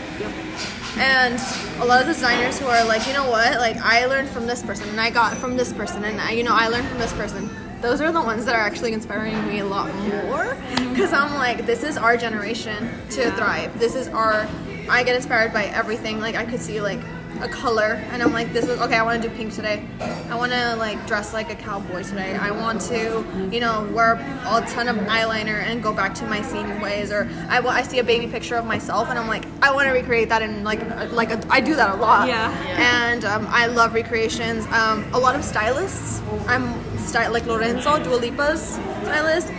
And 0.98 1.40
a 1.82 1.86
lot 1.86 2.02
of 2.02 2.08
designers 2.08 2.60
who 2.60 2.66
are 2.66 2.84
like, 2.86 3.08
you 3.08 3.14
know 3.14 3.30
what, 3.30 3.60
like 3.60 3.78
I 3.78 4.06
learned 4.08 4.30
from 4.30 4.48
this 4.48 4.62
person 4.62 4.90
and 4.90 5.00
I 5.00 5.10
got 5.10 5.38
from 5.38 5.56
this 5.56 5.72
person 5.72 6.04
and 6.04 6.20
I, 6.20 6.32
you 6.32 6.44
know, 6.44 6.54
I 6.54 6.68
learned 6.68 6.88
from 6.88 6.98
this 6.98 7.14
person. 7.14 7.50
Those 7.82 8.02
are 8.02 8.12
the 8.12 8.22
ones 8.22 8.46
that 8.46 8.56
are 8.56 8.62
actually 8.62 8.94
inspiring 8.94 9.48
me 9.48 9.60
a 9.60 9.66
lot 9.66 9.94
more 9.96 10.54
mm-hmm. 10.54 10.90
because 10.90 11.14
I'm 11.14 11.34
like, 11.36 11.66
this 11.66 11.84
is 11.84 11.98
our 11.98 12.18
generation 12.18 12.90
to 13.12 13.32
thrive. 13.32 13.78
This 13.80 13.96
is 13.96 14.08
our. 14.10 14.48
I 14.90 15.04
get 15.04 15.16
inspired 15.16 15.54
by 15.54 15.66
everything. 15.66 16.20
Like 16.20 16.36
I 16.36 16.46
could 16.46 16.60
see 16.60 16.82
like 16.82 17.00
a 17.42 17.48
color 17.48 18.04
and 18.12 18.22
I'm 18.22 18.32
like, 18.34 18.54
this 18.54 18.66
is 18.66 18.80
okay. 18.80 18.96
I 18.96 19.04
want 19.04 19.22
to 19.22 19.30
do 19.30 19.36
pink 19.36 19.54
today. 19.54 19.84
I 20.30 20.36
want 20.36 20.52
to 20.52 20.76
like 20.76 21.06
dress 21.08 21.34
like 21.34 21.52
a 21.52 21.56
cowboy 21.56 22.04
today. 22.04 22.36
I 22.36 22.52
want 22.52 22.82
to, 22.82 23.26
you 23.52 23.60
know, 23.60 23.90
wear 23.94 24.14
a 24.14 24.66
ton 24.70 24.88
of 24.88 24.96
eyeliner 25.08 25.62
and 25.62 25.82
go 25.82 25.94
back 25.94 26.14
to 26.16 26.26
my 26.26 26.42
scene 26.42 26.80
ways. 26.82 27.12
Or 27.12 27.30
I, 27.50 27.60
I 27.60 27.82
see 27.84 28.00
a 28.00 28.04
baby 28.04 28.28
picture 28.28 28.56
of 28.56 28.66
myself 28.66 29.10
and 29.10 29.18
I'm 29.18 29.28
like, 29.28 29.46
I 29.62 29.74
want 29.74 29.88
to 29.88 29.92
recreate 29.92 30.30
that 30.30 30.42
and 30.42 30.64
like 30.64 30.82
like 31.12 31.32
a, 31.32 31.42
I 31.50 31.62
do 31.62 31.76
that 31.76 31.96
a 31.96 32.02
lot. 32.02 32.28
Yeah. 32.28 32.52
And 32.78 33.26
um, 33.26 33.48
I 33.50 33.68
love 33.68 33.94
recreations. 33.94 34.66
Um, 34.68 35.06
a 35.14 35.20
lot 35.20 35.36
of 35.36 35.44
stylists. 35.44 36.22
I'm 36.48 36.74
sty- 37.00 37.28
like 37.28 37.46
Lorenzo 37.46 38.04
Dua 38.04 38.16
Lipa's 38.18 38.62
stylist. 39.04 39.50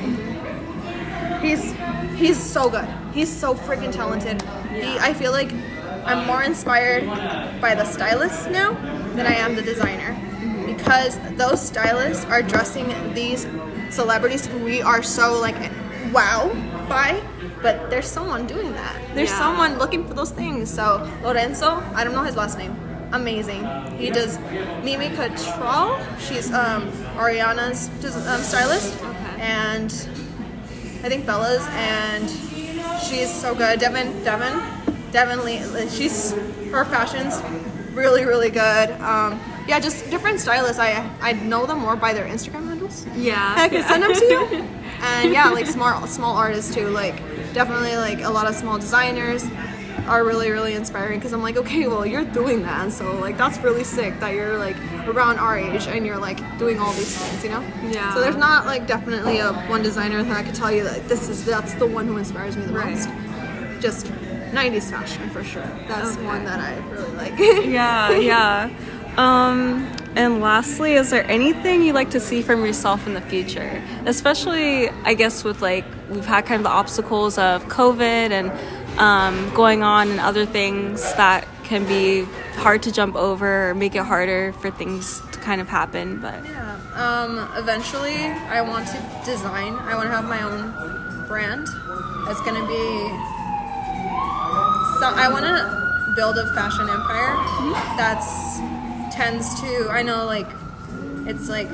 He's 1.42 1.72
he's 2.14 2.38
so 2.40 2.70
good. 2.70 2.88
He's 3.12 3.30
so 3.30 3.54
freaking 3.54 3.92
talented. 3.92 4.40
He, 4.70 4.98
I 4.98 5.12
feel 5.12 5.32
like 5.32 5.50
I'm 6.04 6.26
more 6.26 6.42
inspired 6.42 7.06
by 7.60 7.74
the 7.74 7.84
stylists 7.84 8.46
now 8.46 8.72
than 9.14 9.26
I 9.26 9.34
am 9.34 9.54
the 9.54 9.62
designer 9.62 10.16
because 10.66 11.18
those 11.36 11.60
stylists 11.64 12.24
are 12.26 12.42
dressing 12.42 12.86
these 13.14 13.46
celebrities 13.90 14.46
who 14.46 14.58
we 14.58 14.82
are 14.82 15.02
so 15.02 15.38
like 15.40 15.56
wow 16.12 16.48
by. 16.88 17.22
But 17.62 17.90
there's 17.90 18.06
someone 18.08 18.46
doing 18.46 18.72
that. 18.72 18.96
There's 19.14 19.30
Yeah. 19.30 19.38
someone 19.38 19.78
looking 19.78 20.06
for 20.06 20.14
those 20.14 20.30
things. 20.30 20.68
So 20.72 21.08
Lorenzo, 21.22 21.82
I 21.94 22.02
don't 22.04 22.14
know 22.14 22.24
his 22.24 22.36
last 22.36 22.58
name. 22.58 22.74
Amazing. 23.12 23.62
He 23.98 24.10
does 24.10 24.38
Mimi 24.82 25.10
Cuttrell. 25.10 26.00
She's 26.18 26.50
um, 26.52 26.90
Ariana's 27.16 27.88
um, 28.26 28.42
stylist, 28.42 28.96
Okay. 29.04 29.40
and 29.42 29.92
I 31.04 31.08
think 31.08 31.26
Bella's, 31.26 31.62
and 31.72 32.28
she's 33.04 33.30
so 33.32 33.54
good. 33.54 33.78
Devin, 33.80 34.24
Devin, 34.24 34.58
Devin 35.12 35.44
Lee. 35.44 35.60
She's 35.88 36.32
her 36.72 36.84
fashion's 36.84 37.40
really, 37.94 38.24
really 38.24 38.50
good. 38.50 38.90
Um, 39.00 39.38
yeah, 39.68 39.78
just 39.78 40.10
different 40.10 40.40
stylists. 40.40 40.78
I 40.80 41.08
I 41.20 41.32
know 41.34 41.66
them 41.66 41.78
more 41.80 41.94
by 41.96 42.12
their 42.12 42.26
Instagram 42.26 42.66
handles. 42.66 43.06
Yeah. 43.14 43.54
I 43.56 43.68
can 43.68 43.78
yeah. 43.82 43.88
send 43.88 44.02
them 44.02 44.14
to 44.14 44.24
you. 44.24 44.68
And 45.02 45.32
yeah, 45.32 45.50
like 45.50 45.66
small 45.66 46.06
small 46.06 46.36
artists 46.36 46.74
too. 46.74 46.88
Like 46.88 47.16
definitely 47.52 47.96
like 47.96 48.22
a 48.22 48.30
lot 48.30 48.48
of 48.48 48.54
small 48.56 48.78
designers 48.78 49.44
are 50.08 50.24
really 50.24 50.50
really 50.50 50.74
inspiring 50.74 51.18
because 51.20 51.32
I'm 51.32 51.42
like, 51.42 51.56
okay, 51.56 51.86
well 51.86 52.04
you're 52.04 52.24
doing 52.24 52.62
that, 52.62 52.90
so 52.90 53.14
like 53.18 53.36
that's 53.36 53.58
really 53.58 53.84
sick 53.84 54.18
that 54.20 54.34
you're 54.34 54.58
like 54.58 54.76
around 55.06 55.38
our 55.38 55.56
age 55.58 55.86
and 55.86 56.04
you're 56.06 56.18
like 56.18 56.38
doing 56.58 56.80
all 56.80 56.92
these 56.94 57.16
things, 57.16 57.44
you 57.44 57.50
know? 57.50 57.60
Yeah. 57.88 58.12
So 58.14 58.20
there's 58.20 58.36
not 58.36 58.66
like 58.66 58.86
definitely 58.86 59.38
a 59.38 59.52
one 59.68 59.82
designer 59.82 60.22
that 60.22 60.36
I 60.36 60.42
could 60.42 60.54
tell 60.56 60.72
you 60.72 60.82
that 60.84 61.08
this 61.08 61.28
is 61.28 61.44
that's 61.44 61.74
the 61.74 61.86
one 61.86 62.06
who 62.06 62.16
inspires 62.16 62.56
me 62.56 62.64
the 62.64 62.72
Right. 62.72 62.94
most. 62.96 63.08
Just 63.80 64.06
90s 64.52 64.90
fashion 64.90 65.28
for 65.30 65.42
sure. 65.42 65.68
That's 65.88 66.16
Okay. 66.16 66.26
one 66.26 66.44
that 66.44 66.60
I 66.60 66.76
really 66.90 67.12
like. 67.12 67.32
Yeah, 67.66 68.10
yeah. 68.32 68.70
Um, 69.16 69.90
and 70.16 70.40
lastly, 70.40 70.94
is 70.94 71.10
there 71.10 71.24
anything 71.30 71.82
you'd 71.82 71.94
like 71.94 72.10
to 72.10 72.20
see 72.20 72.42
from 72.42 72.64
yourself 72.64 73.06
in 73.06 73.14
the 73.14 73.20
future? 73.20 73.82
Especially, 74.06 74.88
I 75.04 75.14
guess, 75.14 75.44
with 75.44 75.60
like 75.62 75.84
we've 76.10 76.24
had 76.26 76.46
kind 76.46 76.60
of 76.60 76.64
the 76.64 76.70
obstacles 76.70 77.38
of 77.38 77.64
COVID 77.66 78.30
and 78.30 78.50
um, 78.98 79.52
going 79.54 79.82
on 79.82 80.10
and 80.10 80.20
other 80.20 80.44
things 80.46 81.02
that 81.14 81.46
can 81.64 81.86
be 81.86 82.24
hard 82.56 82.82
to 82.82 82.92
jump 82.92 83.16
over 83.16 83.70
or 83.70 83.74
make 83.74 83.94
it 83.94 84.02
harder 84.04 84.52
for 84.54 84.70
things 84.70 85.20
to 85.32 85.38
kind 85.40 85.60
of 85.60 85.68
happen. 85.68 86.20
But 86.20 86.44
Yeah. 86.44 86.76
Um, 86.94 87.48
eventually, 87.56 88.16
I 88.16 88.60
want 88.60 88.86
to 88.88 88.98
design. 89.24 89.74
I 89.76 89.94
want 89.94 90.08
to 90.10 90.14
have 90.14 90.24
my 90.26 90.42
own 90.42 91.26
brand. 91.28 91.66
It's 92.28 92.40
gonna 92.42 92.66
be. 92.66 93.31
So 94.98 95.06
I 95.08 95.28
want 95.32 95.44
to 95.44 96.12
build 96.16 96.38
a 96.38 96.52
fashion 96.54 96.88
empire 96.88 97.34
that's 97.96 98.58
tends 99.14 99.60
to. 99.60 99.88
I 99.90 100.02
know, 100.02 100.24
like, 100.26 100.48
it's 101.26 101.48
like. 101.48 101.68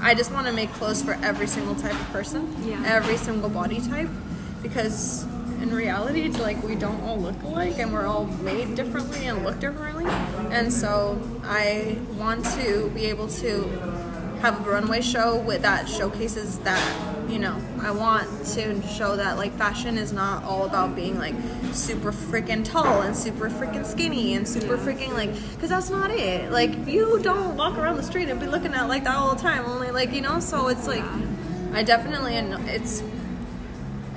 I 0.00 0.12
just 0.14 0.32
want 0.32 0.46
to 0.48 0.52
make 0.52 0.70
clothes 0.74 1.02
for 1.02 1.14
every 1.22 1.46
single 1.46 1.74
type 1.74 1.94
of 1.94 2.06
person. 2.08 2.54
Yeah. 2.62 2.82
Every 2.84 3.16
single 3.16 3.48
body 3.48 3.80
type, 3.80 4.10
because 4.60 5.24
in 5.62 5.74
reality, 5.74 6.22
it's 6.22 6.38
like 6.38 6.62
we 6.62 6.74
don't 6.74 7.00
all 7.04 7.18
look 7.18 7.42
alike, 7.42 7.78
and 7.78 7.90
we're 7.90 8.06
all 8.06 8.26
made 8.26 8.74
differently 8.74 9.26
and 9.26 9.42
look 9.44 9.60
differently. 9.60 10.04
And 10.50 10.70
so 10.70 11.18
I 11.42 11.96
want 12.18 12.44
to 12.56 12.90
be 12.90 13.06
able 13.06 13.28
to 13.28 13.64
have 14.44 14.66
a 14.66 14.70
runway 14.70 15.00
show 15.00 15.38
with 15.38 15.62
that 15.62 15.88
showcases 15.88 16.58
that 16.58 17.30
you 17.30 17.38
know 17.38 17.58
I 17.80 17.90
want 17.92 18.44
to 18.48 18.86
show 18.86 19.16
that 19.16 19.38
like 19.38 19.54
fashion 19.54 19.96
is 19.96 20.12
not 20.12 20.44
all 20.44 20.66
about 20.66 20.94
being 20.94 21.18
like 21.18 21.34
super 21.72 22.12
freaking 22.12 22.62
tall 22.62 23.00
and 23.00 23.16
super 23.16 23.48
freaking 23.48 23.86
skinny 23.86 24.34
and 24.34 24.46
super 24.46 24.76
freaking 24.76 25.14
like 25.14 25.32
because 25.52 25.70
that's 25.70 25.88
not 25.88 26.10
it. 26.10 26.52
Like 26.52 26.86
you 26.86 27.18
don't 27.22 27.56
walk 27.56 27.78
around 27.78 27.96
the 27.96 28.02
street 28.02 28.28
and 28.28 28.38
be 28.38 28.46
looking 28.46 28.74
at 28.74 28.86
like 28.86 29.04
that 29.04 29.16
all 29.16 29.34
the 29.34 29.40
time. 29.40 29.64
Only 29.64 29.90
like 29.90 30.12
you 30.12 30.20
know, 30.20 30.40
so 30.40 30.68
it's 30.68 30.86
like 30.86 31.04
I 31.72 31.82
definitely 31.82 32.36
and 32.36 32.68
it's 32.68 33.02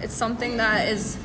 it's 0.01 0.13
something 0.13 0.57
that 0.57 0.89
is 0.89 1.17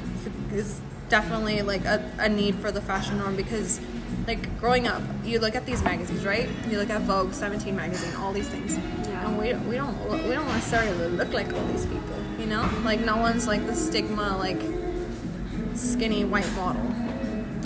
is 0.53 0.81
definitely 1.09 1.63
like 1.63 1.85
a, 1.87 2.09
a 2.21 2.29
need 2.29 2.55
for 2.55 2.71
the 2.71 2.81
fashion 2.81 3.19
norm 3.19 3.35
because 3.35 3.81
like 4.27 4.59
growing 4.61 4.87
up 4.87 5.03
you 5.25 5.39
look 5.39 5.55
at 5.55 5.67
these 5.67 5.83
magazines 5.83 6.25
right? 6.25 6.49
You 6.69 6.79
look 6.79 6.91
at 6.91 7.03
vogue 7.03 7.33
17 7.33 7.75
magazine 7.75 8.15
all 8.17 8.33
these 8.33 8.49
things. 8.49 8.77
Yeah. 8.77 9.29
and 9.29 9.39
we, 9.39 9.53
we 9.69 9.77
don't 9.77 9.97
we 10.11 10.35
don't 10.35 10.47
necessarily 10.49 11.09
look 11.09 11.33
like 11.33 11.53
all 11.53 11.67
these 11.67 11.87
people 11.87 12.17
you 12.39 12.47
know? 12.47 12.69
Like 12.85 13.01
no 13.01 13.17
one's 13.17 13.47
like 13.47 13.67
the 13.67 13.75
stigma 13.75 14.37
like 14.37 14.61
skinny 15.75 16.25
white 16.25 16.51
model. 16.55 16.83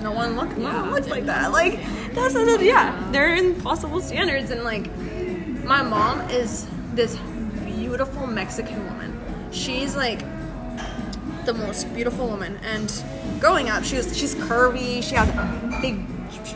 No 0.02 0.12
one 0.12 0.36
look 0.36 0.56
no 0.56 0.82
one 0.82 0.92
looks 0.92 1.08
like 1.08 1.26
that. 1.26 1.52
Like 1.52 1.80
that's 2.12 2.34
a, 2.34 2.64
yeah 2.64 3.08
they're 3.12 3.34
impossible 3.34 4.00
standards. 4.00 4.50
And 4.50 4.62
like 4.64 4.90
my 5.64 5.82
mom 5.82 6.20
is 6.30 6.66
this 6.94 7.16
beautiful 7.64 8.26
mexican 8.26 8.84
woman. 8.84 9.12
She's 9.50 9.96
like 9.96 10.20
the 11.46 11.54
most 11.54 11.92
beautiful 11.94 12.28
woman. 12.28 12.58
And 12.62 12.92
growing 13.40 13.70
up, 13.70 13.84
she 13.84 13.96
was 13.96 14.16
she's 14.16 14.34
curvy. 14.34 15.02
She 15.02 15.14
has 15.14 15.28
a 15.28 15.78
big, 15.80 16.04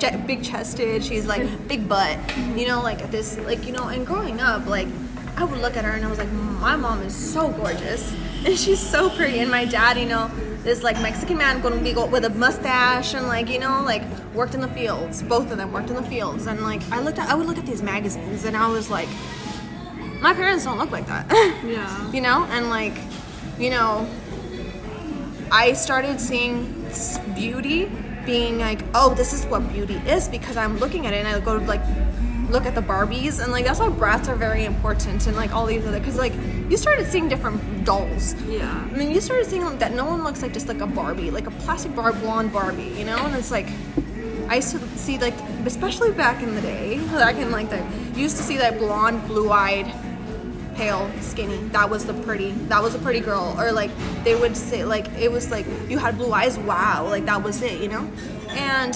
che- 0.01 0.17
big 0.27 0.43
chested. 0.43 1.05
She's 1.05 1.27
like 1.27 1.47
big 1.69 1.89
butt. 1.89 2.19
You 2.57 2.67
know, 2.69 2.83
like 2.83 3.11
this, 3.11 3.39
like 3.39 3.67
you 3.67 3.73
know. 3.73 3.89
And 3.89 4.07
growing 4.07 4.41
up, 4.41 4.67
like 4.67 4.89
I 5.37 5.45
would 5.45 5.61
look 5.61 5.77
at 5.77 5.85
her 5.85 5.93
and 5.93 6.05
I 6.05 6.09
was 6.09 6.19
like, 6.19 6.31
my 6.33 6.77
mom 6.77 7.03
is 7.03 7.15
so 7.15 7.51
gorgeous 7.51 8.13
and 8.45 8.59
she's 8.59 8.81
so 8.81 9.11
pretty. 9.11 9.39
And 9.41 9.51
my 9.51 9.65
dad, 9.65 9.99
you 9.99 10.07
know. 10.07 10.31
This 10.63 10.83
like 10.83 11.01
Mexican 11.01 11.39
man 11.39 11.63
going 11.63 11.73
to 11.79 11.83
be 11.83 11.95
with 11.95 12.23
a 12.27 12.29
mustache 12.31 13.15
and 13.15 13.27
like 13.27 13.49
you 13.49 13.59
know 13.59 13.83
like 13.83 14.03
worked 14.35 14.53
in 14.55 14.61
the 14.61 14.69
fields. 14.69 15.23
Both 15.23 15.51
of 15.51 15.57
them 15.57 15.73
worked 15.73 15.89
in 15.89 15.97
the 15.97 16.03
fields 16.03 16.47
and 16.47 16.61
like 16.61 16.83
I 16.93 17.01
looked 17.01 17.19
at 17.19 17.31
I 17.31 17.35
would 17.35 17.47
look 17.47 17.57
at 17.57 17.65
these 17.65 17.81
magazines 17.83 18.45
and 18.45 18.55
I 18.55 18.69
was 18.69 18.91
like, 18.91 19.09
my 20.21 20.35
parents 20.35 20.65
don't 20.65 20.77
look 20.77 20.91
like 20.91 21.07
that. 21.07 21.25
Yeah. 21.65 22.13
you 22.13 22.21
know 22.21 22.45
and 22.51 22.69
like 22.69 22.93
you 23.59 23.71
know 23.71 24.07
i 25.53 25.73
started 25.73 26.21
seeing 26.21 26.87
beauty 27.35 27.91
being 28.31 28.59
like 28.59 28.81
oh 28.95 29.13
this 29.15 29.33
is 29.33 29.45
what 29.47 29.61
beauty 29.73 29.99
is 30.07 30.29
because 30.29 30.57
i'm 30.57 30.79
looking 30.79 31.07
at 31.07 31.13
it 31.13 31.25
and 31.25 31.29
i 31.29 31.41
go 31.41 31.59
to 31.59 31.65
like 31.65 31.83
look 32.55 32.67
at 32.67 32.75
the 32.75 32.87
barbies 32.93 33.43
and 33.43 33.53
like 33.53 33.65
that's 33.65 33.81
why 33.81 33.89
Bratz 33.89 34.29
are 34.29 34.35
very 34.35 34.65
important 34.65 35.27
and 35.27 35.37
like 35.37 35.53
all 35.53 35.67
these 35.67 35.85
other 35.87 35.99
because 35.99 36.19
like 36.19 36.33
you 36.71 36.77
started 36.77 37.07
seeing 37.07 37.29
different 37.29 37.85
dolls 37.85 38.35
Yeah. 38.49 38.89
I 38.93 38.97
mean, 38.97 39.11
you 39.11 39.21
started 39.21 39.47
seeing 39.47 39.65
like, 39.65 39.79
that 39.81 39.93
no 39.95 40.05
one 40.05 40.23
looks 40.23 40.43
like 40.43 40.53
just 40.53 40.69
like 40.69 40.81
a 40.81 40.87
Barbie, 40.87 41.31
like 41.31 41.47
a 41.47 41.51
plastic 41.51 41.95
bar 41.97 42.13
blonde 42.13 42.53
Barbie, 42.53 42.93
you 42.99 43.05
know? 43.05 43.17
And 43.27 43.35
it's 43.35 43.51
like, 43.51 43.69
I 44.49 44.57
used 44.57 44.73
to 44.73 44.79
see 44.97 45.19
like, 45.19 45.35
especially 45.65 46.13
back 46.13 46.43
in 46.43 46.55
the 46.55 46.61
day, 46.61 46.99
back 47.13 47.37
in 47.37 47.51
like 47.51 47.71
the, 47.71 47.79
you 48.15 48.23
used 48.23 48.37
to 48.37 48.43
see 48.43 48.57
that 48.59 48.79
blonde, 48.79 49.27
blue-eyed, 49.27 49.87
pale, 50.81 51.11
skinny. 51.21 51.59
That 51.69 51.91
was 51.91 52.07
the 52.07 52.15
pretty, 52.15 52.53
that 52.73 52.83
was 52.83 52.95
a 52.95 52.99
pretty 52.99 53.21
girl. 53.21 53.55
Or 53.59 53.71
like, 53.71 53.91
they 54.25 54.35
would 54.35 54.57
say 54.57 54.83
like, 54.83 55.07
it 55.19 55.31
was 55.31 55.51
like, 55.51 55.67
you 55.91 55.99
had 55.99 56.17
blue 56.17 56.33
eyes, 56.33 56.59
wow, 56.59 57.07
like 57.07 57.27
that 57.27 57.43
was 57.43 57.61
it, 57.61 57.83
you 57.83 57.89
know? 57.89 58.11
And 58.49 58.95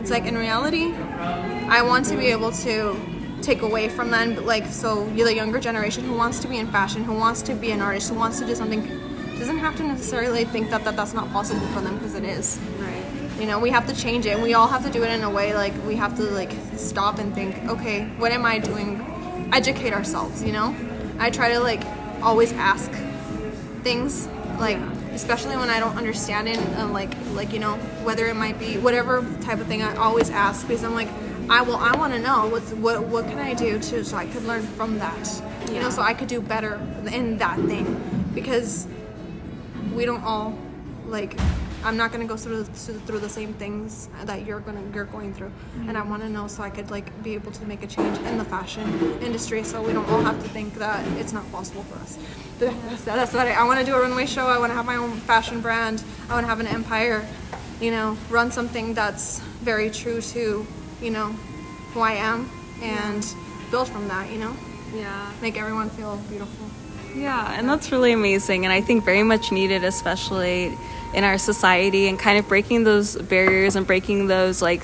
it's 0.00 0.10
like, 0.10 0.24
in 0.26 0.36
reality, 0.36 0.92
I 1.76 1.80
want 1.82 2.06
to 2.06 2.16
be 2.16 2.26
able 2.26 2.50
to 2.66 2.96
take 3.40 3.62
away 3.62 3.88
from 3.88 4.08
that 4.12 4.36
but 4.36 4.44
like 4.44 4.64
so 4.66 5.04
you're 5.08 5.26
the 5.26 5.34
younger 5.34 5.58
generation 5.58 6.04
who 6.04 6.14
wants 6.14 6.38
to 6.38 6.46
be 6.46 6.58
in 6.58 6.66
fashion 6.68 7.02
who 7.02 7.12
wants 7.12 7.42
to 7.42 7.52
be 7.54 7.72
an 7.72 7.80
artist 7.80 8.08
who 8.08 8.14
wants 8.14 8.38
to 8.38 8.46
do 8.46 8.54
something 8.54 8.80
doesn't 9.36 9.58
have 9.58 9.76
to 9.76 9.82
necessarily 9.82 10.44
think 10.44 10.70
that, 10.70 10.84
that 10.84 10.94
that's 10.94 11.12
not 11.12 11.28
possible 11.32 11.66
for 11.74 11.80
them 11.80 11.98
because 11.98 12.14
it 12.14 12.22
is 12.22 12.60
Right. 12.78 13.04
you 13.40 13.46
know 13.46 13.58
we 13.58 13.70
have 13.70 13.84
to 13.88 13.96
change 13.96 14.26
it 14.26 14.34
and 14.34 14.42
we 14.44 14.54
all 14.54 14.68
have 14.68 14.84
to 14.84 14.92
do 14.92 15.02
it 15.02 15.10
in 15.10 15.24
a 15.24 15.30
way 15.30 15.54
like 15.54 15.74
we 15.84 15.96
have 15.96 16.16
to 16.18 16.22
like 16.22 16.52
stop 16.76 17.18
and 17.18 17.34
think 17.34 17.58
okay 17.68 18.04
what 18.16 18.30
am 18.30 18.46
i 18.46 18.60
doing 18.60 18.90
educate 19.52 19.92
ourselves 19.92 20.44
you 20.44 20.52
know 20.52 20.72
i 21.22 21.30
try 21.30 21.50
to 21.50 21.60
like 21.60 21.82
always 22.20 22.52
ask 22.54 22.90
things 23.84 24.26
like 24.58 24.76
especially 25.12 25.56
when 25.56 25.70
i 25.70 25.78
don't 25.78 25.96
understand 25.96 26.48
it 26.48 26.58
uh, 26.76 26.88
like 26.88 27.14
like 27.32 27.52
you 27.52 27.60
know 27.60 27.76
whether 28.02 28.26
it 28.26 28.34
might 28.34 28.58
be 28.58 28.76
whatever 28.76 29.24
type 29.40 29.60
of 29.60 29.66
thing 29.68 29.82
i 29.82 29.94
always 29.96 30.30
ask 30.30 30.66
because 30.66 30.82
i'm 30.82 30.94
like 30.94 31.08
i 31.48 31.62
will 31.62 31.76
i 31.76 31.96
want 31.96 32.12
to 32.12 32.18
know 32.18 32.48
what's 32.48 32.72
what 32.72 33.04
what 33.04 33.24
can 33.28 33.38
i 33.38 33.54
do 33.54 33.78
to 33.78 34.04
so 34.04 34.16
i 34.16 34.26
could 34.26 34.42
learn 34.42 34.62
from 34.62 34.98
that 34.98 35.42
you 35.68 35.78
know 35.80 35.90
so 35.90 36.02
i 36.02 36.12
could 36.12 36.26
do 36.26 36.40
better 36.40 36.74
in 37.12 37.38
that 37.38 37.56
thing 37.66 37.86
because 38.34 38.88
we 39.94 40.04
don't 40.04 40.24
all 40.24 40.58
like 41.06 41.38
I'm 41.84 41.96
not 41.96 42.12
gonna 42.12 42.26
go 42.26 42.36
through 42.36 42.64
through 42.64 43.18
the 43.18 43.28
same 43.28 43.54
things 43.54 44.08
that 44.24 44.46
you're 44.46 44.60
gonna 44.60 44.82
you're 44.94 45.04
going 45.04 45.34
through, 45.34 45.50
and 45.74 45.88
mm-hmm. 45.88 45.96
I 45.96 46.02
want 46.02 46.22
to 46.22 46.28
know 46.28 46.46
so 46.46 46.62
I 46.62 46.70
could 46.70 46.90
like 46.90 47.10
be 47.22 47.34
able 47.34 47.52
to 47.52 47.64
make 47.66 47.82
a 47.82 47.86
change 47.86 48.18
in 48.18 48.38
the 48.38 48.44
fashion 48.44 48.86
industry, 49.20 49.64
so 49.64 49.82
we 49.82 49.92
don't 49.92 50.08
all 50.08 50.22
have 50.22 50.40
to 50.42 50.48
think 50.50 50.74
that 50.74 51.06
it's 51.18 51.32
not 51.32 51.50
possible 51.50 51.82
for 51.84 51.98
us. 51.98 52.18
But 52.58 52.74
that's 52.88 53.04
that's 53.04 53.32
what 53.32 53.46
I, 53.46 53.52
I 53.52 53.64
want 53.64 53.80
to 53.80 53.86
do 53.86 53.94
a 53.94 54.00
runway 54.00 54.26
show. 54.26 54.46
I 54.46 54.58
want 54.58 54.70
to 54.70 54.76
have 54.76 54.86
my 54.86 54.96
own 54.96 55.12
fashion 55.12 55.60
brand. 55.60 56.04
I 56.28 56.34
want 56.34 56.44
to 56.44 56.48
have 56.48 56.60
an 56.60 56.68
empire. 56.68 57.26
You 57.80 57.90
know, 57.90 58.16
run 58.30 58.52
something 58.52 58.94
that's 58.94 59.40
very 59.64 59.90
true 59.90 60.20
to 60.20 60.66
you 61.00 61.10
know 61.10 61.28
who 61.94 62.00
I 62.00 62.12
am 62.12 62.48
and 62.80 63.26
build 63.70 63.88
from 63.88 64.06
that. 64.08 64.30
You 64.30 64.38
know, 64.38 64.56
Yeah. 64.94 65.30
make 65.40 65.58
everyone 65.58 65.90
feel 65.90 66.16
beautiful. 66.28 66.66
Yeah, 67.14 67.52
and 67.58 67.68
that's 67.68 67.92
really 67.92 68.12
amazing, 68.12 68.64
and 68.64 68.72
I 68.72 68.80
think 68.80 69.04
very 69.04 69.22
much 69.22 69.52
needed, 69.52 69.84
especially 69.84 70.78
in 71.14 71.24
our 71.24 71.38
society, 71.38 72.08
and 72.08 72.18
kind 72.18 72.38
of 72.38 72.48
breaking 72.48 72.84
those 72.84 73.16
barriers 73.16 73.76
and 73.76 73.86
breaking 73.86 74.26
those 74.26 74.62
like 74.62 74.82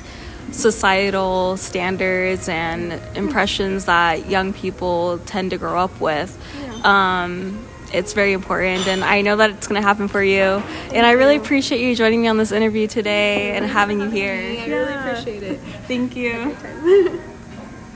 societal 0.53 1.57
standards 1.57 2.49
and 2.49 3.01
impressions 3.17 3.85
that 3.85 4.29
young 4.29 4.53
people 4.53 5.19
tend 5.27 5.51
to 5.51 5.59
grow 5.59 5.79
up 5.79 6.01
with. 6.01 6.37
Um, 6.85 7.65
it's 7.93 8.13
very 8.13 8.33
important, 8.33 8.87
and 8.87 9.03
I 9.03 9.23
know 9.23 9.37
that 9.37 9.51
it's 9.51 9.67
going 9.67 9.81
to 9.81 9.87
happen 9.87 10.09
for 10.09 10.23
you. 10.23 10.63
And 10.93 11.07
I 11.07 11.13
really 11.13 11.37
appreciate 11.37 11.81
you 11.81 11.95
joining 11.97 12.23
me 12.23 12.29
on 12.29 12.37
this 12.37 12.53
interview 12.53 12.87
today 12.87 13.57
and 13.57 13.65
having 13.65 14.01
you 14.01 14.11
here. 14.11 14.35
I 14.35 14.67
really 14.67 14.95
appreciate 14.95 15.43
it. 15.43 15.61
Thank 15.87 16.15
you. 16.15 17.21